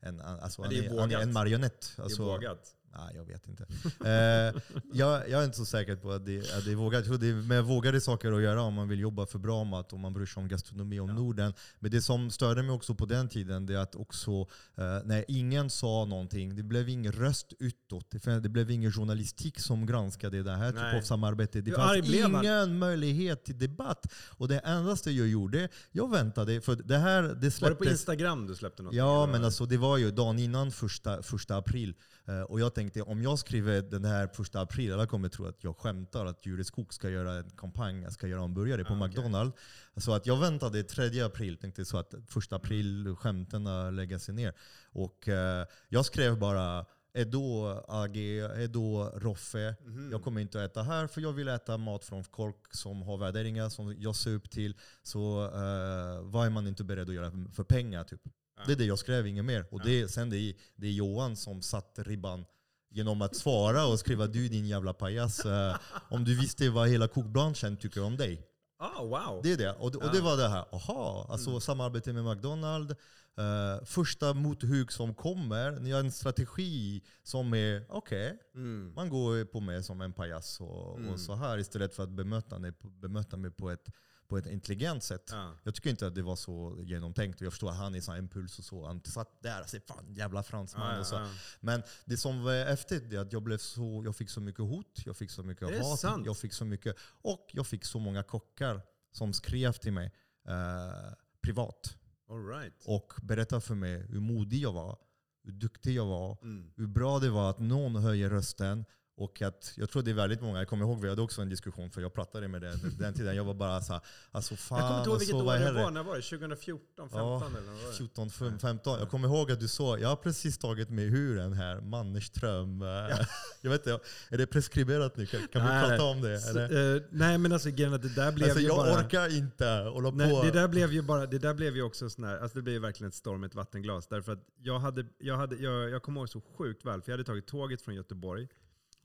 [0.00, 1.92] en, alltså, han, det är han är en marionett.
[1.96, 2.75] Det Alltså, är vågat.
[2.98, 3.66] Nej, jag vet inte.
[4.04, 7.20] Eh, jag, jag är inte så säker på att det, att det är vågat.
[7.20, 10.00] Det är med vågade saker att göra om man vill jobba för bra mat, om
[10.00, 11.14] man bryr sig om gastronomi om Ja.
[11.14, 11.54] Norden.
[11.78, 14.30] Men det som störde mig också på den tiden, det är att också
[14.76, 18.06] eh, när ingen sa någonting, det blev ingen röst utåt.
[18.42, 21.60] Det, blev ingen journalistik som granskade det här typen av samarbete.
[21.60, 24.12] Det fanns ingen möjlighet till debatt.
[24.28, 27.90] Och det endaste jag gjorde, jag väntade, för det här det Var det på släpptes...
[27.90, 28.94] Instagram du släppte något?
[28.94, 31.94] Ja, men alltså det var ju dagen innan första, första april.
[32.28, 35.64] Eh, och jag tänkte om jag skriver den här första april, alla kommer tro att
[35.64, 39.08] jag skämtar att Jure Skog ska göra en kampanj, ska göra hamburgare på Ah, okej.
[39.08, 39.56] McDonalds.
[39.96, 44.54] Så att jag väntade 3 april, tänkte så att första april skämten lägger sig ner.
[44.92, 48.16] Och eh, jag skrev bara Edo AG,
[48.56, 49.74] Edo Roffe.
[49.84, 50.10] Mhm.
[50.12, 53.18] Jag kommer inte att äta här för jag vill äta mat från folk som har
[53.18, 54.74] värderingar som jag ser upp till.
[55.02, 58.04] Så eh, vad är man inte beredd att göra för pengar?
[58.04, 58.20] Typ.
[58.66, 59.66] Det är det jag skrev, inget mer.
[59.70, 62.44] Och det, sen det är, det är Johan som satte ribban
[62.90, 65.44] genom att svara och skriva du din jävla pajas.
[65.46, 65.76] eh,
[66.10, 68.46] om du visste vad hela kokbranschen tycker om dig.
[68.78, 69.40] Ah, wow.
[69.42, 69.72] Det är det.
[69.72, 72.94] Och, det- och det var det här, aha, alltså samarbete med McDonalds.
[73.38, 78.92] eh, första mothugg som kommer, ni har en strategi som är okej, Mm.
[78.96, 81.12] man går på mig som en pajas och, Mm.
[81.12, 83.88] och så här istället för att bemöta mig, bemöta mig på ett,
[84.28, 85.28] på ett intelligent sätt.
[85.32, 85.52] Ja.
[85.62, 87.40] Jag tycker inte att det var så genomtänkt.
[87.40, 88.86] Jag förstår att han är här impuls och så.
[88.86, 90.94] Han satt där och sa fan jävla fransman.
[90.94, 91.28] Ja, och så.
[91.60, 95.02] Men det som var det är att jag, blev så, jag fick så mycket hot,
[95.04, 96.26] jag fick så mycket hat, sant?
[96.26, 100.12] jag fick så mycket, och jag fick så många kockar som skrev till mig
[100.48, 101.12] eh,
[101.42, 101.96] privat
[102.28, 102.82] right.
[102.84, 104.98] och berättade för mig hur modig jag var,
[105.44, 106.72] hur duktig jag var, Mm.
[106.76, 108.84] hur bra det var att någon höjer rösten
[109.18, 111.48] Och att jag tror det är väldigt många, jag kommer ihåg vi hade också en
[111.48, 113.36] diskussion, för jag pratade med det den tiden.
[113.36, 115.82] Jag var bara så här, alltså fan, Jag kommer inte ihåg vilket alltså, år det
[115.82, 115.90] var.
[115.90, 116.22] När var det?
[116.22, 117.96] 2014, 15 Ja, eller vad var det?
[117.96, 118.98] 14, 15.
[118.98, 122.82] Jag kommer ihåg att du sa, jag har precis tagit mig ur den här Mannerström.
[122.82, 122.88] eh,
[123.60, 125.26] Jag vet inte, är det preskriberat nu?
[125.26, 126.40] Kan, kan vi Nej, prata om det?
[126.40, 126.96] Så, Eller?
[126.96, 129.04] eh, nej men alltså grejen det där blev Alltså, ju jag bara...
[129.04, 130.42] orkar inte hålla Nej, på.
[130.42, 132.82] det där blev ju bara, det där blev ju också sån här, alltså det blev
[132.82, 134.06] verkligen ett storm i ett vattenglas.
[134.06, 137.14] Därför att jag hade, jag hade, jag, jag kommer ihåg så sjukt väl, för jag
[137.18, 138.48] hade tagit tåget från Göteborg.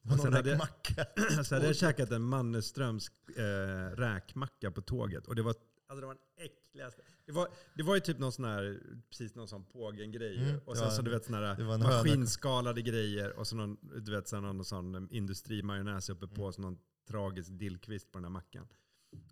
[0.04, 0.58] Och sen hade jag-
[1.52, 5.28] hade jag käkat en Mannerströms eh, räkmacka på tåget.
[5.28, 5.50] Och det var,
[5.88, 7.02] alltså det var den äckligaste.
[7.26, 8.80] Det var, det var ju typ någon sån här,
[9.10, 10.38] precis någon sån pågen-grej.
[10.44, 11.78] Mm, och sen var så du vet såna här höna.
[11.78, 13.32] maskinskalade grejer.
[13.40, 16.42] Och så någon, du vet, så någon sån industrimajonnäs uppe på.
[16.42, 16.54] Mm.
[16.54, 16.78] Så någon
[17.08, 18.68] tragisk dillkvist på den här mackan.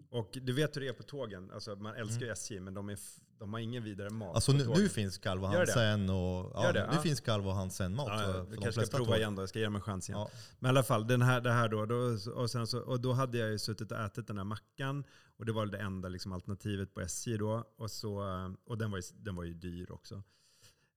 [0.09, 1.51] Och du vet hur det är på tågen.
[1.51, 2.97] Alltså, man älskar ju SJ, men de, är,
[3.39, 4.35] de har ingen vidare mat.
[4.35, 5.47] Alltså nu, nu finns Gör det?
[5.47, 6.51] Hansen och...
[6.53, 7.01] Ja, nu ja.
[7.01, 8.07] finns Calvo Hansen mat.
[8.07, 9.17] Ja, jag kanske ska prova tåg.
[9.17, 10.19] igen då, jag ska ge dem en chans igen.
[10.19, 10.29] Ja.
[10.59, 13.13] Men i alla fall, den här, det här då, då, och, sen så, och då
[13.13, 15.03] hade jag ju suttit och ätit den här mackan.
[15.37, 17.63] Och det var det enda liksom, alternativet på SJ då.
[17.77, 18.23] Och, så,
[18.65, 20.23] och den, var ju, den var ju dyr också.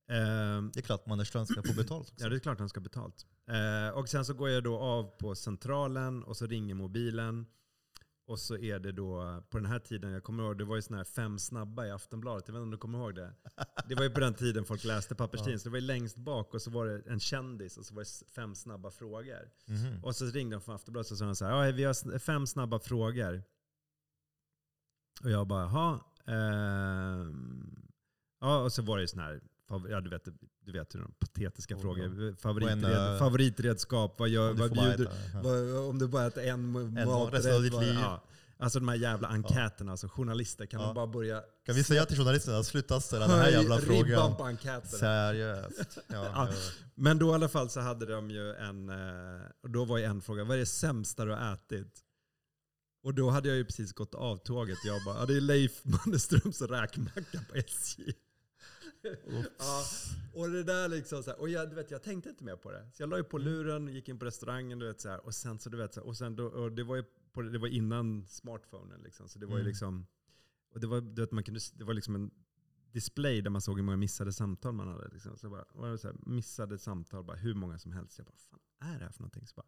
[0.08, 2.24] Ehm, Det är klart Mannerström ska få betalt också.
[2.24, 3.26] ja, det är klart den ska betalt.
[3.48, 7.46] Eh, och sen så går jag då av på centralen och så ringer mobilen.
[8.26, 10.82] Och så är det då, på den här tiden, jag kommer ihåg, det var ju
[10.82, 12.48] sådana här fem snabba i Aftonbladet.
[12.48, 13.34] Jag vet inte om du kommer ihåg det?
[13.88, 15.58] Det var ju på den tiden folk läste papperstidning.
[15.58, 18.02] Så det var ju längst bak och så var det en kändis och så var
[18.02, 19.50] det fem snabba frågor.
[19.66, 20.04] Mhm.
[20.04, 22.46] Och så ringde de från Aftonbladet och sa de så här, ja, vi har fem
[22.46, 23.42] snabba frågor.
[25.24, 26.00] Och jag bara, jaha.
[26.26, 27.88] ehm,
[28.40, 29.40] ja, och så var det ju sån här,
[29.90, 30.24] ja, du, vet,
[30.64, 32.36] du vet hur de patetiska Oh, frågor.
[32.40, 35.12] Favoritred, en, eh, favoritredskap, vad, gör, vad bjuder, äta.
[35.34, 35.42] Ja.
[35.42, 37.34] vad, om du bara äter en, mat maträtt.
[37.34, 37.94] resten av ditt vad- liv.
[38.00, 38.22] Ja.
[38.58, 40.86] Alltså de här jävla enkäterna, alltså journalister, kan Ja.
[40.86, 44.36] de bara börja Kan vi säga till journalisterna, sluta ställa den här jävla ribban frågan.
[44.36, 44.98] på enkäterna?
[44.98, 45.98] Seriöst.
[46.08, 46.30] Ja, Ja.
[46.34, 46.48] ja.
[46.94, 50.20] Men då i alla fall så hade de ju en, eh, då var ju en
[50.22, 52.00] fråga, vad är det sämsta du har ätit?
[53.04, 54.78] Och då hade jag ju precis gått av tåget.
[54.84, 58.02] Jag bara, ja, det är Leif Mannerströms räkmacka på SJ.
[59.58, 59.84] Ja,
[60.34, 62.72] och det där liksom så här, och jag, du vet, jag tänkte inte mer på
[62.72, 62.90] det.
[62.92, 65.34] Så jag la ju på luren, gick in på restaurangen, du vet så här, och
[65.34, 67.58] sen så du vet så här, och sen då, och det var ju på, det
[67.58, 69.68] var innan smartphonen liksom, så det var ju Mm.
[69.68, 70.06] liksom,
[70.74, 72.30] och det var, du vet, man kunde, det var liksom en
[72.92, 75.08] display där man såg hur många missade samtal man hade.
[75.08, 75.36] Liksom.
[75.36, 78.18] Så bara, och det var så här, missade samtal, bara, hur många som helst.
[78.18, 79.46] Jag bara, vad fan är det här för någonting?
[79.46, 79.66] Så bara,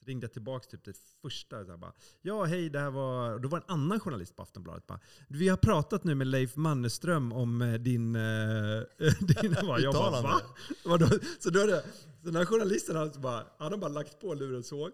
[0.00, 1.64] så ringde jag tillbaka typ det första.
[1.64, 1.92] Så här, bara,
[2.22, 3.32] ja, hej, det här var...
[3.34, 4.86] Och då var en annan journalist på Aftonbladet.
[4.86, 8.16] Bara, vi har pratat nu med Leif Mannerström om eh, din...
[8.16, 8.82] Eh,
[9.20, 10.40] din bara, jag bara, va?
[11.40, 11.82] Så då är det,
[12.20, 14.90] så den här journalisten han, så bara, han har bara lagt på luren så.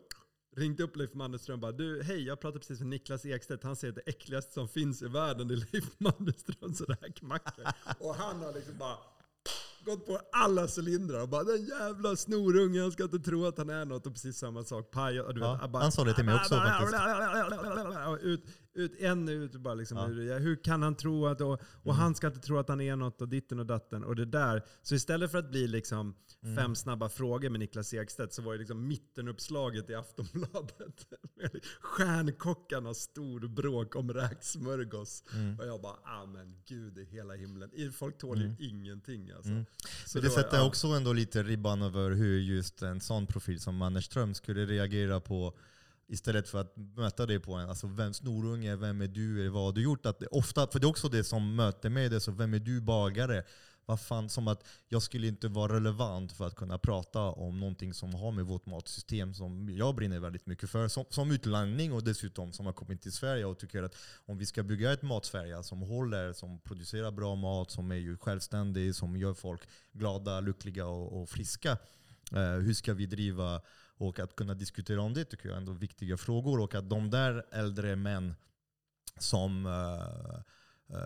[0.56, 3.76] Ringt upp Leif Mannerström och bara, du hej jag pratade precis med Niklas Ekstedt, han
[3.76, 7.74] säger att det äckligaste som finns i världen är Leif Mannerströms räkmacka.
[8.00, 8.96] Och han har liksom bara
[9.86, 13.70] gått på alla cylindrar och bara den jävla snorungen, jag ska inte tro att han
[13.70, 14.06] är något.
[14.06, 15.14] Och precis samma sak, paj.
[15.14, 16.94] Ja, bara, han sa det till mig också faktiskt.
[18.22, 18.44] Ut,
[18.76, 20.04] ut, en ut, bara liksom, Ja.
[20.06, 22.96] hur, hur kan han tro att, och, och han ska inte tro att han är
[22.96, 24.62] något och ditten och datten och det där.
[24.82, 26.56] Så istället för att bli liksom Mm.
[26.56, 31.06] fem snabba frågor med Niklas Ekstedt så var det liksom mittenuppslaget i Aftonbladet.
[31.36, 31.50] Med
[31.80, 35.24] Stjärnkockarna stor bråk om räksmörgås.
[35.34, 35.58] Mm.
[35.60, 37.70] Och jag bara, ah men gud i hela himlen.
[37.92, 39.50] Folk tål ju ingenting alltså.
[39.50, 39.64] Mm.
[40.06, 40.66] Så Men det då- sätter ja.
[40.66, 45.58] också ändå lite ribban över hur just en sån profil som Mannerström skulle reagera på
[46.08, 49.64] Istället för att möta det på en, alltså vem snorunge, vem är du, eller vad
[49.64, 50.06] har du gjort?
[50.06, 52.54] Att det, ofta, för det är också det som möter mig, det är så vem
[52.54, 53.44] är du bagare?
[53.86, 57.94] Vad fan, som att jag skulle inte vara relevant för att kunna prata om någonting
[57.94, 60.88] som har med vårt matsystem som jag brinner väldigt mycket för.
[60.88, 63.96] Som, som utlänning och dessutom som har kommit till Sverige och tycker att
[64.26, 68.16] om vi ska bygga ett matsverige som håller, som producerar bra mat, som är ju
[68.16, 69.60] självständig, som gör folk
[69.92, 71.78] glada, lyckliga och, och friska.
[72.32, 73.60] Eh, hur ska vi driva
[73.96, 76.60] och att kunna diskutera om det tycker jag är ändå viktiga frågor.
[76.60, 78.34] Och att de där äldre män
[79.18, 80.96] som eh,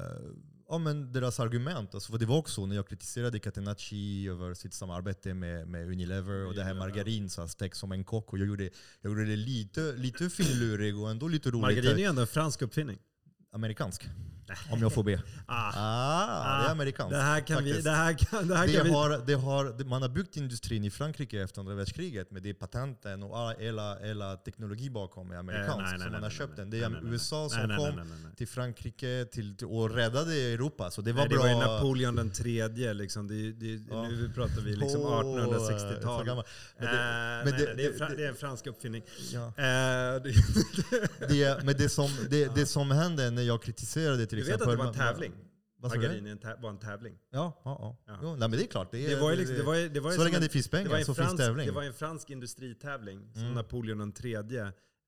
[0.68, 1.94] ja, men deras argument.
[1.94, 6.46] Alltså, för det var också när jag kritiserade Catenacci över sitt samarbete med, med Unilever
[6.46, 8.32] och det här margarin så stekt som en kock.
[8.32, 8.64] Och jag gjorde,
[9.00, 11.62] jag gjorde det lite, lite finlurig och ändå lite roligt.
[11.62, 12.98] Margarin är ju ändå en fransk uppfinning.
[13.52, 14.08] Amerikansk.
[14.70, 15.22] Om jag får be.
[15.52, 17.10] Ah, Ah, det är amerikanskt.
[17.10, 17.70] det här kan vi...
[17.70, 17.84] faktiskt.
[17.84, 20.36] Det här kan, det här Det kan vi har, det har, det, man har byggt
[20.36, 25.36] industrin i Frankrike efter andra världskriget med det patenten och hela, hela teknologi bakom är
[25.36, 25.70] amerikansk.
[25.78, 26.70] Eh, nej, nej, så man har köpt den.
[26.70, 30.90] Det är nej, USA som nej, kom nej, till Frankrike till, till, och räddade Europa.
[30.90, 31.42] Så det var Nej, det bra.
[31.42, 32.94] var ju Napoleon den tredje.
[32.94, 33.28] Liksom.
[33.28, 34.02] Det, det, Ja.
[34.02, 36.24] Nu pratar vi liksom Åh, så 1860-tal.
[36.26, 36.44] gammal.
[36.78, 38.66] Men Men det- det, men nej, det- det, är det- det- det är en fransk
[38.66, 39.02] uppfinning.
[39.32, 39.46] Ja.
[39.46, 39.52] Eh,
[40.22, 40.34] det,
[41.28, 44.68] Det, men det som, det, det som hände när jag kritiserade till du vet exempel...
[44.72, 45.32] att det var en tävling?
[45.82, 47.18] Margarin var en tävling.
[47.30, 47.96] Ja, ja, ja.
[48.06, 48.18] Ja.
[48.22, 48.90] Jo, nej, men det är klart.
[48.90, 50.42] Det, är, Det var ju liksom, det var ju, det var ju så länge en-
[50.42, 51.66] det finns det pengar var en så fransk, finns tävling.
[51.66, 53.54] Det var en fransk industritävling som Mm.
[53.54, 54.58] Napoleon III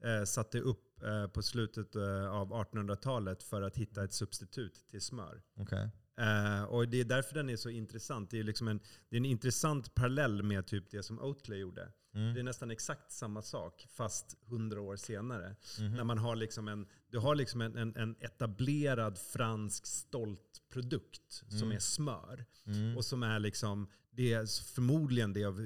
[0.05, 5.01] eh, satte upp eh, på slutet eh, av 1800-talet för att hitta ett substitut till
[5.01, 5.43] smör.
[5.57, 5.91] Okej.
[6.21, 8.31] Eh, och det är därför den är så intressant.
[8.31, 8.81] Det är, liksom en,
[9.11, 11.89] det är en intressant parallell med typ det som Oatly gjorde.
[12.15, 12.35] Mm.
[12.35, 15.57] Det är nästan exakt samma sak, fast hundra år senare.
[15.81, 15.95] Mhm.
[15.97, 21.33] När man har liksom en, du har liksom en, en, en etablerad fransk stolt produkt
[21.49, 21.73] som Mm.
[21.77, 22.45] är smör.
[22.67, 22.97] Mm.
[22.97, 25.61] Och som är liksom, det är förmodligen det av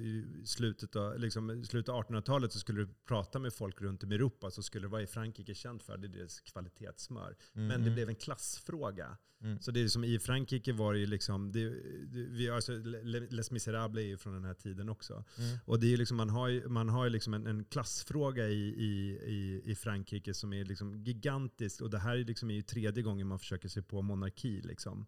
[0.44, 4.14] slutet av, liksom, slutet av 1800-talet så skulle du prata med folk runt om i
[4.14, 7.36] Europa så skulle det vara i Frankrike känt för det är deras kvalitetssmör.
[7.52, 7.94] Men det Mhm.
[7.94, 9.16] blev en klassfråga.
[9.40, 9.60] Mm.
[9.60, 11.68] Så det är som i Frankrike var det ju liksom, det,
[12.06, 15.24] det, vi, alltså, Le- Les Misérables är ju från den här tiden också.
[15.38, 15.58] Mm.
[15.64, 19.10] Och det är liksom, man har ju, man har liksom en, en klassfråga i, i,
[19.26, 21.80] i, i Frankrike som är liksom gigantisk.
[21.80, 24.60] Och det här är, liksom är ju tredje gången man försöker sig på monarki.
[24.60, 25.06] Liksom.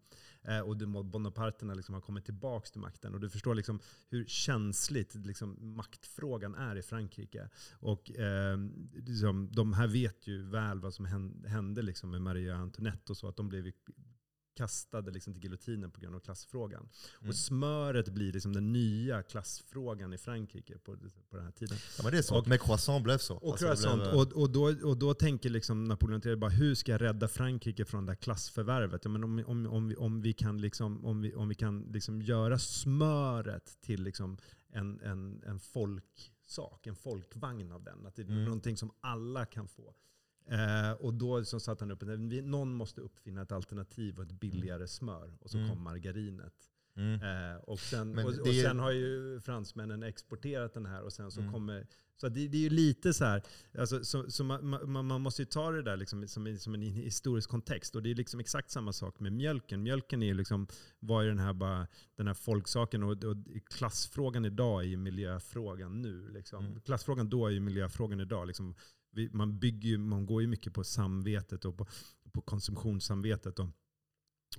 [0.49, 3.13] Eh, och Bonaparterna liksom har kommit tillbaka till makten.
[3.13, 3.79] Och du förstår liksom
[4.09, 7.49] hur känsligt liksom, maktfrågan är i Frankrike.
[7.71, 8.57] Och eh,
[8.93, 11.05] liksom, de här vet ju väl vad som
[11.47, 13.27] hände liksom, med Maria Antoinette och så.
[13.27, 13.71] Att de blev
[14.63, 16.89] kastade liksom till giljotinen på grund av klassfrågan.
[17.19, 17.29] Mm.
[17.29, 20.97] Och smöret blir liksom den nya klassfrågan i Frankrike på,
[21.29, 21.77] på den här tiden.
[21.97, 22.37] Ja, men det är så.
[22.37, 23.35] Och- med croissant blev så.
[23.35, 24.01] Och, Alltså, croissant.
[24.03, 27.27] blev, och, och, då, och då tänker liksom Napoleon III bara, hur ska jag rädda
[27.27, 29.05] Frankrike från det här klassförvärvet?
[29.05, 31.81] Ja, men om, om, om, vi, om vi kan, liksom, om vi, om vi kan
[31.81, 34.37] liksom göra smöret till liksom
[34.71, 38.05] en, en, en folksak, en folkvagn av den.
[38.05, 38.43] Att det är Mm.
[38.43, 39.93] någonting som alla kan få.
[40.51, 44.39] Eh, och då så satte han upp, vi- någon måste uppfinna ett alternativ och ett
[44.39, 45.33] billigare smör.
[45.39, 45.69] Och så Mm.
[45.69, 46.53] kom margarinet.
[46.95, 47.13] mm.
[47.21, 51.39] Eh, och, sen, och, och sen har ju fransmännen exporterat den här och sen så
[51.41, 51.53] Mm.
[51.53, 51.87] kommer...
[52.17, 53.41] Så det, det är ju lite så här,
[53.77, 56.81] alltså, så, så man, man, man måste ju ta det där liksom som, som en
[56.81, 57.95] historisk kontext.
[57.95, 59.83] Och det är liksom exakt samma sak med mjölken.
[59.83, 60.67] Mjölken är ju liksom,
[60.99, 63.35] var ju den här, bara, den här folksaken och, och
[63.69, 66.29] klassfrågan idag är ju miljöfrågan nu.
[66.29, 66.65] Liksom.
[66.65, 66.81] Mm.
[66.81, 68.47] Klassfrågan då är ju miljöfrågan idag.
[68.47, 68.75] Liksom.
[69.11, 71.87] Vi, man, bygger ju, man går ju mycket på samvetet och på,
[72.31, 73.59] på konsumtionssamvetet.
[73.59, 73.67] Och,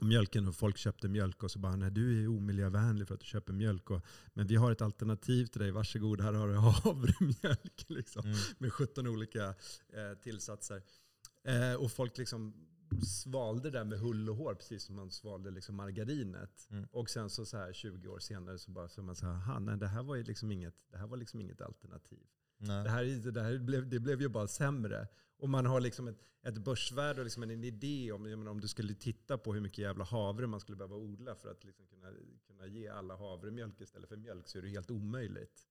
[0.00, 3.20] och mjölken och folk köpte mjölk och så bara, nej du är omiljövänlig för att
[3.20, 3.90] du köper mjölk.
[3.90, 4.02] Och,
[4.34, 7.84] men vi har ett alternativ till dig, varsågod här har du havremjölk.
[7.88, 8.36] Liksom, Mm.
[8.58, 9.48] med 17 olika
[9.88, 10.82] eh, tillsatser.
[11.44, 12.54] Eh, och folk liksom
[13.06, 16.68] svalde det där med hull och hår, precis som man svalde liksom margarinet.
[16.70, 16.88] Mm.
[16.92, 19.76] Och sen så, så här 20 år senare så bara så man så här, nej,
[19.76, 22.26] det här var ju liksom inget, det här var liksom inget alternativ.
[22.60, 22.84] Nej.
[22.84, 25.08] Det här, är- det här blev, det blev ju bara sämre.
[25.38, 28.68] Och man har liksom ett, ett börsvärde och liksom en idé om, menar, om du
[28.68, 32.08] skulle titta på hur mycket jävla havre man skulle behöva odla för att liksom kunna,
[32.46, 35.66] kunna ge alla havremjölk istället för mjölk så är det helt omöjligt.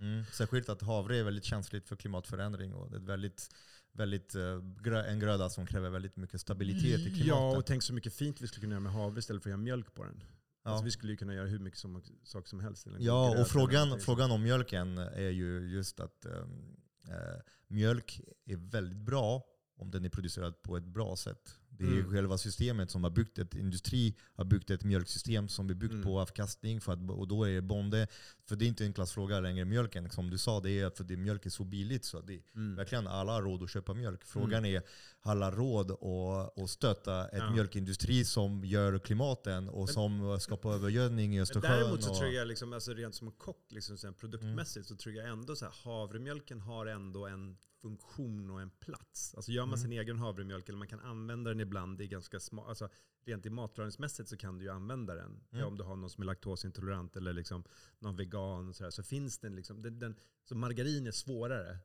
[0.00, 0.24] Mm.
[0.32, 3.48] Särskilt att havre är väldigt känsligt för klimatförändring och det är väldigt,
[3.92, 7.26] väldigt, eh, en gröda som kräver väldigt mycket stabilitet i klimatet.
[7.26, 9.52] Ja, och tänk så mycket fint vi skulle kunna göra med havre istället för att
[9.52, 10.22] göra mjölk på den.
[10.62, 10.70] Ja.
[10.70, 12.86] Alltså, vi skulle ju kunna göra hur mycket som, saker som helst.
[12.98, 16.76] Ja, och frågan, frågan om mjölken är ju just att ehm,
[17.08, 19.44] eh, mjölk är väldigt bra
[19.80, 21.54] om den är producerad på ett bra sätt.
[21.68, 22.10] Det är Mm.
[22.10, 26.04] själva systemet som har byggt ett industri, har byggt ett mjölksystem som är byggt Mm.
[26.04, 26.80] på avkastning.
[26.80, 28.06] För att, och då är det bonde,
[28.48, 30.10] för det är inte en klassfråga längre, mjölken.
[30.10, 32.76] Som du sa, det är att för det, mjölk är så billigt så det Mm.
[32.76, 34.24] verkligen alla har råd att köpa mjölk.
[34.24, 34.82] Frågan är,
[35.20, 37.50] har alla råd att, att stötta ett Ja.
[37.52, 41.70] mjölkindustri som gör klimaten och Men- som skapar övergödning i Östersjön?
[41.70, 45.28] däremot så tror jag, liksom, alltså rent som en kock, liksom, produktmässigt, så tror jag
[45.28, 49.34] ändå så här, havremjölken har ändå en funktion och en plats.
[49.34, 49.78] Alltså gör man Mm.
[49.82, 52.88] sin egen havremjölk, eller man kan använda den ibland i ganska små, alltså
[53.24, 55.26] rent i matlagningsmässigt så kan du ju använda den.
[55.26, 55.40] Mm.
[55.50, 57.64] Ja, om du har någon som är laktosintolerant eller liksom
[57.98, 60.14] någon vegan och så, här, så finns den liksom, den, den,
[60.44, 61.78] så margarin är svårare.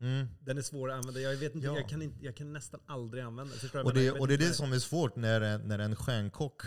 [0.00, 0.26] Mm.
[0.40, 1.20] Den är svår att använda.
[1.20, 1.76] Jag, vet inte, Ja.
[1.76, 3.86] jag, kan inte, jag kan nästan aldrig använda den.
[3.86, 6.62] Och det, och det är det som är svårt när, när en stjärnkock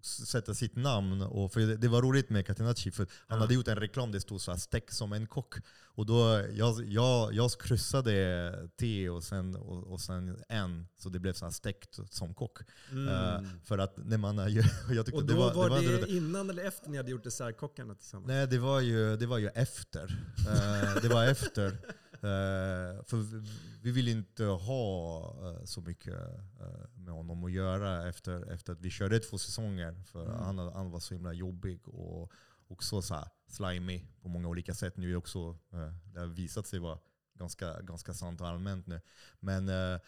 [0.00, 1.22] s- sätter sitt namn.
[1.22, 3.42] Och för det, det var roligt med Catenacci, för han Ja.
[3.42, 5.54] hade gjort en reklam där det stod så här, stäck som en kock.
[5.84, 11.18] Och då, jag, jag, jag kryssade T och sen, och, och sen N, så det
[11.18, 12.58] blev så här steckt som kock.
[12.90, 13.08] Mm.
[13.08, 14.36] Eh, för att när man
[14.90, 17.10] jag tyckte och det då var, var, det det, var innan eller efter ni hade
[17.10, 18.26] gjort dessertkockarna tillsammans?
[18.28, 20.18] Nej, det var ju, det var ju efter.
[20.48, 21.78] Eh, det var efter.
[22.26, 23.50] Eh, för vi,
[23.82, 26.14] vi vill inte ha eh, så mycket
[26.60, 30.02] eh, med honom att göra efter, efter att vi körde två säsonger.
[30.04, 30.38] För Mm.
[30.38, 32.32] han, han var så himla jobbig och
[32.68, 34.96] också så här slimy på många olika sätt.
[34.96, 35.58] Nu är också,
[36.14, 36.98] det har visat sig vara
[37.34, 39.00] ganska, ganska sant och allmänt nu.
[39.40, 40.00] Men eh,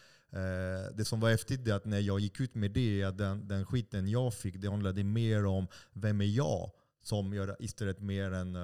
[0.93, 3.65] det som var häftigt är att när jag gick ut med det, att den, den
[3.65, 6.71] skiten jag fick, det handlade mer om vem är jag?
[7.01, 8.55] Som gör istället mer än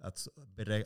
[0.00, 0.28] att,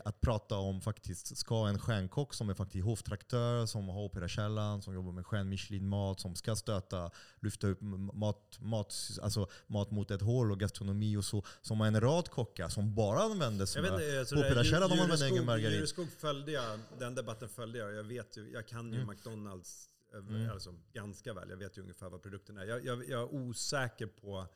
[0.05, 4.93] att prata om faktiskt, ska en stjärnkock som är faktiskt hovtraktör, som har Operakällan, som
[4.93, 7.11] jobbar med stjärn Michelin-mat, som ska stöta,
[7.41, 7.81] lyfta upp
[8.13, 12.29] mat, mat, alltså mat mot ett hål och gastronomi och så, som har en rad
[12.29, 15.73] kockar som bara använder På det där Operakällan de använder ingen margarin.
[15.75, 17.93] Djureskog följde jag, den debatten följde jag.
[17.93, 19.07] Jag vet ju, jag kan ju Mm.
[19.15, 20.49] McDonalds eh, Mm.
[20.51, 21.49] alltså, ganska väl.
[21.49, 22.65] Jag vet ju ungefär vad produkten är.
[22.65, 24.47] Jag, jag, jag är osäker på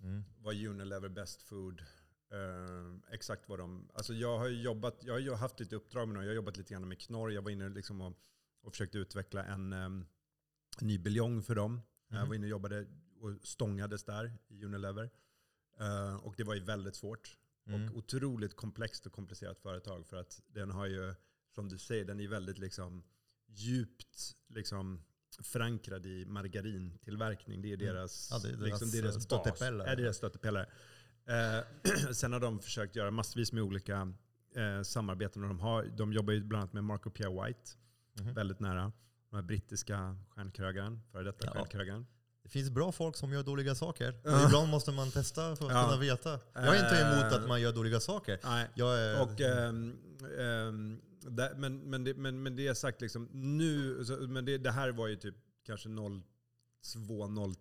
[0.00, 0.24] Mm.
[0.38, 1.84] vad Unilever Best Food,
[2.30, 3.90] eh, exakt vad de...
[3.94, 6.22] Alltså jag har jobbat, jag har haft lite uppdrag med dem.
[6.24, 7.30] Jag har jobbat lite grann med knorr.
[7.30, 8.12] Jag var inne liksom och,
[8.62, 10.06] och försökte utveckla en em,
[10.80, 11.80] ny buljong för dem.
[12.08, 12.28] Jag Mhm.
[12.28, 12.86] var inne och jobbade
[13.20, 15.10] och stångades där i Unilever.
[15.80, 17.36] Eh, och det var ju väldigt svårt.
[17.66, 17.88] Mm.
[17.90, 20.06] Och otroligt komplext och komplicerat företag.
[20.06, 21.14] För att den har ju,
[21.54, 23.04] som du säger, den är väldigt liksom
[23.46, 25.02] djupt liksom
[25.42, 27.62] förankrad i margarintillverkning.
[27.62, 27.86] Det är Mm.
[27.94, 29.62] deras, Ja, det är deras, liksom, är deras bas.
[29.62, 30.70] är deras stöttepelare.
[31.28, 31.64] Eh,
[32.12, 34.12] sen har de försökt göra massvis med olika
[34.56, 35.42] eh, samarbeten.
[35.42, 37.70] De, har, de jobbar ju bland annat med Marco Pierre White,
[38.20, 38.34] Mhm.
[38.34, 38.92] väldigt nära.
[39.30, 41.52] De här brittiska stjärnkrögaren, före detta Ja.
[41.52, 42.06] stjärnkrögaren.
[42.42, 44.20] Det finns bra folk som gör dåliga saker.
[44.24, 44.46] Ja.
[44.46, 45.84] Ibland måste man testa för att Ja.
[45.84, 46.40] kunna veta.
[46.54, 47.38] Jag är inte emot Eh.
[47.42, 48.38] att man gör dåliga saker.
[48.44, 49.96] Nej, Jag är, Och, ehm,
[50.38, 54.58] ehm, där, men, men, det, men, men det är sagt, liksom, nu, så, men det,
[54.58, 55.34] det här var ju typ
[55.66, 56.22] kanske 02,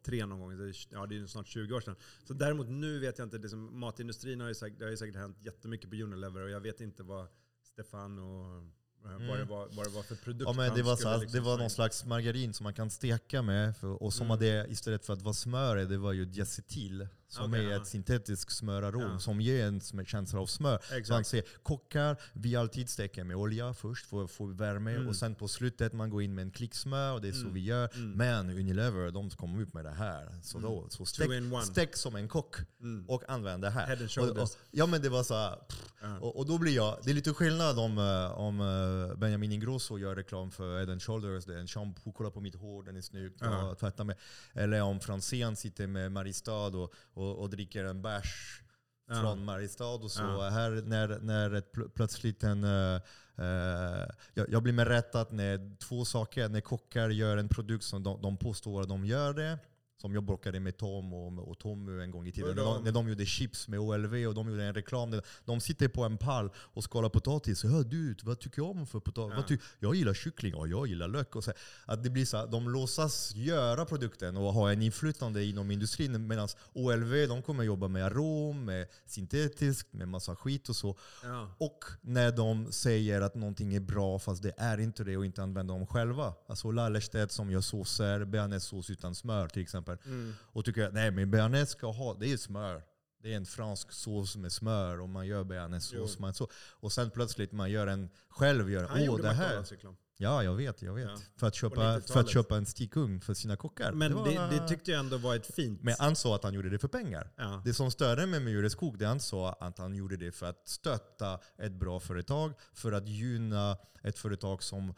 [0.03, 0.73] 03 någon gång.
[0.89, 1.95] Ja, det är ju snart 20 år sedan.
[2.27, 5.15] Så däremot nu vet jag inte, liksom, matindustrin har ju säkert, det har ju säkert
[5.15, 7.27] hänt jättemycket på Unilever och jag vet inte vad
[7.63, 8.63] Stefan och eh,
[9.03, 9.47] vad, det Mm.
[9.47, 11.69] var, vad det var för produkt Ja, men det, var så, liksom det var någon
[11.69, 13.77] slags margarin som man kan steka med.
[13.77, 14.29] För, och som Mm.
[14.31, 17.07] hade, istället för att vara smör, det var ju diacetyl.
[17.29, 17.81] Som Okej, är ja.
[17.81, 19.19] ett syntetiskt smörarom Ja.
[19.19, 20.79] som ger en känsla av smör.
[20.97, 21.27] Exakt.
[21.27, 24.91] säger, kockar, vi alltid steker med olja först för att få värme.
[24.95, 25.07] Mm.
[25.07, 27.41] Och sen på slutet man går in med en klick smör och det är så
[27.41, 27.53] Mm.
[27.53, 27.89] vi gör.
[27.95, 28.11] Mm.
[28.11, 30.35] Men Unilever, de kom upp med det här.
[30.43, 30.69] Så, Mm.
[30.71, 31.29] då, så stek,
[31.71, 33.05] stek som en kock Mm.
[33.09, 33.87] och använd det här.
[33.87, 36.19] Head and Och, och, ja men det var så här, pff, Ja.
[36.19, 39.97] och, och då blir jag, det är lite skillnad om, eh, om eh, Benjamin Ingrosso
[39.97, 42.95] gör reklam för Head and Shoulders, det är en shampoo, kolla på mitt hår, den
[42.97, 43.45] är snygg, Ja.
[43.69, 43.75] ja.
[43.75, 44.15] tvätta med.
[44.53, 48.61] Eller om Franzén sitter med Mariestad och, och, och dricker en bärs
[49.09, 49.21] Ja.
[49.21, 50.21] från Mariestad och så.
[50.23, 50.49] Ja.
[50.49, 52.63] Här när, när ett pl- plötsligt en...
[52.63, 53.01] eh,
[53.37, 58.03] eh, jag, jag blir med rättat när två saker, när kockar gör en produkt som
[58.03, 59.59] de, de påstår att de gör det.
[59.97, 62.55] Som jag bråkade med Tom och, och Tommy en gång i tiden.
[62.55, 65.21] När de, när de gjorde chips med OLV och de gjorde en reklam.
[65.45, 67.63] De sitter på en pall och skalar potatis.
[67.63, 69.45] Ja, du, vad tycker jag om för potatis?
[69.49, 69.57] Ja.
[69.79, 71.35] Jag gillar kyckling och jag gillar lök.
[71.35, 71.51] Och så,
[71.85, 76.27] att det blir så, här, de låtsas göra produkten och ha en inflytande inom industrin.
[76.27, 80.97] Medan OLV de kommer jobba med arom, med syntetiskt, med massa skit och så.
[81.23, 81.55] Ja.
[81.57, 85.43] Och när de säger att någonting är bra fast det är inte det och inte
[85.43, 86.33] använder dem själva.
[86.47, 89.96] Alltså Lallerstedt som gör såser, bearnaisesås utan smör till exempel.
[90.05, 90.33] Mm.
[90.41, 92.83] Och tycker att nej men bearnaise ska ha, det är smör.
[93.23, 96.17] Det är en fransk sås med smör och man gör bearnaisesås.
[96.33, 96.47] Så.
[96.55, 99.45] Och sen plötsligt man gör en, själv gör, Han åh gjorde det här.
[99.45, 99.97] McDonalds reklam.
[100.19, 101.05] Ja, jag vet, jag vet.
[101.09, 101.17] Ja.
[101.35, 102.29] För, att köpa, för att 90-talet.
[102.29, 103.91] köpa en stikugn för sina kockar.
[103.91, 105.83] Men var- det, det tyckte jag ändå var ett fint...
[105.83, 107.31] men han sa att han gjorde det för pengar.
[107.37, 107.61] ja.
[107.65, 110.67] Det som störde mig med Jureskog, det han sa att han gjorde det för att
[110.67, 114.93] stötta ett bra företag, för att gynna ett företag som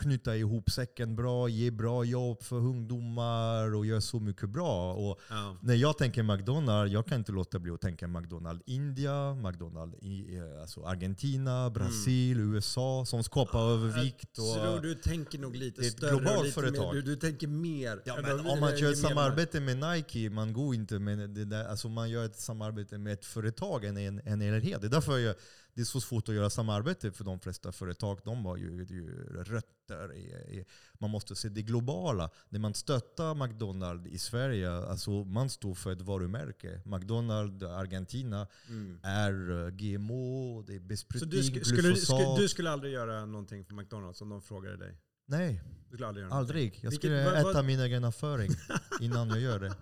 [0.00, 4.94] knyter ihop säcken bra, ger bra jobb för ungdomar och gör så mycket bra.
[4.94, 5.56] Och Ja.
[5.62, 10.60] när jag tänker McDonalds, jag kan inte låta bli att tänka McDonalds India, McDonalds eh,
[10.60, 14.38] alltså Argentina, Brasil, USA som skapar övervikt.
[14.38, 14.50] Mm.
[14.60, 16.10] Och, du tänker nog lite Det är ett större.
[16.10, 16.94] globalt företag.
[16.94, 18.02] Mer, du, du tänker mer.
[18.04, 21.44] Ja, än men om man gör ett samarbete med Nike, man går inte med det
[21.44, 24.80] där, alltså man gör ett samarbete med ett företag, en, en, en helhet.
[24.80, 25.34] Det är därför jag,
[25.74, 28.20] det är så svårt att göra samarbete för de flesta företag.
[28.24, 30.12] De har ju, ju rötter.
[30.14, 30.20] I,
[30.58, 32.30] i, man måste se det globala.
[32.48, 36.80] När man stöttar McDonalds i Sverige, alltså man står för ett varumärke.
[36.84, 38.98] McDonalds Argentina Mm.
[39.02, 42.04] är eh, GMO, det är Så besprutning, du, sk- skulle, glyfosat.
[42.20, 44.96] skulle, du skulle aldrig göra någonting för McDonalds om de frågade dig?
[45.26, 46.54] Nej, Du skulle aldrig göra någonting?
[46.56, 46.74] aldrig.
[46.74, 48.50] Jag Vilket- skulle vad- vad- äta min egen avföring
[49.00, 49.74] innan jag gör det.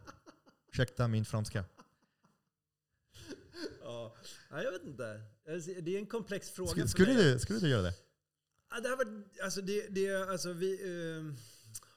[0.72, 1.64] Ursäkta min franska.
[3.82, 4.14] Ja,
[4.50, 5.20] jag vet inte.
[5.52, 7.94] Alltså, Det är en komplex fråga Skulle, skulle, du, skulle du göra det?
[8.70, 9.06] Ja, det här var,
[9.44, 10.78] alltså det, det, alltså vi...
[11.18, 11.36] ehm,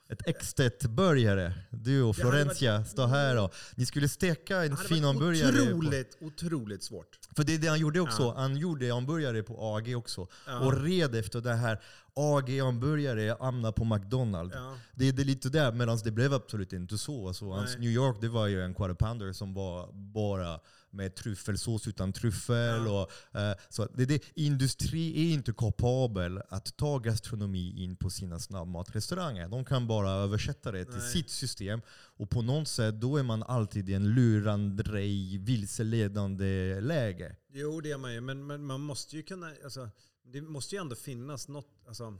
[0.10, 1.54] Ett Extet-burgare.
[1.72, 5.52] Du och hade Florentia står här och ni skulle steka en fin varit hamburgare.
[5.52, 7.20] På, otroligt, otroligt svårt.
[7.36, 8.24] för det är det han gjorde också.
[8.24, 8.34] Ja.
[8.38, 10.28] Han gjorde hamburgare på AG också.
[10.48, 10.60] Ja.
[10.60, 11.82] Och red efter det här.
[12.16, 14.56] AG hamburgare hamnar på McDonalds.
[14.56, 14.78] Ja.
[14.96, 17.28] Det, det är lite där, medan det blev absolut inte så.
[17.28, 17.78] Alltså, hans.
[17.78, 20.60] New York det var ju en quarter pounder som var bara
[20.94, 22.88] med tryffelsås utan tryffel.
[22.88, 28.40] Och, eh, så det, det, industri är inte kapabel att ta gastronomi in på sina
[28.40, 29.50] snabbmatrestauranger.
[29.50, 31.12] De kan bara översätta det till Nej.
[31.12, 31.82] sitt system.
[32.18, 37.36] Och på något sätt då är man alltid i en lurandrej, vilseledande läge.
[37.54, 38.22] Jo, det är man ju.
[38.22, 39.52] Men, men man måste ju kunna...
[39.64, 39.90] Alltså,
[40.24, 41.68] det måste ju ändå finnas något...
[41.88, 42.18] Alltså,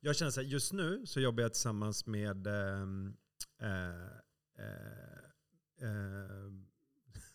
[0.00, 2.46] jag känner så här, just nu så jobbar jag tillsammans med...
[2.46, 3.16] ehm,
[3.60, 4.24] eh,
[4.58, 6.50] eh, eh,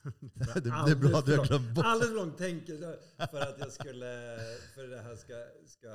[0.03, 1.85] det, det är bra att du har glömt bort.
[1.85, 4.39] Alldeles för långt tänker jag för att jag skulle,
[4.75, 5.33] för det här ska,
[5.65, 5.89] ska,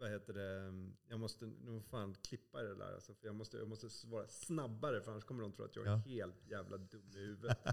[0.00, 0.72] vad heter det,
[1.08, 5.00] jag måste nog fan klippa det där alltså, för jag måste, jag måste vara snabbare
[5.00, 5.96] för annars kommer de tro att jag är Ja.
[6.06, 7.58] helt jävla dum i huvudet.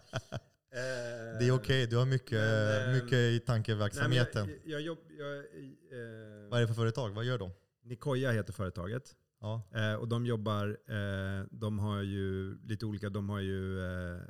[1.40, 4.49] Det är okej, du har mycket, Men, eh, mycket i nej, tankeverksamheten.
[4.49, 7.10] Jag, jag, jobb, jag, eh, Vad är det för företag?
[7.10, 7.52] Vad gör de?
[7.84, 9.16] Nikoja heter företaget.
[9.41, 9.62] Ja.
[9.74, 14.22] Eh, och de jobbar, eh, de har ju lite olika, de har ju, eh,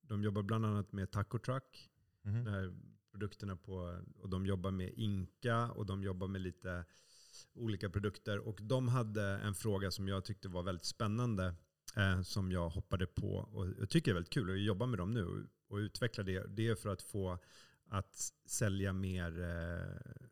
[0.00, 1.90] de jobbar bland annat med Taco Truck,
[2.22, 2.72] de här
[3.10, 6.84] produkterna på, och de jobbar med Inka och de jobbar med lite
[7.54, 8.38] olika produkter.
[8.38, 11.54] Och de hade en fråga som jag tyckte var väldigt spännande,
[11.96, 15.14] eh, som jag hoppade på och jag tycker är väldigt kul att jobba med dem
[15.14, 16.46] nu och, och utveckla det.
[16.56, 17.38] Det är för att få
[17.88, 20.26] att sälja mer eh,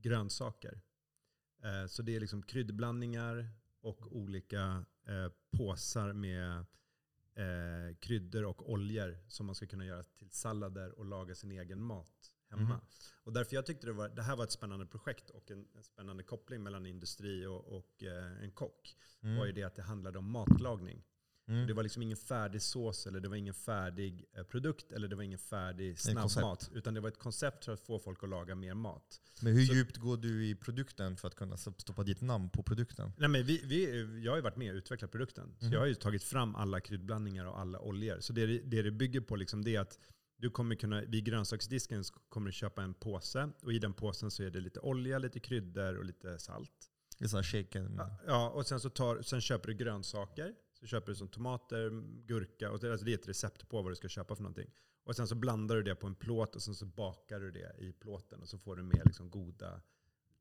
[0.00, 0.80] grönsaker.
[1.62, 3.48] Eh, så det är liksom kryddblandningar
[3.80, 6.66] och olika eh, påsar med
[7.38, 11.82] eh, kryddor och oljor som man ska kunna göra till sallader och laga sin egen
[11.82, 12.74] mat hemma.
[12.74, 12.80] Mhm.
[13.24, 15.82] Och därför jag tyckte det, var, det här var ett spännande projekt och en, en
[15.82, 18.96] spännande koppling mellan industri och, och eh, en kock.
[19.20, 21.04] var ju det att det handlade om matlagning.
[21.48, 21.66] Mm.
[21.66, 25.16] Det var liksom ingen färdig sås eller det var ingen färdig eh, produkt eller det
[25.16, 26.70] var ingen färdig snabbmat.
[26.74, 29.20] Utan det var ett koncept för att få folk att laga mer mat.
[29.42, 32.62] Men hur Så- djupt går du i produkten för att kunna stoppa ditt namn på
[32.62, 33.12] produkten?
[33.18, 35.56] Nej, men vi, vi, jag har ju varit med och utvecklat produkten.
[35.60, 35.72] Mhm.
[35.72, 38.20] jag har ju tagit fram alla kryddblandningar och alla oljor.
[38.20, 39.98] Så det det, det, bygger på liksom det är att
[40.36, 43.48] du kommer kunna, vid grönsaksdisken kommer du köpa en påse.
[43.62, 46.70] Och i den påsen så är det lite olja, lite kryddor och lite salt.
[47.18, 48.00] Det är sån shaken.
[48.26, 50.54] Ja, och sen, så tar, sen köper du grönsaker.
[50.80, 51.90] Så köper du som tomater,
[52.26, 52.70] gurka.
[52.70, 54.70] Och det, alltså det är ett recept på vad du ska köpa för någonting.
[55.04, 57.74] Och sen så blandar du det på en plåt och sen så bakar du det
[57.78, 58.42] i plåten.
[58.42, 59.80] Och så får du med liksom goda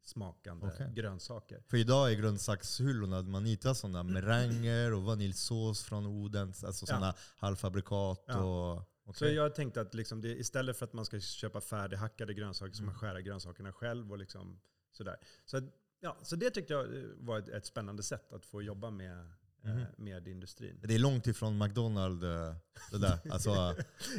[0.03, 0.91] smakande Okej.
[0.95, 1.63] grönsaker.
[1.67, 6.87] För idag är grönsakshyllorna, man hittar sådana meranger och vaniljsås från Odens, alltså Ja.
[6.87, 8.23] sådana halvfabrikat.
[8.27, 8.73] Ja.
[9.03, 9.33] Och, Så okej.
[9.35, 12.85] jag tänkte att liksom det, istället för att man ska köpa färdighackade grönsaker så Mm.
[12.85, 14.59] man skära grönsakerna själv och liksom
[14.91, 15.17] sådär.
[15.45, 15.61] Så,
[15.99, 16.87] ja, så det tyckte jag
[17.17, 19.31] var ett, ett spännande sätt att få jobba med,
[19.67, 19.85] Mhm.
[19.97, 20.79] med industrin.
[20.83, 22.55] Det är långt ifrån McDonalds eh,
[22.91, 23.17] det där.
[23.31, 23.75] Alltså,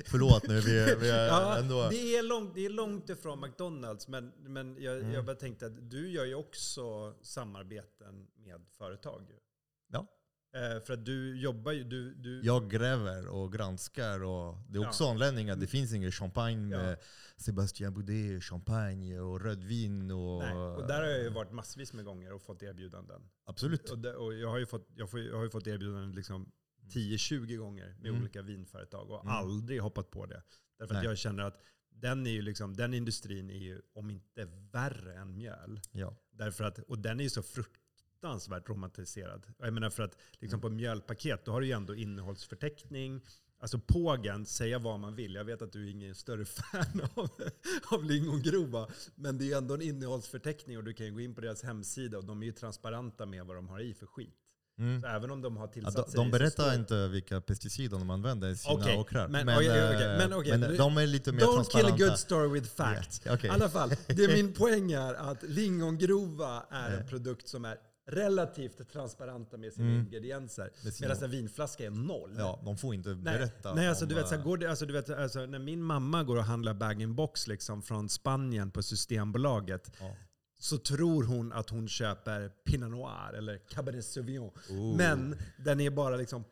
[0.06, 1.88] förlåt nu, vi, är- vi är Ja, ändå...
[1.90, 5.12] det, är långt, det är långt ifrån McDonalds, men, men jag, Mm.
[5.12, 9.22] jag bara tänkte att du gör ju också samarbeten med företag.
[10.54, 11.84] Eh, för att du jobbar ju...
[11.84, 15.10] Du, du, Jag gräver och granskar och det är också Ja.
[15.10, 16.82] anledningen att det finns ingen champagne Ja.
[16.82, 16.98] med
[17.36, 20.10] Sébastien Boudet, champagne och rödvin.
[20.10, 23.22] Och, nej, och där har jag ju varit massvis med gånger och fått erbjudanden.
[23.44, 23.90] Absolut.
[23.90, 26.52] Och, och jag, har ju fått, jag, får, jag har ju fått erbjudanden liksom
[26.86, 28.20] 10-20 gånger med Mm.
[28.20, 29.34] olika vinföretag och Mm.
[29.34, 30.42] aldrig hoppat på det.
[30.78, 31.08] Därför att Nej.
[31.10, 31.60] jag känner att
[31.90, 35.80] den, är ju liksom, den industrin är ju, om inte värre än mjöl.
[35.92, 36.16] Ja.
[36.30, 37.42] Därför att, och den är ju så
[38.22, 39.42] fruktansvärt romantiserad.
[39.58, 43.20] Jag menar för att liksom på mjölpaket, då har du ju ändå innehållsförteckning.
[43.60, 45.34] Alltså pågen, säga vad man vill.
[45.34, 47.30] Jag vet att du är ingen större fan av,
[47.90, 48.88] av lingongrova.
[49.14, 51.62] Men det är ju ändå en innehållsförteckning och du kan ju gå in på deras
[51.62, 54.34] hemsida och de är ju transparenta med vad de har i för skit.
[54.78, 55.00] Mm.
[55.00, 57.90] Så även om de har Ja, tillsatt de, de så berättar står- inte vilka pesticid
[57.90, 59.28] de använder i sina Okej, åkrar.
[59.28, 61.64] men- Men, okej, eh, okej, men okej, men de är lite mer Don't kill a
[61.64, 62.04] transparenta.
[62.08, 63.22] good story with fact.
[63.24, 63.46] Ja, okej.
[63.48, 67.08] I alla fall, det är min poäng är att lingongrova är en Nej.
[67.08, 67.76] produkt som är
[68.09, 70.01] relativt transparenta med sina Mm.
[70.01, 70.70] ingredienser.
[71.01, 72.35] Medan en vinflaska är noll.
[72.39, 73.74] Ja, de får inte Nej, berätta.
[73.74, 75.59] nej alltså, om, du vet, så här, eh, går det, alltså, du vet alltså, när
[75.59, 80.16] min mamma går och handlar bag-in-box liksom, från Spanien på Systembolaget ja.
[80.59, 84.51] så tror hon att hon köper Pinot Noir eller Cabernet Sauvignon.
[84.70, 84.97] Oh.
[84.97, 86.44] Men den är bara liksom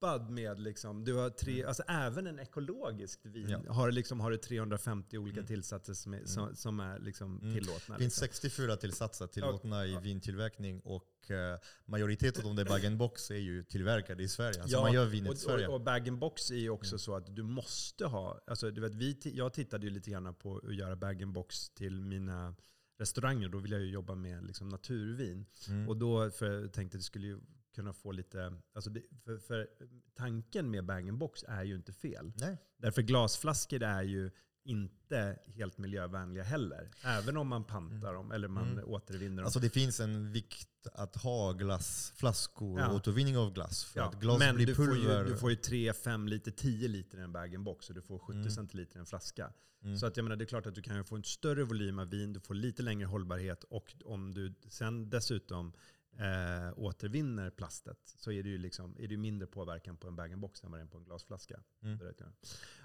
[0.00, 1.68] proppad med, liksom, du har tre, Mm.
[1.68, 3.72] alltså även en ekologisk vin Ja.
[3.72, 5.46] har, liksom, har du 350 olika Mm.
[5.46, 7.54] tillsatser som är, som, som är liksom Mm.
[7.54, 7.94] tillåtna.
[7.94, 8.28] Det finns liksom.
[8.50, 10.00] 64 tillsatser tillåtna i Ja.
[10.00, 14.62] vintillverkning och eh, majoriteten av de bag-in-box är ju tillverkade i Sverige.
[14.62, 15.66] Alltså Ja, man gör vinet i och, Sverige.
[15.68, 16.98] och, och bag-in-box är ju också Mm.
[16.98, 20.56] så att du måste ha, alltså du vet, vi, jag tittade ju lite grann på
[20.56, 22.54] att göra bag-in-box till mina
[22.98, 23.48] restauranger.
[23.48, 25.46] Då vill jag ju jobba med liksom naturvin.
[25.68, 25.88] Mm.
[25.88, 27.38] Och då för jag tänkte att det skulle ju
[27.74, 29.68] kunna få lite, alltså det, för, för
[30.16, 32.32] tanken med bag-in-box är ju inte fel.
[32.36, 32.56] Nej.
[32.76, 34.30] Därför glasflaskor är ju
[34.64, 36.90] inte helt miljövänliga heller.
[37.04, 38.84] Även om man pantar dem eller man Mm.
[38.88, 39.44] återvinner dem.
[39.44, 42.88] Alltså det finns en vikt att ha glassflaskor Ja.
[42.88, 43.84] och återvinning av glass.
[43.84, 46.50] För Ja, att glas men blir du får, ju, du får ju 3, 5 liter,
[46.50, 48.50] 10 liter i en bag-in-box och du får 70 Mm.
[48.50, 49.52] centiliter i en flaska.
[49.82, 49.96] Mm.
[49.98, 52.08] Så att jag menar, det är klart att du kan få en större volym av
[52.10, 55.72] vin, du får lite längre hållbarhet och om du sen dessutom
[56.18, 60.64] eh, återvinner plastet så är det ju liksom, är det mindre påverkan på en bag-in-box
[60.64, 61.60] än vad det är på en glasflaska.
[61.82, 61.98] Mm.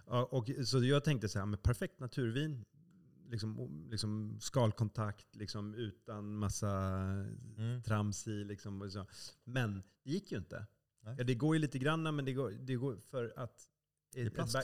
[0.06, 2.66] Och, så jag tänkte så här, men perfekt naturvin,
[3.30, 6.72] liksom, liksom skalkontakt, liksom, utan massa
[7.58, 7.84] Mm.
[7.84, 8.44] trams i.
[8.44, 9.06] Liksom, så.
[9.44, 10.66] Men det gick ju inte.
[11.02, 11.16] Nej.
[11.18, 13.70] Ja, det går ju lite grann, men det går, det går för att
[14.16, 14.56] är ett plast.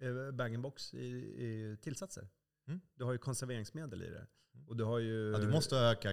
[0.00, 2.28] eh, bag-in-box är, är tillsatser.
[2.68, 2.80] Mm.
[2.94, 4.26] Du har ju konserveringsmedel i det.
[4.66, 5.30] Och du har ju...
[5.30, 6.12] Ja, du måste öka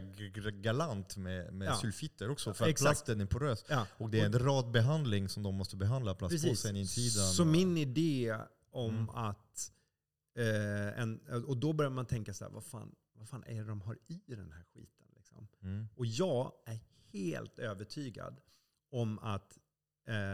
[0.51, 1.75] galant med, med Ja.
[1.75, 2.87] sulfiter också för att exakt.
[2.89, 3.65] plasten är porös.
[3.69, 3.87] Ja.
[3.97, 7.27] Och det är en rad behandling som de måste behandla plastpåsen, insidan.
[7.27, 8.37] Så och- min idé
[8.71, 9.09] om Mm.
[9.09, 9.71] att...
[10.37, 13.67] Eh, en, och då börjar man tänka så här, vad fan, vad fan är det
[13.67, 15.07] de har i den här skiten?
[15.15, 15.47] Liksom?
[15.61, 15.87] Mm.
[15.95, 16.79] Och jag är
[17.11, 18.39] helt övertygad
[18.91, 19.57] om att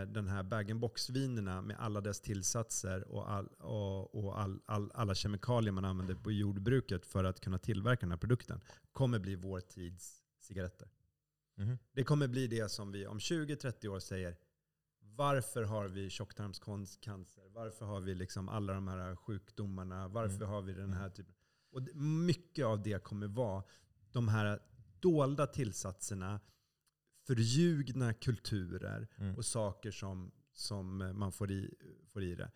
[0.07, 5.71] den här bag-in-box-vinerna med alla dess tillsatser och, all, och, och all, all, alla kemikalier
[5.71, 10.23] man använder på jordbruket för att kunna tillverka den här produkten kommer bli vår tids
[10.39, 10.89] cigaretter.
[11.55, 11.77] Mhm.
[11.91, 14.37] Det kommer bli det som vi om 20-30 år säger,
[14.99, 17.49] varför har vi tjocktarmscancer?
[17.49, 20.07] Varför har vi liksom alla de här sjukdomarna?
[20.07, 20.49] Varför Mm.
[20.49, 21.35] har vi den här typen?
[21.71, 23.63] Och mycket av det kommer vara
[24.11, 24.59] de här
[24.99, 26.39] dolda tillsatserna,
[27.29, 29.35] förljugna kulturer Mm.
[29.35, 31.73] och saker som, som man får i,
[32.07, 32.51] får i det.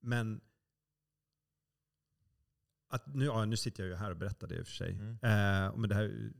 [0.00, 0.40] Men
[2.88, 4.90] att nu, ja, nu sitter jag ju här och berättar det i och för sig.
[4.92, 5.10] Mm.
[5.10, 6.32] Eh, men det här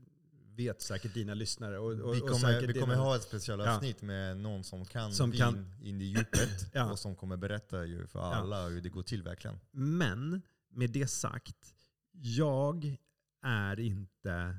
[0.55, 1.79] vet säkert dina lyssnare.
[1.79, 4.85] Och, och, Vi och kommer, säkert vi kommer dina- ha ett specialavsnitt med någon som
[4.85, 6.91] kan Som vin kan- in i djupet Ja.
[6.91, 8.33] och som kommer berätta ju för Ja.
[8.35, 9.59] alla hur det går till verkligen.
[9.71, 11.75] Men med det sagt,
[12.11, 12.97] jag
[13.41, 14.57] är inte...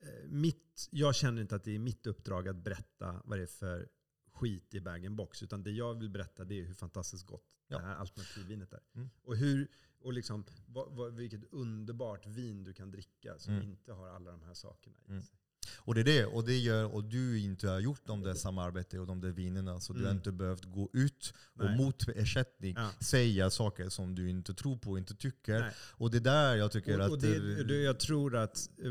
[0.00, 3.46] eh, Mitt, jag känner inte att det är mitt uppdrag att berätta vad det är
[3.46, 3.88] för
[4.32, 5.42] skit i bag-in-box.
[5.42, 7.78] Utan det jag vill berätta det är hur fantastiskt gott Ja.
[7.78, 8.80] det här alternativvinet är.
[8.94, 9.08] Mm.
[9.22, 9.68] Och, hur,
[9.98, 13.64] och liksom, vad, vad, vilket underbart vin du kan dricka som Mm.
[13.68, 15.22] inte har alla de här sakerna i Mm.
[15.22, 15.38] sig.
[15.76, 18.98] Och det är det, och det gör, och du inte har gjort de där samarbete
[18.98, 20.16] och de där vinerna, så du har Mm.
[20.16, 21.76] inte behövt gå ut och Nej.
[21.76, 22.90] mot ersättning Ja.
[23.00, 25.60] säga saker som du inte tror på och inte tycker.
[25.60, 25.70] Nej.
[25.78, 27.10] Och det där jag tycker Och, att...
[27.10, 28.90] och det, det, jag tror att eh,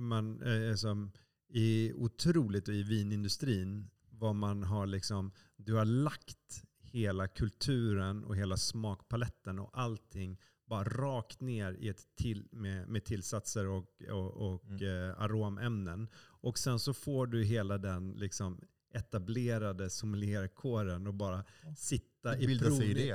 [0.00, 1.12] man eh, som
[1.54, 8.56] är otroligt i vinindustrin, vad man har liksom, du har lagt hela kulturen och hela
[8.56, 10.38] smakpaletten och allting
[10.72, 15.10] bara rakt ner i ett till, med, med tillsatser och, och, och Mm.
[15.10, 16.08] eh, aromämnen.
[16.42, 18.60] Och sen så får du hela den liksom
[18.94, 21.44] etablerade sommelierkåren och bara
[21.76, 23.08] sitta i Utbilda sig i provning.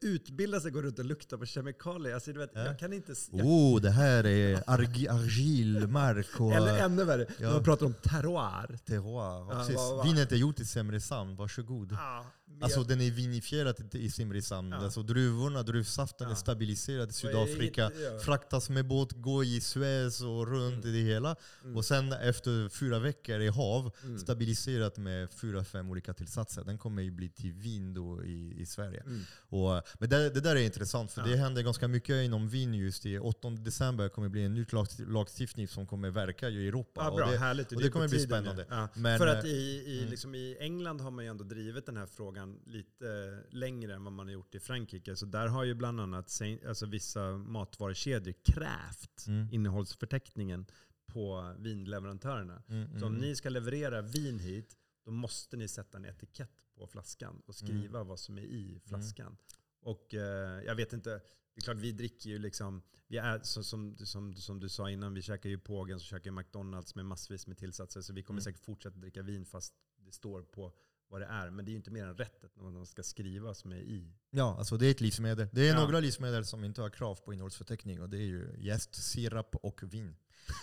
[0.00, 0.06] det.
[0.06, 2.14] Utbilda sig, gå runt och lukta på kemikalier.
[2.14, 2.64] Alltså, du vet, Ja.
[2.64, 3.14] Jag kan inte...
[3.32, 7.50] Jag, Oh, det här är argi, argilmark och eller ännu värre, Ja.
[7.52, 8.78] man pratar om terroir.
[8.84, 9.52] terroir.
[9.52, 9.76] Ja, Precis.
[10.04, 11.92] Vinet är gjort i Simrishamn, varsågod.
[11.92, 12.26] Ah, med-
[12.60, 14.70] Alltså den är vinifierad i Simrishamn.
[14.72, 14.76] Ja.
[14.78, 16.32] Alltså druvorna, druvsaften Ja.
[16.32, 17.88] är stabiliserad i Sydafrika.
[17.88, 18.18] det- ja.
[18.18, 21.36] Fraktas med båt, gå i Suez och runt i det hela.
[21.64, 21.76] Mm.
[21.76, 24.18] Och sen efter fyra veckor i hav, Mm.
[24.18, 26.64] stabiliserat med fyra, fem olika tillsatser.
[26.64, 29.00] Den kommer ju bli till vin då i, i Sverige.
[29.06, 29.20] Mm.
[29.48, 31.26] Och, men det, det där är intressant, för Ja.
[31.26, 34.64] det händer ganska mycket inom vin just i 8 december kommer det bli en ny
[34.72, 37.00] lag, lagstiftning som kommer verka i Europa.
[37.04, 37.72] Ja, Och bra, det, härligt.
[37.72, 38.88] och det på kommer bli spännande.
[38.94, 40.10] Men, För att eh, i, i, mm.
[40.10, 44.12] liksom i England har man ju ändå drivit den här frågan lite längre än vad
[44.12, 45.16] man har gjort i Frankrike.
[45.16, 49.48] Så där har ju bland annat alltså vissa matvarukedjor krävt Mm.
[49.52, 50.66] innehållsförteckningen
[51.06, 52.62] på vinleverantörerna.
[52.68, 53.20] Mm, Så om mm.
[53.28, 57.98] ni ska leverera vin hit, då måste ni sätta en etikett på flaskan och skriva
[57.98, 58.08] Mm.
[58.08, 59.36] vad som är i flaskan.
[59.80, 61.10] Och eh, jag vet inte,
[61.54, 64.90] det är klart vi dricker ju liksom, vi är, så, som, som, som du sa
[64.90, 68.00] innan, vi käkar ju Pågen, så käkar ju McDonalds med massvis med tillsatser.
[68.00, 68.44] Så vi kommer Mm.
[68.44, 70.72] säkert fortsätta dricka vin fast det står på
[71.12, 71.50] vad det är.
[71.50, 74.12] Men det är ju inte mer än rättet när man ska skriva som är i.
[74.30, 75.48] Ja, alltså det är ett livsmedel.
[75.52, 75.80] Det är Ja.
[75.84, 79.82] några livsmedel som inte har krav på innehållsförteckning och det är ju jäst, sirap och
[79.82, 80.16] vin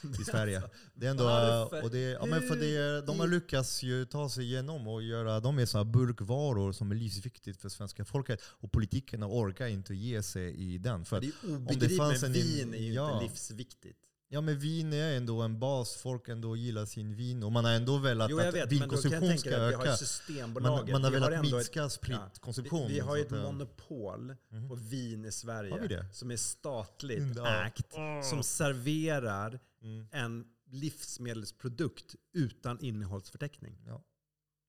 [0.22, 0.64] i Sverige.
[0.94, 1.84] Det är ändå, Varför?
[1.84, 5.40] och det, ja, men för det, de har lyckats ju ta sig igenom och göra
[5.40, 8.42] de är så burkvaror som är livsviktigt för svenska folket.
[8.46, 11.06] Och politikerna orkar inte ge sig i den.
[11.06, 13.14] För det är obegripligt, men en- vin är ju ja.
[13.14, 13.98] inte livsviktigt.
[14.30, 17.72] Ja, men vin är ändå en bas, folk ändå gillar sin vin och man har
[17.72, 19.98] ändå velat Jo jag att vet, jag vinkonsumtion ska dig att vi har öka.
[19.98, 20.92] Systembolaget.
[20.94, 22.88] Man, man har Vi velat ändå ett- minska spritkonsumtion.
[22.88, 24.70] Vi, vi har ett att, monopol Mhm.
[24.70, 27.94] på vin i Sverige som är statligt Mm, ägt.
[28.30, 33.78] Som serverar mm, en livsmedelsprodukt utan innehållsförteckning.
[33.88, 34.02] ja.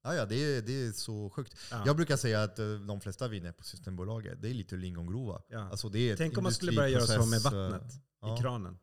[0.02, 1.54] Ja, ja det, är, det är så sjukt.
[1.70, 1.82] Ja.
[1.86, 5.42] Jag brukar säga att eh, de flesta viner på Systembolaget, det är lite lingongrova.
[5.48, 5.58] Ja.
[5.70, 8.38] Alltså det är Tänk om man skulle börja göra så med vattnet eh, ja.
[8.38, 8.78] i kranen.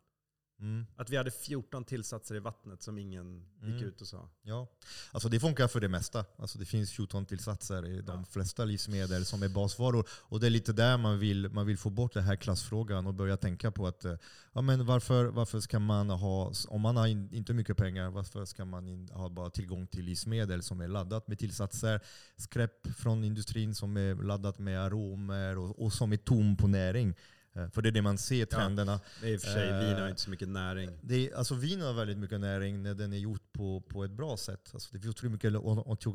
[0.59, 0.85] Mm.
[0.95, 3.83] Att vi hade 14 tillsatser i vattnet som ingen gick Mm.
[3.83, 4.29] ut och sa.
[4.43, 4.67] Ja,
[5.11, 6.25] alltså det funkar för det mesta.
[6.37, 8.25] Alltså det finns 14 tillsatser i de Ja.
[8.25, 10.07] flesta livsmedel som är basvaror.
[10.11, 13.13] Och det är lite där man vill, man vill få bort den här klassfrågan och
[13.13, 14.15] börja tänka på att eh,
[14.53, 18.45] ja, men varför, varför ska man ha, om man har in, inte mycket pengar, varför
[18.45, 22.01] ska man in, ha bara tillgång till livsmedel som är laddat med tillsatser,
[22.37, 27.15] skräp från industrin som är laddat med aromer och, och som är tom på näring.
[27.57, 28.99] Eh, För det är det man ser, trenderna.
[29.21, 30.91] Det är i och för sig, Eh, vin har inte så mycket näring.
[31.01, 34.11] Det är, alltså vin har väldigt mycket näring när den är gjort på, på ett
[34.11, 34.69] bra sätt.
[34.73, 35.53] Alltså det finns otroligt mycket,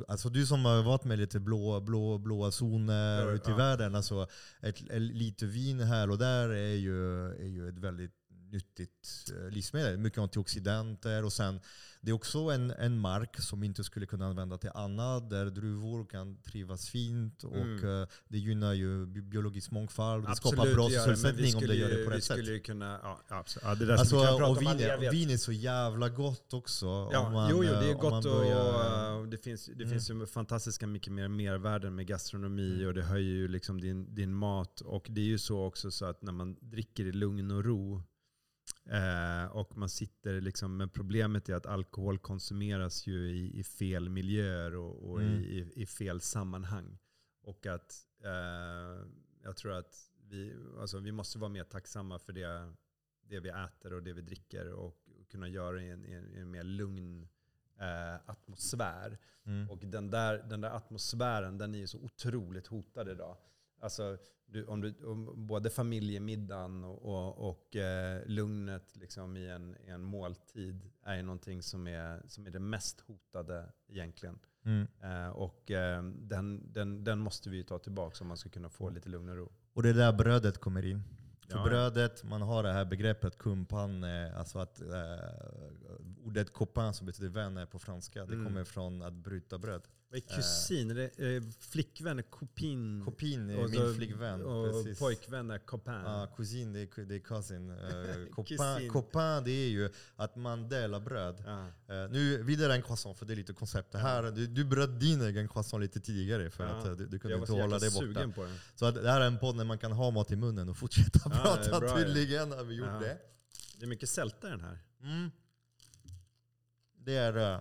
[0.09, 3.57] alltså du som har varit med lite blå, blå, blåa zoner Ja, ute i ja.
[3.57, 3.95] världen.
[3.95, 4.27] Alltså
[4.61, 8.13] ett, ett, lite vin här och där är ju, är ju ett väldigt
[8.53, 9.99] nyttigt eh, livsmedel.
[9.99, 11.61] Mycket antioxidanter och sen
[12.01, 16.05] det är också en, en mark som inte skulle kunna använda till annat, där druvor
[16.05, 18.03] kan trivas fint och Mm.
[18.03, 20.27] eh, det gynnar ju bi- biologisk mångfald.
[20.29, 22.65] Det skapar bra vi sysselsättning om det gör det på vi rätt sätt.
[22.67, 23.65] kunna, ja, ja, absolut.
[23.65, 26.09] ja, det där Alltså, vi prata och om vin, all är, vin är så jävla
[26.09, 26.87] gott också.
[27.13, 29.67] Ja, om man, jo, jo, det är eh, om gott och börjar- uh, det finns,
[29.67, 29.91] det Mm.
[29.91, 32.87] finns ju fantastiska mycket mer mervärden med gastronomi Mm.
[32.87, 34.81] och det höjer ju liksom din, din mat.
[34.81, 38.03] Och det är ju så också så att när man dricker i lugn och ro
[38.91, 44.09] eh, och man sitter liksom, men problemet är att alkohol konsumeras ju i, i fel
[44.09, 45.35] miljöer och, och Mm.
[45.35, 46.99] i, i, fel sammanhang.
[47.43, 49.07] Och att eh,
[49.43, 52.73] jag tror att vi, alltså, vi måste vara mer tacksamma för det,
[53.29, 54.97] det vi äter och det vi dricker och
[55.31, 57.29] kunna göra det i en, i en, mer lugn
[57.81, 59.19] eh, atmosfär.
[59.45, 59.71] Mm.
[59.71, 63.37] Och den där, den där atmosfären den är ju så otroligt hotad idag.
[63.83, 69.77] Alltså, du, om du, om både familjemiddagen och, och, och eh, lugnet liksom i, en,
[69.87, 74.39] i en måltid är ju någonting som är, som är det mest hotade egentligen.
[74.65, 74.87] Mm.
[75.03, 78.69] Eh, och eh, den, den, den måste vi ju ta tillbaka om man ska kunna
[78.71, 79.53] få lite lugn och ro.
[79.73, 81.03] Och det är där brödet kommer in.
[81.41, 81.65] För Ja, ja.
[81.65, 84.87] brödet, man har det här begreppet kumpanne, alltså att eh,
[86.25, 88.47] ordet copain som betyder vän är på franska, det Mm.
[88.47, 89.83] kommer från att bryta bröd.
[90.13, 90.99] Vad är kusin?
[90.99, 93.03] Eh, flickvän är kopin?
[93.05, 94.43] Copin är Och min flickvän.
[94.43, 94.99] Och precis.
[94.99, 96.03] pojkvän är copain?
[96.05, 97.71] Ja, kusin det är, det är cousin.
[97.93, 101.43] Uh, copain, copain det är ju att man delar bröd.
[101.47, 101.67] Ja.
[101.95, 103.95] Eh, nu vidare en croissant, för det är lite koncept.
[103.95, 106.71] Här, du, du bröt din egen croissant lite tidigare för Ja.
[106.71, 108.33] att eh, du, du kunde inte hålla dig borta.
[108.35, 108.57] på den.
[108.75, 110.77] Så att det här är en podd där man kan ha mat i munnen och
[110.77, 111.81] fortsätta Ja, är prata.
[111.81, 111.97] bra, ja.
[111.97, 112.99] Tydligen har vi gjort Ja.
[113.01, 113.19] det.
[113.79, 114.79] Det är mycket sälta i den här.
[115.03, 115.31] Mm.
[116.99, 117.37] Det är...
[117.37, 117.61] Uh,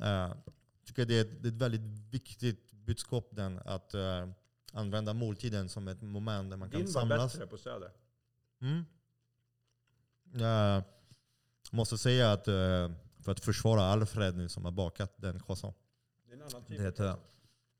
[0.00, 0.34] uh,
[0.86, 1.80] tycker det är, ett, det är ett väldigt
[2.10, 4.28] viktigt budskap den, att eh,
[4.72, 7.32] använda måltiden som ett moment där man kan Din var samlas.
[7.32, 7.90] bättre på Söder.
[8.60, 8.84] Mm.
[10.32, 10.82] Jag
[11.70, 12.90] måste säga att eh,
[13.20, 15.76] för att försvara Alfred nu som har bakat den croissant.
[16.26, 17.20] Det är en annan typ Det av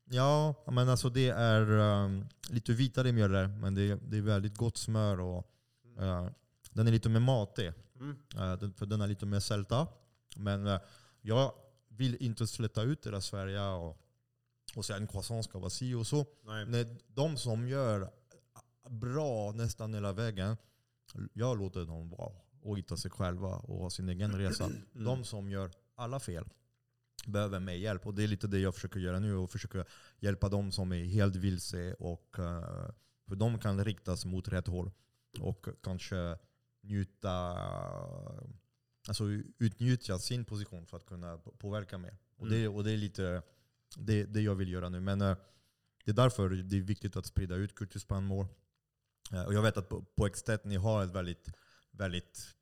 [0.05, 4.21] ja, men alltså det är um, lite vitare mjöl där, men det är, det är
[4.21, 5.51] väldigt gott smör och
[5.99, 6.29] eh,
[6.71, 7.73] den är lite mer matig.
[7.99, 8.17] Mm.
[8.35, 9.87] Eh, den, för den är lite mer sälta.
[10.35, 10.79] Men eh,
[11.21, 11.51] jag
[11.97, 13.97] vill inte släta ut där Sverige och,
[14.75, 16.25] och säga en croissant ska vara si och så.
[16.43, 16.65] Nej.
[16.65, 18.11] När de som gör
[18.89, 20.57] bra nästan hela vägen,
[21.33, 22.31] jag låter dem vara
[22.61, 24.69] och hitta sig själva och ha sin egen resa.
[24.93, 26.45] De som gör alla fel
[27.25, 28.07] behöver mig hjälp.
[28.07, 29.35] Och det är lite det jag försöker göra nu.
[29.35, 29.85] Och försöka
[30.19, 31.93] hjälpa dem som är helt vilse.
[31.93, 32.89] Och, eh,
[33.27, 34.91] för de kan riktas mot rätt håll.
[35.39, 36.37] Och kanske
[36.81, 37.57] njuta,
[39.07, 39.23] alltså
[39.57, 42.17] utnyttja sin position för att kunna påverka mer.
[42.37, 43.41] Och, det, och det är lite
[43.97, 44.99] det, det jag vill göra nu.
[44.99, 45.37] Men eh,
[46.05, 48.47] det är därför det är viktigt att sprida ut kulturspannmål.
[49.31, 51.49] Eh, Och jag vet att på, på Extet ni har ett väldigt,
[51.91, 52.55] väldigt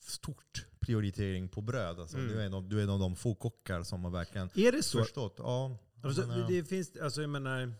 [0.00, 2.00] stort prioritering på bröd.
[2.00, 2.28] Alltså, Mm.
[2.28, 4.72] du, är en av, du är en av de få kockar som har verkligen Är
[4.72, 4.98] det så?
[4.98, 5.34] förstått.
[5.38, 7.72] Ja, Alltså, men, eh, det finns, alltså jag menar,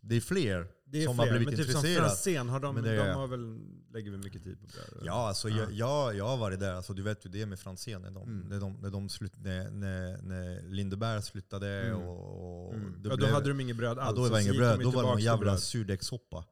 [0.00, 2.08] det är fler det är som fler, har blivit men typ som intresserade.
[2.08, 3.58] Franzén, har de, Men det de är- har väl,
[3.92, 5.02] lägger väl mycket tid på bröd?
[5.06, 5.56] Ja, alltså, Ja.
[5.56, 6.72] Jag, jag, jag har varit där.
[6.74, 8.02] Alltså, du vet ju det med Franzén.
[8.02, 8.48] När, de, Mm.
[8.48, 12.02] när, de, när, de slut, när, när, när Lindeberg slutade Mm.
[12.02, 13.00] och, och Mm.
[13.04, 14.16] Ja, då blev- hade de inget bröd ja, alls.
[14.16, 14.80] då och var det inget bröd.
[14.80, 16.44] Då var det någon jävla surdegssoppa.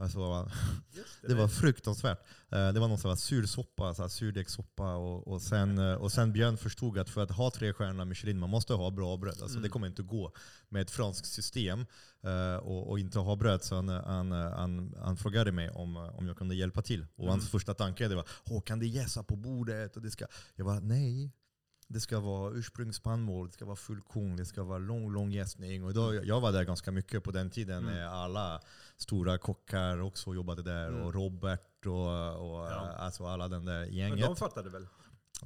[0.00, 0.50] Alltså,
[0.92, 2.18] Just det var fruktansvärt.
[2.50, 4.94] Eh, Det var någon sån här sur soppa, så här surdegssoppa.
[4.94, 8.38] Och, och, sen, eh, och sen Björn förstod att för att ha tre stjärnor Michelin,
[8.38, 9.32] man måste ha bra bröd.
[9.42, 9.62] Alltså, Mm.
[9.62, 10.32] Det kommer inte gå
[10.68, 11.86] med ett franskt system
[12.24, 13.62] eh, och, och inte ha bröd.
[13.62, 17.06] Så han, han, han, han frågade mig om, om jag kunde hjälpa till.
[17.16, 17.50] Och hans Mm.
[17.50, 19.96] första tanke det var, Åh, kan det jäsa på bordet?
[19.96, 20.26] Och det ska...
[20.56, 21.32] Jag var nej.
[21.92, 25.84] Det ska vara ursprungsspannmål, det ska vara fullkorn, det ska vara lång, lång jäsning.
[25.84, 27.88] Och då, jag var där ganska mycket på den tiden.
[27.88, 28.08] Mm.
[28.12, 28.60] Alla
[28.96, 30.88] stora kockar också jobbade där.
[30.88, 31.02] Mm.
[31.02, 31.94] Och Robert och,
[32.52, 32.94] och Ja.
[32.98, 34.26] alltså alla den där Men gänget.
[34.26, 34.86] de fattade väl?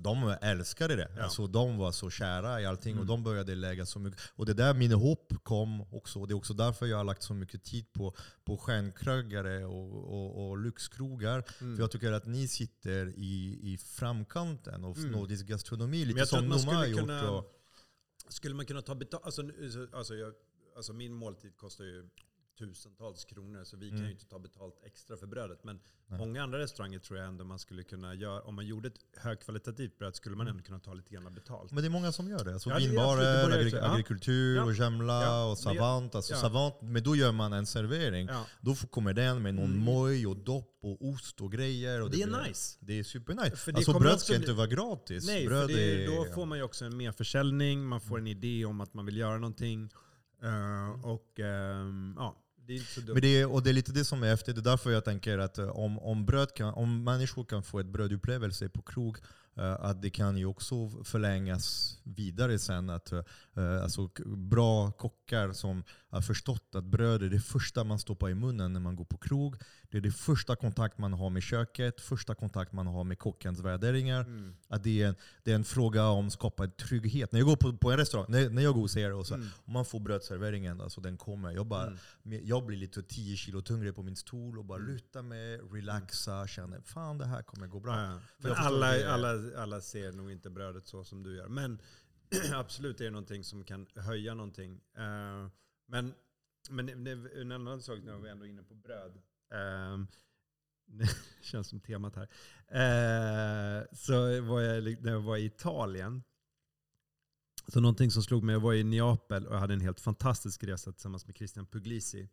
[0.00, 1.08] De älskade det.
[1.16, 1.22] Ja.
[1.22, 3.06] Alltså, de var så kära i allting och Mm.
[3.06, 4.20] de började lägga så mycket.
[4.36, 6.20] Och det där min hopp kom också.
[6.20, 8.14] Och det är också därför jag har lagt så mycket tid på,
[8.44, 11.44] på stjärnkrögare och, och, och lyxkrogar.
[11.60, 11.76] Mm.
[11.76, 15.10] För jag tycker att ni sitter i, i framkanten av Mm.
[15.12, 16.04] nordisk gastronomi.
[16.04, 17.00] Lite som Noma har gjort.
[17.00, 17.50] kunna- Och,
[18.28, 19.24] Skulle man kunna ta betalt?
[19.24, 19.42] Alltså,
[19.92, 20.32] alltså, jag,
[20.76, 22.08] alltså min måltid kostar ju
[22.59, 24.06] tusentals kronor så vi kan Mm.
[24.06, 25.64] ju inte ta betalt extra för brödet.
[25.64, 26.18] Men Nej.
[26.18, 28.43] många andra restauranger tror jag ändå man skulle kunna göra.
[28.43, 30.56] Om man gjorde ett högkvalitativt bröd skulle man Mm.
[30.56, 31.72] ändå kunna ta lite grann betalt.
[31.72, 32.52] men det är många som gör det.
[32.52, 34.64] Alltså Ja, det vinbarer, det agri- agrikultur, Ja.
[34.64, 35.51] och Gemla Ja.
[35.51, 36.14] och Savant.
[36.14, 36.74] Alltså savant.
[36.82, 38.28] Men då gör man en servering.
[38.60, 39.78] Då kommer den med någon Mm.
[39.85, 42.02] moj och dopp och ost och grejer.
[42.02, 42.78] Och Det är blir- nice.
[42.81, 43.56] Det är supernice.
[43.56, 45.26] För det Alltså bröd ska bli- inte vara gratis.
[45.26, 48.26] Nej, bröd för det, är, då får man ju också en merförsäljning, man får en
[48.26, 49.90] idé om att man vill göra någonting.
[50.43, 53.00] Eh, och ehm, ja, det är inte så.
[53.00, 54.52] Men det är, och det är lite det som är efter.
[54.52, 57.80] Det är därför jag tänker att eh, om, om, bröd kan, om människor kan få
[57.80, 59.18] ett brödupplevelse på krog,
[59.62, 62.90] att det kan ju också förlängas vidare sen.
[62.90, 63.22] Att, eh,
[63.82, 68.72] alltså, bra kockar som har förstått att bröd är det första man stoppar i munnen
[68.72, 69.56] när man går på krog.
[69.90, 73.60] Det är det första kontakt man har med köket, första kontakt man har med kockens
[73.60, 74.20] värderingar.
[74.20, 74.56] Mm.
[74.68, 77.32] Att det, är en, det är en fråga om att skapa trygghet.
[77.32, 79.35] När jag går på, på en restaurang, när, när jag går hos er och så,
[79.35, 79.47] Mm.
[79.64, 81.51] om man får brödserveringen, alltså den kommer.
[81.52, 82.40] Jag, bara, Mm.
[82.47, 84.93] jag blir lite 10 kilo tyngre på min stol och bara Mm.
[84.93, 88.20] lutar mig, relaxa, känner fan det här kommer gå bra.
[88.43, 89.10] Ja, alla, det-
[89.44, 91.48] alla, alla ser nog inte brödet så som du gör.
[91.48, 91.80] Men
[92.54, 94.80] absolut är det någonting som kan höja någonting.
[94.98, 95.48] Uh,
[95.86, 96.14] men,
[96.70, 99.22] men en annan sak när vi ändå är inne på bröd.
[99.50, 100.06] ehm,
[100.86, 101.08] det
[101.42, 102.28] känns som temat här.
[102.70, 106.22] Uh, så var jag, när jag var i Italien.
[107.68, 110.64] Så någonting som slog mig, jag var i Neapel och jag hade en helt fantastisk
[110.64, 112.28] resa tillsammans med Christian Puglisi.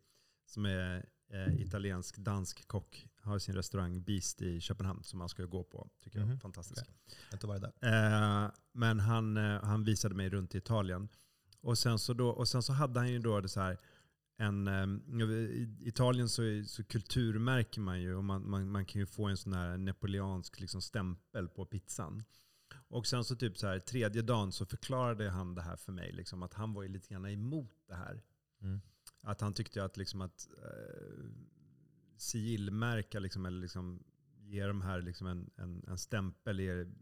[0.46, 3.08] Som är eh, italiensk dansk kock.
[3.22, 5.90] Har sin restaurang Beast i Köpenhamn som man ska gå på.
[6.04, 6.40] Tycker jag är Mhm.
[6.40, 6.82] fantastisk.
[6.86, 8.44] Jag har inte varit där.
[8.44, 11.08] Eh, men han, eh, han visade mig runt i Italien.
[11.60, 13.78] Och sen så, då, och sen så hade han ju då det så här,
[14.36, 14.86] en, eh,
[15.28, 19.36] I Italien så, så kulturmärker man ju och man, man, man kan ju få en
[19.36, 22.24] sån här napoleansk liksom stämpel på pizzan.
[22.88, 26.12] Och sen så typ så här, tredje dagen så förklarade han det här för mig.
[26.12, 28.22] Liksom, att han var ju lite grann emot det här.
[28.62, 28.80] Mm.
[29.20, 31.24] Att han tyckte att, liksom att eh,
[32.22, 34.04] sigillmärka liksom, eller liksom,
[34.38, 36.92] ge de här liksom en, en, en stämpel är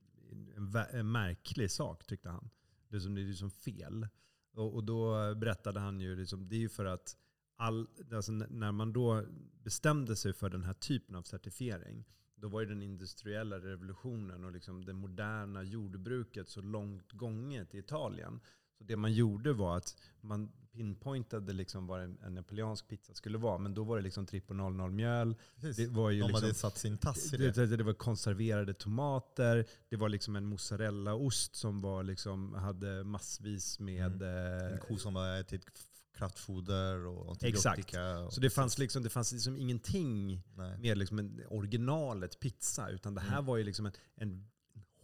[0.57, 2.51] en, en märklig sak tyckte han.
[2.89, 4.09] Det är som, det är som fel.
[4.53, 7.17] Och, och då berättade han ju, liksom, det är ju för att
[7.57, 9.25] all, alltså när man då
[9.63, 14.53] bestämde sig för den här typen av certifiering, då var ju den industriella revolutionen och
[14.53, 18.41] liksom det moderna jordbruket så långt gånget i Italien.
[18.79, 23.39] Så det man gjorde var att man pinpointade liksom vad en, en napoleansk pizza skulle
[23.39, 23.59] vara.
[23.59, 25.37] Men då var det liksom trippel 00 mjöl.
[25.77, 27.77] Det var ju De liksom, hade satt sin tass i det, det.
[27.77, 29.67] det, var konserverade tomater.
[29.89, 34.23] Det var liksom en mozzarellaost som var liksom, hade massvis med...
[34.23, 35.65] En eh, ko som har ätit
[36.15, 37.67] kraftfoder och Exakt.
[37.67, 38.19] antibiotika.
[38.19, 40.79] Och så det fanns, liksom, det fanns liksom ingenting Nej.
[40.79, 42.89] med liksom en originalet pizza.
[42.91, 43.47] Utan det här Mm.
[43.47, 44.49] var ju liksom en, en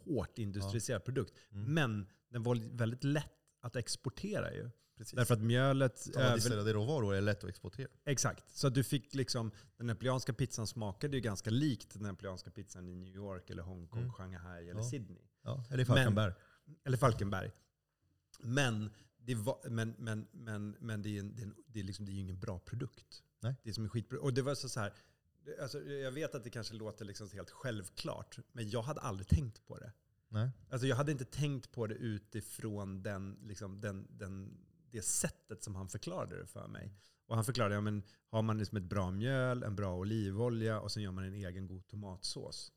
[0.05, 1.32] hårt industrialiserad produkt.
[1.52, 1.74] Mm.
[1.74, 4.70] Men den var väldigt lätt att exportera ju.
[4.97, 5.16] Precis.
[5.16, 5.98] Därför att mjölet...
[5.98, 7.89] Standardiserade råvaror är lätt att exportera.
[8.05, 8.56] Exakt.
[8.56, 12.89] Så att du fick liksom, den napoleanska pizzan smakade ju ganska likt den napoleanska pizzan
[12.89, 14.12] i New York, eller Hongkong, Mm.
[14.12, 14.90] Shanghai eller Ja.
[14.90, 15.23] Sydney.
[15.43, 16.32] Ja, eller Falkenberg.
[16.85, 17.52] Eller Falkenberg.
[18.40, 21.85] Men det, var, men, men, men, men det, är en, det, är en, det, är
[21.85, 23.23] liksom, det är ju ingen bra produkt.
[23.40, 23.55] Nej.
[23.62, 24.18] Det är som en skitbra.
[24.20, 24.93] Och det var så, så här,
[25.62, 29.66] alltså, jag vet att det kanske låter liksom helt självklart, men jag hade aldrig tänkt
[29.66, 29.93] på det.
[30.28, 30.51] Nej.
[30.70, 34.59] Alltså jag hade inte tänkt på det utifrån den, liksom, den, den,
[34.90, 36.92] det sättet som han förklarade det för mig.
[37.26, 40.92] Och han förklarade, ja, men har man liksom ett bra mjöl, en bra olivolja och
[40.92, 42.72] sen gör man en egen god tomatsås.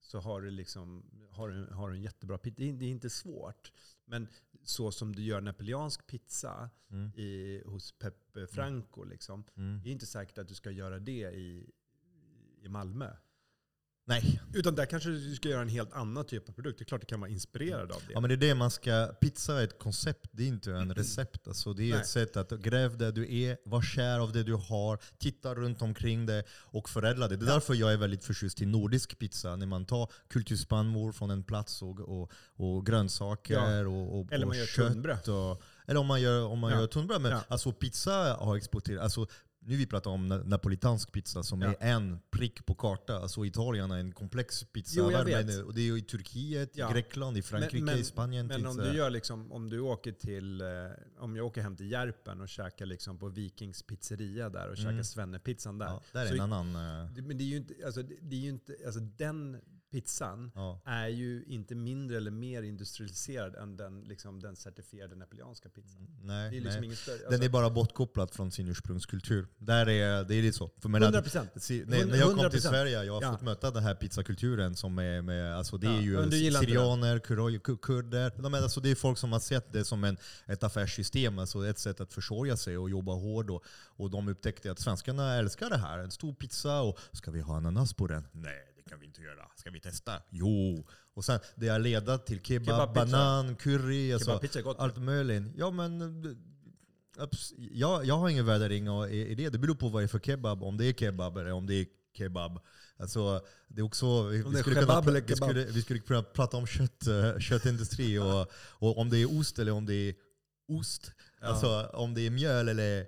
[0.00, 2.56] Så har du, liksom, har du, har du en jättebra pizza.
[2.58, 3.72] Det är, inte svårt.
[4.04, 4.28] Men
[4.62, 7.10] så som du gör napoleansk pizza Mm.
[7.14, 9.80] i, hos Peppe Franco, liksom, Mm.
[9.82, 11.70] det är inte säkert att du ska göra det i,
[12.62, 13.16] i Malmö.
[14.04, 16.78] Nej, Utan där kanske du ska göra en helt annan typ av produkt.
[16.78, 18.12] Det är klart du kan vara inspirerad av det.
[18.12, 20.94] Ja, men det är det man ska, pizza är ett koncept, det är inte en
[20.94, 21.48] recept.
[21.48, 22.00] Alltså, det är Nej.
[22.00, 25.82] ett sätt att gräva där du är, var kär av det du har, titta runt
[25.82, 27.36] omkring det och förädla det.
[27.36, 29.56] Det är därför jag är väldigt förtjust i nordisk pizza.
[29.56, 34.56] När man tar kulturspannmål från en plats och, och, och grönsaker och, och, Eller och
[34.56, 34.92] gör kött.
[34.92, 35.28] tunnbröd.
[35.28, 36.80] Och, eller om man gör, om man Ja.
[36.80, 37.20] gör tunnbröd.
[37.20, 37.40] Men Ja.
[37.48, 39.02] alltså pizza har exporterat.
[39.02, 39.26] Alltså,
[39.64, 41.74] nu vi pratar om na- napolitansk pizza som Ja.
[41.80, 43.16] är en prick på karta.
[43.18, 44.94] Alltså Italien är en komplex pizza.
[45.00, 46.90] Jo, Men, och det är ju i Turkiet, Ja.
[46.90, 48.46] i Grekland, i Frankrike, men- i Spanien.
[48.46, 50.66] Men om du, gör liksom, om du åker till, eh,
[51.18, 54.92] om jag åker hem till Järpen och käkar liksom på Vikings pizzeria där och Mm.
[54.92, 55.86] käkar svennepizzan där.
[55.86, 56.66] Ja, där är Så- en annan...
[56.76, 59.60] eh, Men det är ju inte, alltså, det är ju inte, alltså den
[59.92, 60.80] pizzan Ja.
[60.84, 66.06] är ju inte mindre eller mer industrialiserad än den, liksom, den certifierade napoleanska pizzan.
[66.22, 66.96] Nej, Det är liksom nej.
[66.96, 67.30] större...
[67.30, 69.46] Den är bara bortkopplad från sin ursprungskultur.
[69.58, 70.68] Där är, det är lite så.
[70.68, 71.50] För jag menar, 100 procent.
[71.86, 72.50] När, jag kom 100%.
[72.50, 73.32] till Sverige, jag har Ja.
[73.32, 76.72] fått möta den här pizzakulturen som är med, alltså det Ja, är ju gillar inte
[76.72, 78.32] syrianer, kuroj- ku- kurder.
[78.36, 80.16] De är, alltså det är folk som har sett det som en,
[80.46, 83.50] ett affärssystem, alltså ett sätt att försörja sig och jobba hårt.
[83.50, 83.64] Och,
[83.96, 85.98] och de upptäckte att svenskarna älskar det här.
[85.98, 88.24] En stor pizza och ska vi ha ananas på den?
[88.32, 89.48] Nej, det kan vi inte göra.
[89.56, 90.22] Ska vi testa?
[90.30, 90.86] Jo!
[91.14, 93.16] Och sen det har ledat till kebab, Kebabpizza.
[93.16, 94.78] banan, curry, alltså, gott.
[94.78, 95.42] allt möjligt.
[95.56, 96.24] Ja men
[97.18, 97.26] eh,
[97.56, 99.48] jag, jag har ingen värdering i det.
[99.48, 100.62] Det beror på vad det är för kebab.
[100.62, 101.86] Om det är kebab eller om det är
[102.16, 102.60] kebab.
[102.98, 105.36] Alltså, det är också, vi, det skulle kunna, kebab vi, kebab.
[105.36, 109.58] skulle, vi skulle kunna prata om kött, eh, köttindustri och, och om det är ost
[109.58, 110.14] eller om det är
[110.68, 111.12] ost.
[111.40, 111.46] Ja.
[111.46, 113.06] Alltså om det är mjöl eller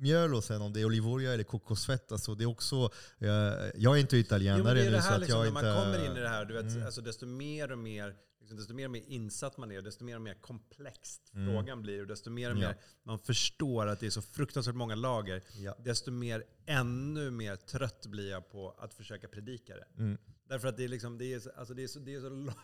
[0.00, 2.12] mjöl och sen om det är olivolja eller kokosfett.
[2.12, 3.28] Alltså, det är också, eh,
[3.74, 5.60] jag är inte Jo, italienare men det är nu det här att liksom, jag när
[5.60, 5.74] inte...
[5.74, 6.86] man kommer in i det här, du vet, Mm.
[6.86, 10.14] alltså, desto mer och mer liksom, desto mer och mer insatt man är, desto mer
[10.16, 11.46] och mer komplext Mm.
[11.54, 12.60] frågan blir och desto mer och Ja.
[12.68, 15.76] mer man förstår att det är så fruktansvärt många lager, Ja.
[15.84, 19.86] desto mer, ännu mer trött blir jag på att försöka predika det.
[19.98, 20.18] Mm.
[20.50, 22.28] Därför att det är, liksom, det är, så- alltså, det är, så, det är så
[22.28, 22.54] lång,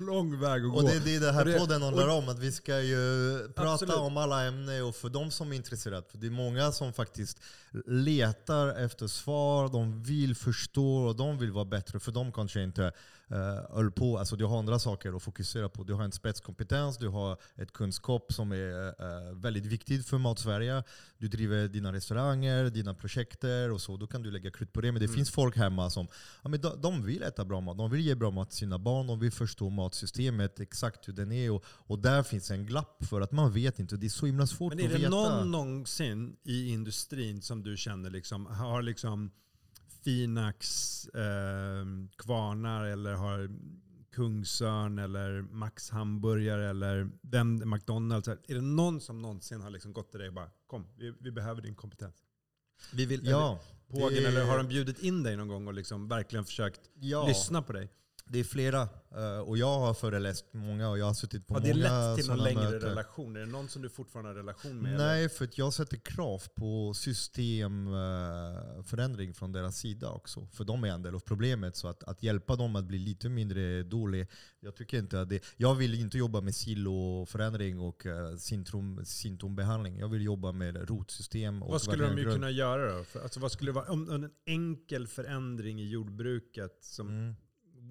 [0.00, 0.76] lång väg att gå.
[0.76, 2.98] Och det är det den här det- podden handlar om, att vi ska ju
[3.54, 3.94] prata Absolut.
[3.96, 6.06] om alla ämnen och för de som är intresserade.
[6.10, 7.40] För det är många som faktiskt
[7.86, 12.00] letar efter svar, de vill förstå och de vill vara bättre.
[12.00, 12.92] För de kanske inte
[13.32, 15.84] uh, höll på, alltså du har andra saker att fokusera på.
[15.84, 20.82] Du har en spetskompetens, du har ett kunskap som är eh, väldigt viktigt för Matsverige.
[21.18, 23.96] Du driver dina restauranger, dina projekter och så.
[23.96, 24.92] Då kan du lägga krut på det.
[24.92, 25.14] Men det Mm.
[25.16, 26.06] finns folk hemma som
[26.42, 27.78] ja, men de, de vill äta bra mat.
[27.78, 29.06] De vill ge bra mat till sina barn.
[29.06, 31.50] De vill förstå matsystemet, exakt hur den är.
[31.50, 33.96] Och, och där finns en glapp för att man vet inte.
[33.96, 35.10] Det är så himla svårt Men är att det veta.
[35.10, 39.30] någon någonsin i industrin som du känner liksom, har liksom
[40.04, 41.84] Finax eh,
[42.16, 43.48] kvarnar eller har
[44.12, 48.28] Kungsörn eller Max hamburgare eller vem, McDonalds.
[48.28, 51.30] Är det någon som någonsin har liksom gått till dig och bara kom, vi, vi
[51.30, 52.14] behöver din kompetens?
[52.92, 53.60] Vi vill, Ja,
[53.90, 56.80] eller, pågen, det- eller har de bjudit in dig någon gång och liksom verkligen försökt
[56.94, 57.90] ja, lyssna på dig?
[58.24, 58.88] Det är flera.
[59.16, 62.16] Eh, och jag har föreläst många och jag har suttit på Har det många lett
[62.18, 62.88] till någon sådana längre möten.
[62.88, 63.36] relation?
[63.36, 64.94] Är det någon som du fortfarande har relation med?
[64.94, 65.06] eller?
[65.06, 70.46] Nej, för att jag sätter krav på systemförändring från deras sida också.
[70.52, 71.76] För de är en del av problemet.
[71.76, 74.26] Så att, att hjälpa dem att bli lite mindre dålig.
[74.60, 79.98] Jag tycker inte att det, jag vill inte jobba med siloförändring och uh, symptom, symptombehandling.
[79.98, 81.62] Jag vill jobba med rotsystem.
[81.62, 83.04] Och Vad skulle de grund- kunna göra då?
[83.04, 87.34] För, alltså, vad skulle vara, om, om en enkel förändring i jordbruket, som Mm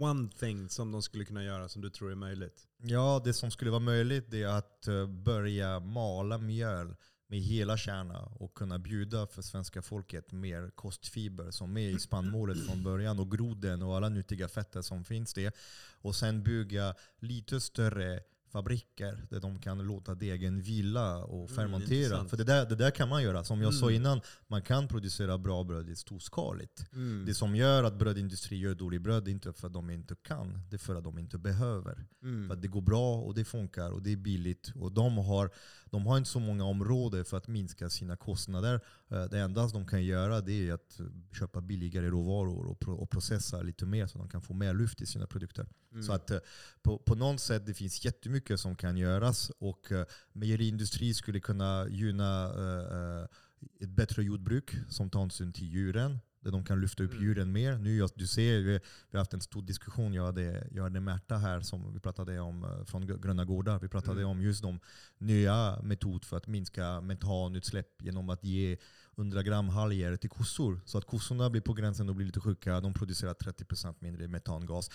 [0.01, 2.67] one thing som de skulle kunna göra som du tror är möjligt?
[2.77, 6.95] Ja, det som skulle vara möjligt är att eh, börja mala mjöl
[7.27, 12.65] med hela kärna och kunna bjuda för svenska folket mer kostfiber som är i spannmålet
[12.65, 15.55] från början och groden och alla nyttiga fetter som finns det.
[16.01, 18.19] Och sen bygga lite större
[18.51, 21.95] fabriker där de kan låta degen vila och Mm, fermentera.
[22.03, 22.29] intressant.
[22.29, 23.43] för det där, det där kan man göra.
[23.43, 23.95] Som jag sa Mm.
[23.95, 26.85] innan, man kan producera bra bröd i storskaligt.
[26.93, 27.25] Mm.
[27.25, 30.59] Det som gör att brödindustri gör dålig bröd är inte för att de inte kan,
[30.69, 32.05] det är för att de inte behöver.
[32.23, 32.47] Mm.
[32.47, 34.71] För att det går bra och det funkar och det är billigt.
[34.75, 35.51] Och de har,
[35.91, 38.81] de har inte så många områden för att minska sina kostnader.
[39.09, 40.99] Eh, Det enda de kan göra det är att
[41.39, 45.01] köpa billigare råvaror och, pro- och processa lite mer så de kan få mer luft
[45.01, 45.67] i sina produkter.
[45.91, 46.03] Mm.
[46.03, 46.39] Så att eh,
[46.81, 49.51] på, på något sätt det finns jättemycket som kan göras.
[49.59, 50.03] Och uh,
[50.33, 53.25] mejeriindustri skulle kunna gynna eh, eh,
[53.79, 56.19] ett bättre jordbruk som tar hänsyn till djuren.
[56.41, 57.23] Där de kan lyfta upp Mm.
[57.23, 57.77] djuren mer.
[57.77, 58.79] Nu, du ser, vi, vi
[59.11, 60.13] har haft en stor diskussion.
[60.13, 63.79] Jag hade, jag hade Märta här som vi pratade om eh, från Gr- Gröna Gårdar.
[63.79, 64.31] Vi pratade Mm.
[64.31, 64.79] om just de
[65.17, 68.77] nya metoder för att minska metanutsläpp genom att ge
[69.21, 70.81] 100 gram halger till kossor.
[70.85, 72.79] Så att kossorna blir på gränsen och blir lite sjuka.
[72.81, 74.89] De producerar 30% mindre metangas.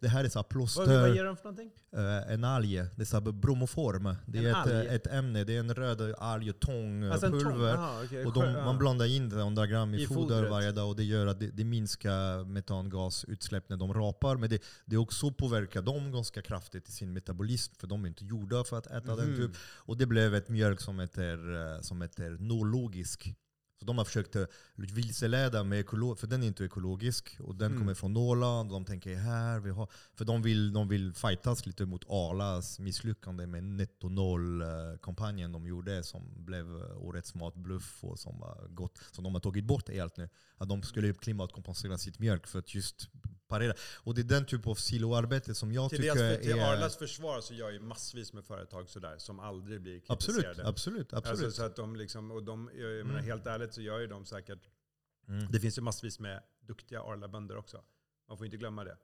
[0.00, 0.86] Det här är så här plåster.
[0.86, 1.70] vad, vad ger de för någonting?
[1.96, 4.14] Eh, en alg, det är så bromoform.
[4.26, 4.72] Det är ett, alg?
[4.86, 7.40] eh, ett ämne, det är en röd Alltså en tång?
[7.42, 7.74] pulver.
[7.74, 8.24] Aha, okej.
[8.26, 10.50] Och de, Skö- man blandar in det 100 gram i, I foder fodret.
[10.50, 14.36] varje dag och det gör att det, det minskar metangasutsläpp när de rapar.
[14.36, 18.24] Men det, det också påverkar dem ganska kraftigt i sin metabolism för de är inte
[18.24, 19.28] gjorda för att äta den.
[19.30, 19.36] Mhm.
[19.36, 19.56] Typ.
[19.62, 23.34] Och det blev ett mjölk som heter, eh, som heter nologisk.
[23.80, 24.36] Så de har försökt
[24.74, 27.36] vilseleda med ekolo- för den är inte ekologisk.
[27.40, 27.78] Och den Mm.
[27.78, 28.70] kommer från Norrland.
[28.72, 29.88] Och de tänker här, vi har...
[30.14, 36.02] För de vill, de vill fightas lite mot Arlas misslyckande med netto noll-kampanjen de gjorde.
[36.02, 38.98] Som blev eh, årets matbluff och som var gott.
[39.12, 40.28] Som de har tagit bort helt nu.
[40.56, 43.08] Att de skulle klimatkompensera sitt mjölk för att just
[43.50, 43.74] parera.
[43.96, 46.72] Och det är den typ av siloarbete som jag Till, tycker deras, till är...
[46.72, 50.68] Arlas försvar så gör ju massvis med företag sådär som aldrig blir Absolut, kritiserade.
[50.68, 51.44] absolut, absolut.
[51.44, 53.24] Alltså, så att de liksom, och de, jag menar, Mm.
[53.24, 54.68] helt ärligt så gör ju de säkert,
[55.28, 55.46] Mm.
[55.50, 57.84] det finns ju massvis med duktiga Arla-bönder också.
[58.28, 58.96] Man får inte glömma det.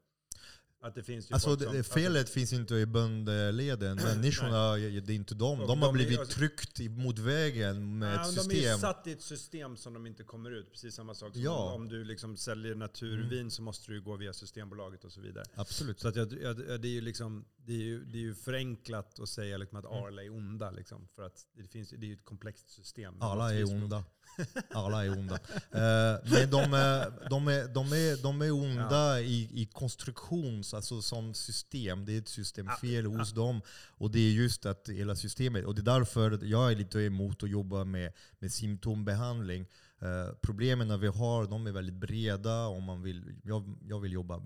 [0.86, 3.96] Att det finns Alltså det, som, felet finns inte i böndleden.
[3.96, 5.60] Människorna, det är inte de.
[5.60, 8.54] Och De har de är- blivit alltså- tryckt mot vägen med Ja, ett men De
[8.54, 8.78] är system.
[8.78, 10.70] satt i ett system som de inte kommer ut.
[10.72, 11.72] Precis samma sak som Ja.
[11.72, 15.44] om du liksom säljer naturvin så måste du gå via Systembolaget och så vidare.
[15.54, 16.00] Absolut.
[16.00, 19.20] Så att jag, jag, det, är ju liksom, det, är ju, det är ju förenklat
[19.20, 20.04] att säga liksom att Mm.
[20.04, 20.70] Arla är onda.
[20.70, 23.14] Liksom, för att det, finns, det är ju ett komplext system.
[23.22, 24.04] Alla är onda.
[24.70, 25.34] Alla är onda.
[25.34, 31.02] Eh, men de är, de är, de är, de är onda i, i konstruktions, alltså
[31.02, 32.04] som system.
[32.04, 33.60] Det är ett systemfel hos dem.
[33.88, 37.42] Och det är just att hela systemet, och det är därför jag är lite emot
[37.42, 39.66] att jobba med, med symptombehandling.
[40.00, 42.66] Eh, problemen vi har, de är väldigt breda.
[42.66, 44.42] Om man vill, jag, jag vill jobba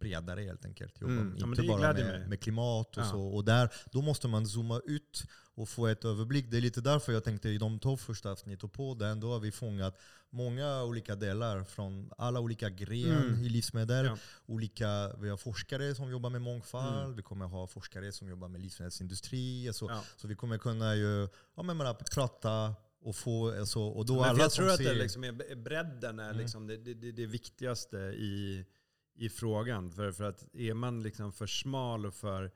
[0.00, 1.00] bredare helt enkelt.
[1.00, 1.36] Jobba Mm.
[1.38, 3.10] Ja, inte bara med, med klimat och Ja.
[3.10, 3.20] så.
[3.26, 5.24] Och där, då måste man zooma ut
[5.54, 6.50] och få ett överblick.
[6.50, 9.40] Det är lite därför jag tänkte i de två första avsnitten på den, då har
[9.40, 9.98] vi fångat
[10.30, 13.44] många olika delar från alla olika gren Mm.
[13.44, 14.06] i livsmedel.
[14.06, 14.16] Ja.
[14.46, 17.16] Olika, vi har forskare som jobbar med mångfald, Mm.
[17.16, 19.70] vi kommer ha forskare som jobbar med livsmedelsindustri.
[19.72, 21.78] Så, så vi kommer kunna ju, ja, men
[22.14, 25.54] prata och få, alltså, och då Men alla jag tror att ser, det liksom är,
[25.56, 26.36] bredden är Mm.
[26.42, 28.66] liksom det, det, det, viktigaste i,
[29.14, 29.90] i frågan.
[29.90, 32.50] För, för att är man liksom för smal och för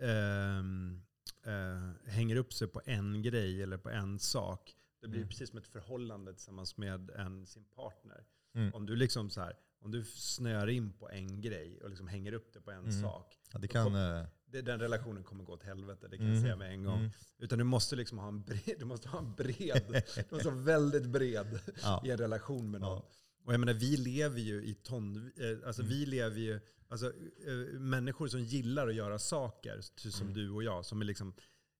[0.00, 1.02] ehm,
[1.44, 4.76] eh, hänger upp sig på en grej eller på en sak.
[5.00, 5.28] Det blir Mm.
[5.28, 8.24] precis som ett förhållande tillsammans med en, sin partner.
[8.54, 8.74] Mm.
[8.74, 12.32] Om du liksom så här, om du snöar in på en grej och liksom hänger
[12.32, 13.02] upp det på en Mm.
[13.02, 13.38] sak.
[13.52, 13.94] ja, det kan...
[13.94, 16.98] eh, Det, den relationen kommer gå åt helvete, det kan jag säga med en gång.
[16.98, 17.10] Mm.
[17.38, 19.82] Utan du måste liksom ha en bred, du måste ha en bred,
[20.28, 22.02] du måste vara väldigt bred Ja.
[22.04, 22.96] i en relation med någon.
[22.96, 23.08] Ja.
[23.44, 25.30] Och jag menar, vi lever ju i ton...
[25.36, 25.90] eh, Alltså Mm.
[25.94, 26.60] vi lever ju...
[26.88, 27.06] Alltså,
[27.46, 30.34] eh, människor som gillar att göra saker, som Mm.
[30.34, 31.34] du och jag, som är liksom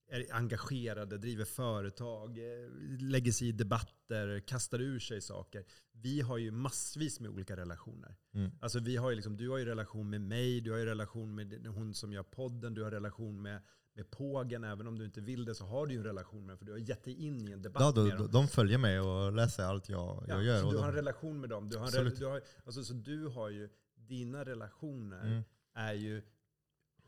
[0.09, 2.69] är engagerade, driver företag, eh,
[2.99, 5.65] lägger sig i debatter, kastar ur sig saker.
[5.91, 8.15] Vi har ju massvis med olika relationer.
[8.33, 8.51] Mm.
[8.61, 11.35] Alltså vi har ju liksom, du har ju relation med mig, du har ju relation
[11.35, 13.61] med hon som gör podden, du har relation med,
[13.93, 14.63] med pågen.
[14.63, 16.71] Även om du inte vill det så har du ju en relation med för du
[16.71, 18.31] har gett dig in i en debatt Ja, då, med dem.
[18.31, 20.61] de, följer mig och läser allt jag, jag Ja, gör.
[20.61, 21.69] så du har en relation med dem.
[21.69, 22.19] Du har, Absolut.
[22.19, 25.43] du har, alltså, så du har ju, dina relationer Mm.
[25.73, 26.21] är ju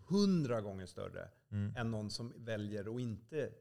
[0.09, 1.75] hundra gånger större mm.
[1.75, 3.51] än någon som väljer att inte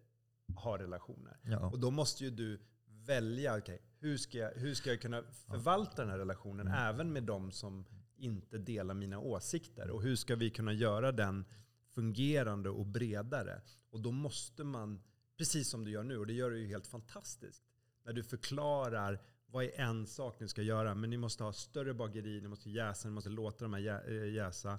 [0.57, 1.37] ha relationer.
[1.43, 1.71] ja.
[1.71, 6.03] Och då måste ju du välja, okej, hur, ska jag, hur ska jag kunna förvalta
[6.03, 6.79] den här relationen Mm.
[6.79, 7.85] även med de som
[8.17, 9.91] inte delar mina åsikter?
[9.91, 11.45] Och hur ska vi kunna göra den
[11.89, 13.61] fungerande och bredare?
[13.91, 15.03] Och då måste man,
[15.37, 17.63] precis som du gör nu, och det gör du ju helt fantastiskt,
[18.05, 21.95] när du förklarar vad är en sak ni ska göra, men ni måste ha större
[21.95, 24.79] bageri, ni måste jäsa, ni måste låta de här eh, jäsa.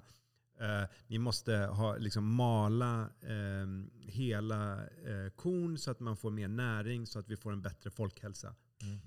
[0.60, 3.66] Eh, ni måste ha, liksom, mala eh,
[4.10, 7.90] hela eh, korn så att man får mer näring, så att vi får en bättre
[7.90, 8.54] folkhälsa.
[8.82, 8.98] Mm.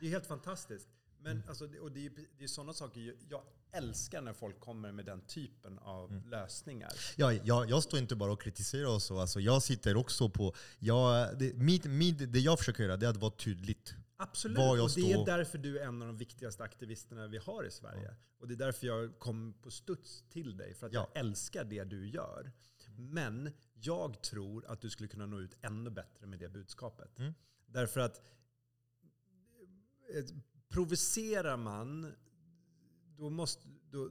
[0.00, 0.88] Det är helt fantastiskt.
[1.22, 3.42] Men alltså, det- och det är, det är sådana saker jag-
[3.72, 6.28] älskar när folk kommer med den typen av Mm.
[6.30, 6.90] lösningar.
[7.16, 9.18] Ja, jag, jag står inte bara och kritiserar och så.
[9.20, 10.54] Alltså, jag sitter också på...
[10.78, 13.94] Jag, det, mitt, mitt, det jag försöker göra det är att vara tydligt.
[14.22, 17.70] Absolut, och det är därför du är en av de viktigaste aktivisterna vi har i
[17.70, 18.16] Sverige.
[18.38, 21.10] Och det är därför jag kom på studs till dig, för att Ja.
[21.14, 22.52] jag älskar det du gör.
[22.96, 27.18] Men jag tror att du skulle kunna nå ut ännu bättre med det budskapet.
[27.18, 27.32] Mm.
[27.66, 28.16] Därför att
[30.14, 30.24] eh,
[30.68, 32.12] provocerar man,
[33.16, 34.10] då, måste, då,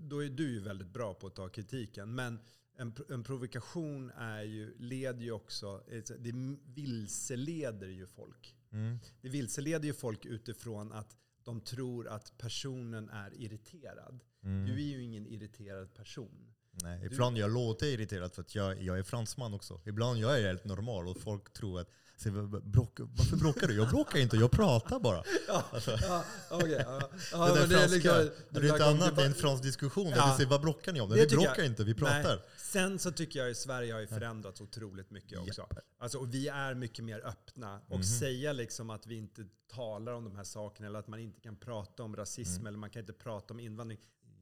[0.00, 2.14] då är du ju väldigt bra på att ta kritiken.
[2.14, 2.38] Men
[2.76, 5.82] en, en provokation är ju, leder ju också,
[6.18, 6.32] det
[6.64, 8.55] vilseleder ju folk.
[8.76, 8.98] Mm.
[9.20, 14.24] Det vilseleder ju folk utifrån att de tror att personen är irriterad.
[14.42, 14.66] Mm.
[14.66, 16.54] Du är ju ingen irriterad person.
[16.82, 19.80] Nej, ibland jag låter irriterad för att jag, jag är fransman också.
[19.84, 21.88] Ibland jag är helt normal och folk tror att
[22.18, 22.30] så,
[22.64, 23.74] bråk, varför bråkar du?
[23.76, 25.22] Jag bråkar inte, jag pratar bara.
[25.48, 25.64] Ja,
[26.02, 26.70] ja, okej.
[26.86, 27.10] ja.
[27.32, 30.34] Ja, det det är liksom- det är inte annat än en fransk diskussion Ja.
[30.36, 31.08] säger vad bråkar ni om?
[31.10, 32.22] Det vi bråkar jag- inte, vi pratar.
[32.36, 32.44] Nej.
[32.58, 35.66] Sen så tycker jag att Sverige har ju förändrats otroligt mycket också.
[35.98, 37.80] Alltså, och vi är mycket mer öppna.
[37.88, 38.02] Och Mhm.
[38.04, 39.44] säga liksom att vi inte
[39.74, 42.66] talar om de här sakerna eller att man inte kan prata om rasism Mm.
[42.66, 43.98] eller man kan inte prata om invandring.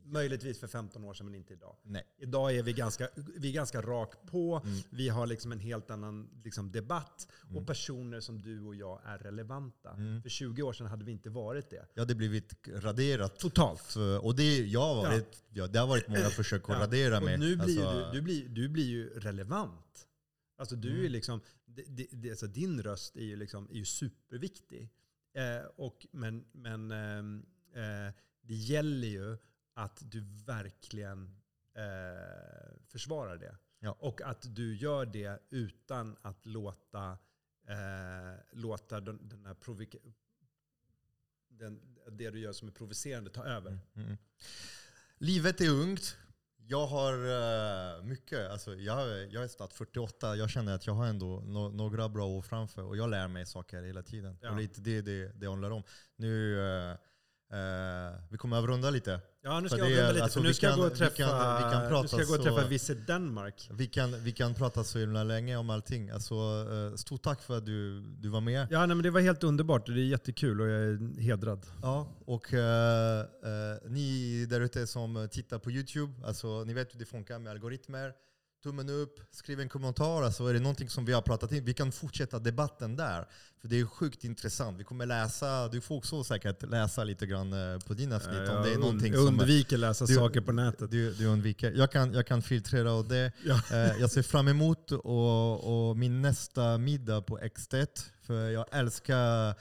[0.07, 1.77] Möjligtvis för 15 år sedan men inte idag.
[1.83, 2.07] Nej.
[2.19, 4.61] Idag är vi ganska, vi är ganska rak på.
[4.65, 4.79] Mm.
[4.91, 7.29] Vi har liksom en helt annan liksom, debatt.
[7.55, 9.91] Och personer som du och jag är relevanta.
[9.91, 10.23] Mm.
[10.23, 11.87] För 20 år sedan hade vi inte varit det.
[11.95, 13.39] Jag hade blivit raderat.
[13.39, 13.97] Totalt.
[14.23, 15.67] Och det, jag har varit, ja.
[15.67, 17.39] det har varit många försök att Ja, radera och mig.
[17.39, 20.07] nu blir Alltså, du, du, blir, du blir ju relevant.
[20.59, 21.05] Alltså du Mm.
[21.05, 24.91] är liksom, det, det, det, alltså din röst är ju, liksom, är ju superviktig.
[25.35, 29.37] Eh, och, men men ehm, eh, det gäller ju
[29.75, 31.37] att du verkligen
[31.75, 33.57] eh, försvarar det.
[33.79, 33.97] Ja.
[33.99, 37.19] Och att du gör det utan att låta,
[37.69, 39.55] eh, låta den, den här
[41.49, 41.81] den,
[42.11, 43.79] det du gör som är provocerande ta över.
[43.95, 44.17] Mm.
[45.19, 46.17] Livet är ungt.
[46.67, 51.07] Jag har eh, mycket, alltså jag, jag är snart 48, jag känner att jag har
[51.07, 54.39] ändå no, några bra år framför och jag lär mig saker hela tiden.
[54.43, 54.51] Ja.
[54.51, 55.83] Och lite det det, det handlar om.
[56.17, 56.91] Nu, eh,
[57.59, 59.21] eh, vi kommer avrunda lite.
[59.47, 60.93] Ja, nu ska jag avrunda lite, alltså, för nu vi ska jag kan- gå och
[60.93, 63.71] vi träffa, kan- vi kan nu ska jag gå och träffa så- Visit Danmark.
[63.73, 66.11] Vi kan, vi kan prata så himla länge om allting.
[66.11, 66.35] Alltså,
[66.91, 68.67] eh, stort tack för att du, du var med.
[68.71, 69.87] Ja, nej, men det var helt underbart.
[69.87, 71.67] Det är jättekul och jag är hedrad.
[71.83, 73.27] Ja, och eh, eh,
[73.89, 78.13] ni där ute som tittar på YouTube, alltså, ni vet hur det funkar med algoritmer.
[78.65, 80.23] Tummen upp, skriv en kommentar.
[80.23, 83.29] Alltså, är det någonting som vi har pratat in, vi kan fortsätta debatten där.
[83.61, 84.81] För det är sjukt intressant.
[84.81, 88.63] Vi kommer läsa, du får också säkert läsa lite grann eh, på dina snitt om
[88.63, 90.91] det är jag någonting jag som undviker läsa du- saker på nätet.
[90.91, 91.73] du, du undviker.
[91.73, 93.33] Jag kan, jag kan filtrera av det.
[93.45, 93.61] Ja.
[93.73, 98.11] Eh, jag ser fram emot och, och min nästa middag på Extet.
[98.23, 99.55] För jag älskar,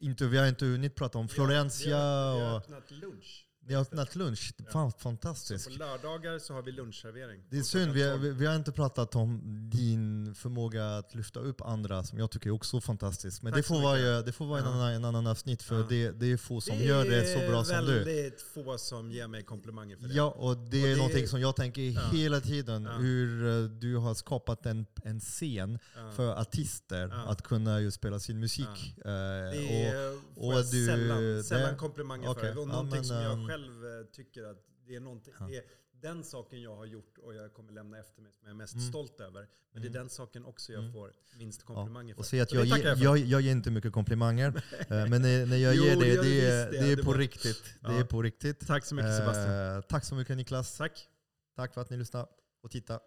[0.00, 2.32] inte, vi har inte hunnit prata om Florencia.
[2.32, 3.43] och, öppnat lunch.
[3.66, 4.52] Ni har öppnat lunch.
[4.72, 5.64] Fan, fantastiskt.
[5.64, 7.40] Så på lördagar så har vi lunchservering.
[7.50, 11.60] Det är synd, vi har, vi, har inte pratat om din förmåga att lyfta upp
[11.60, 13.42] andra som jag tycker är också fantastiskt.
[13.42, 14.70] Men Tack det får, vara, det får vara en, Ja.
[14.72, 15.86] annan, en annan avsnitt för Ja.
[15.88, 18.04] det, det är få som Det gör det så bra som Det är du.
[18.04, 20.14] väldigt få som ger mig komplimanger för det.
[20.14, 22.00] Ja, och det Och är det- någonting som jag tänker Ja.
[22.12, 22.86] hela tiden.
[22.86, 25.78] Hur eh, du har skapat en, en scen
[26.16, 28.66] för artister att kunna ju spela sin musik.
[28.98, 32.52] Eh, Det är, och får jag du- sällan, sällan det- komplimanger okej.
[32.54, 32.60] för.
[32.62, 35.46] Och Ja, någonting som jag ehm, själv eh, tycker att det är, någonting, Ja.
[35.46, 38.50] det är den saken jag har gjort och jag kommer lämna efter mig som jag
[38.50, 38.86] är mest Mm.
[38.88, 39.48] stolt över.
[39.72, 39.92] Men det är Mm.
[39.92, 40.92] den saken också jag Mm.
[40.92, 41.74] får minst Ja.
[41.74, 42.20] komplimanger för.
[42.20, 43.04] och säga att jag, det jag för.
[43.04, 44.48] jag, jag ger inte mycket komplimanger.
[44.78, 46.80] eh, men när, när jag Jo, ger det det, det, är, det.
[46.80, 47.64] det är Det på var- riktigt.
[47.64, 48.00] Det Ja.
[48.00, 48.66] är på riktigt.
[48.66, 49.76] Tack så mycket Sebastian.
[49.76, 50.76] Eh, tack så mycket Niklas.
[50.76, 51.08] Tack.
[51.56, 52.26] Tack för att ni lyssnade
[52.62, 53.00] och tittade.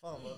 [0.00, 0.33] Fan vad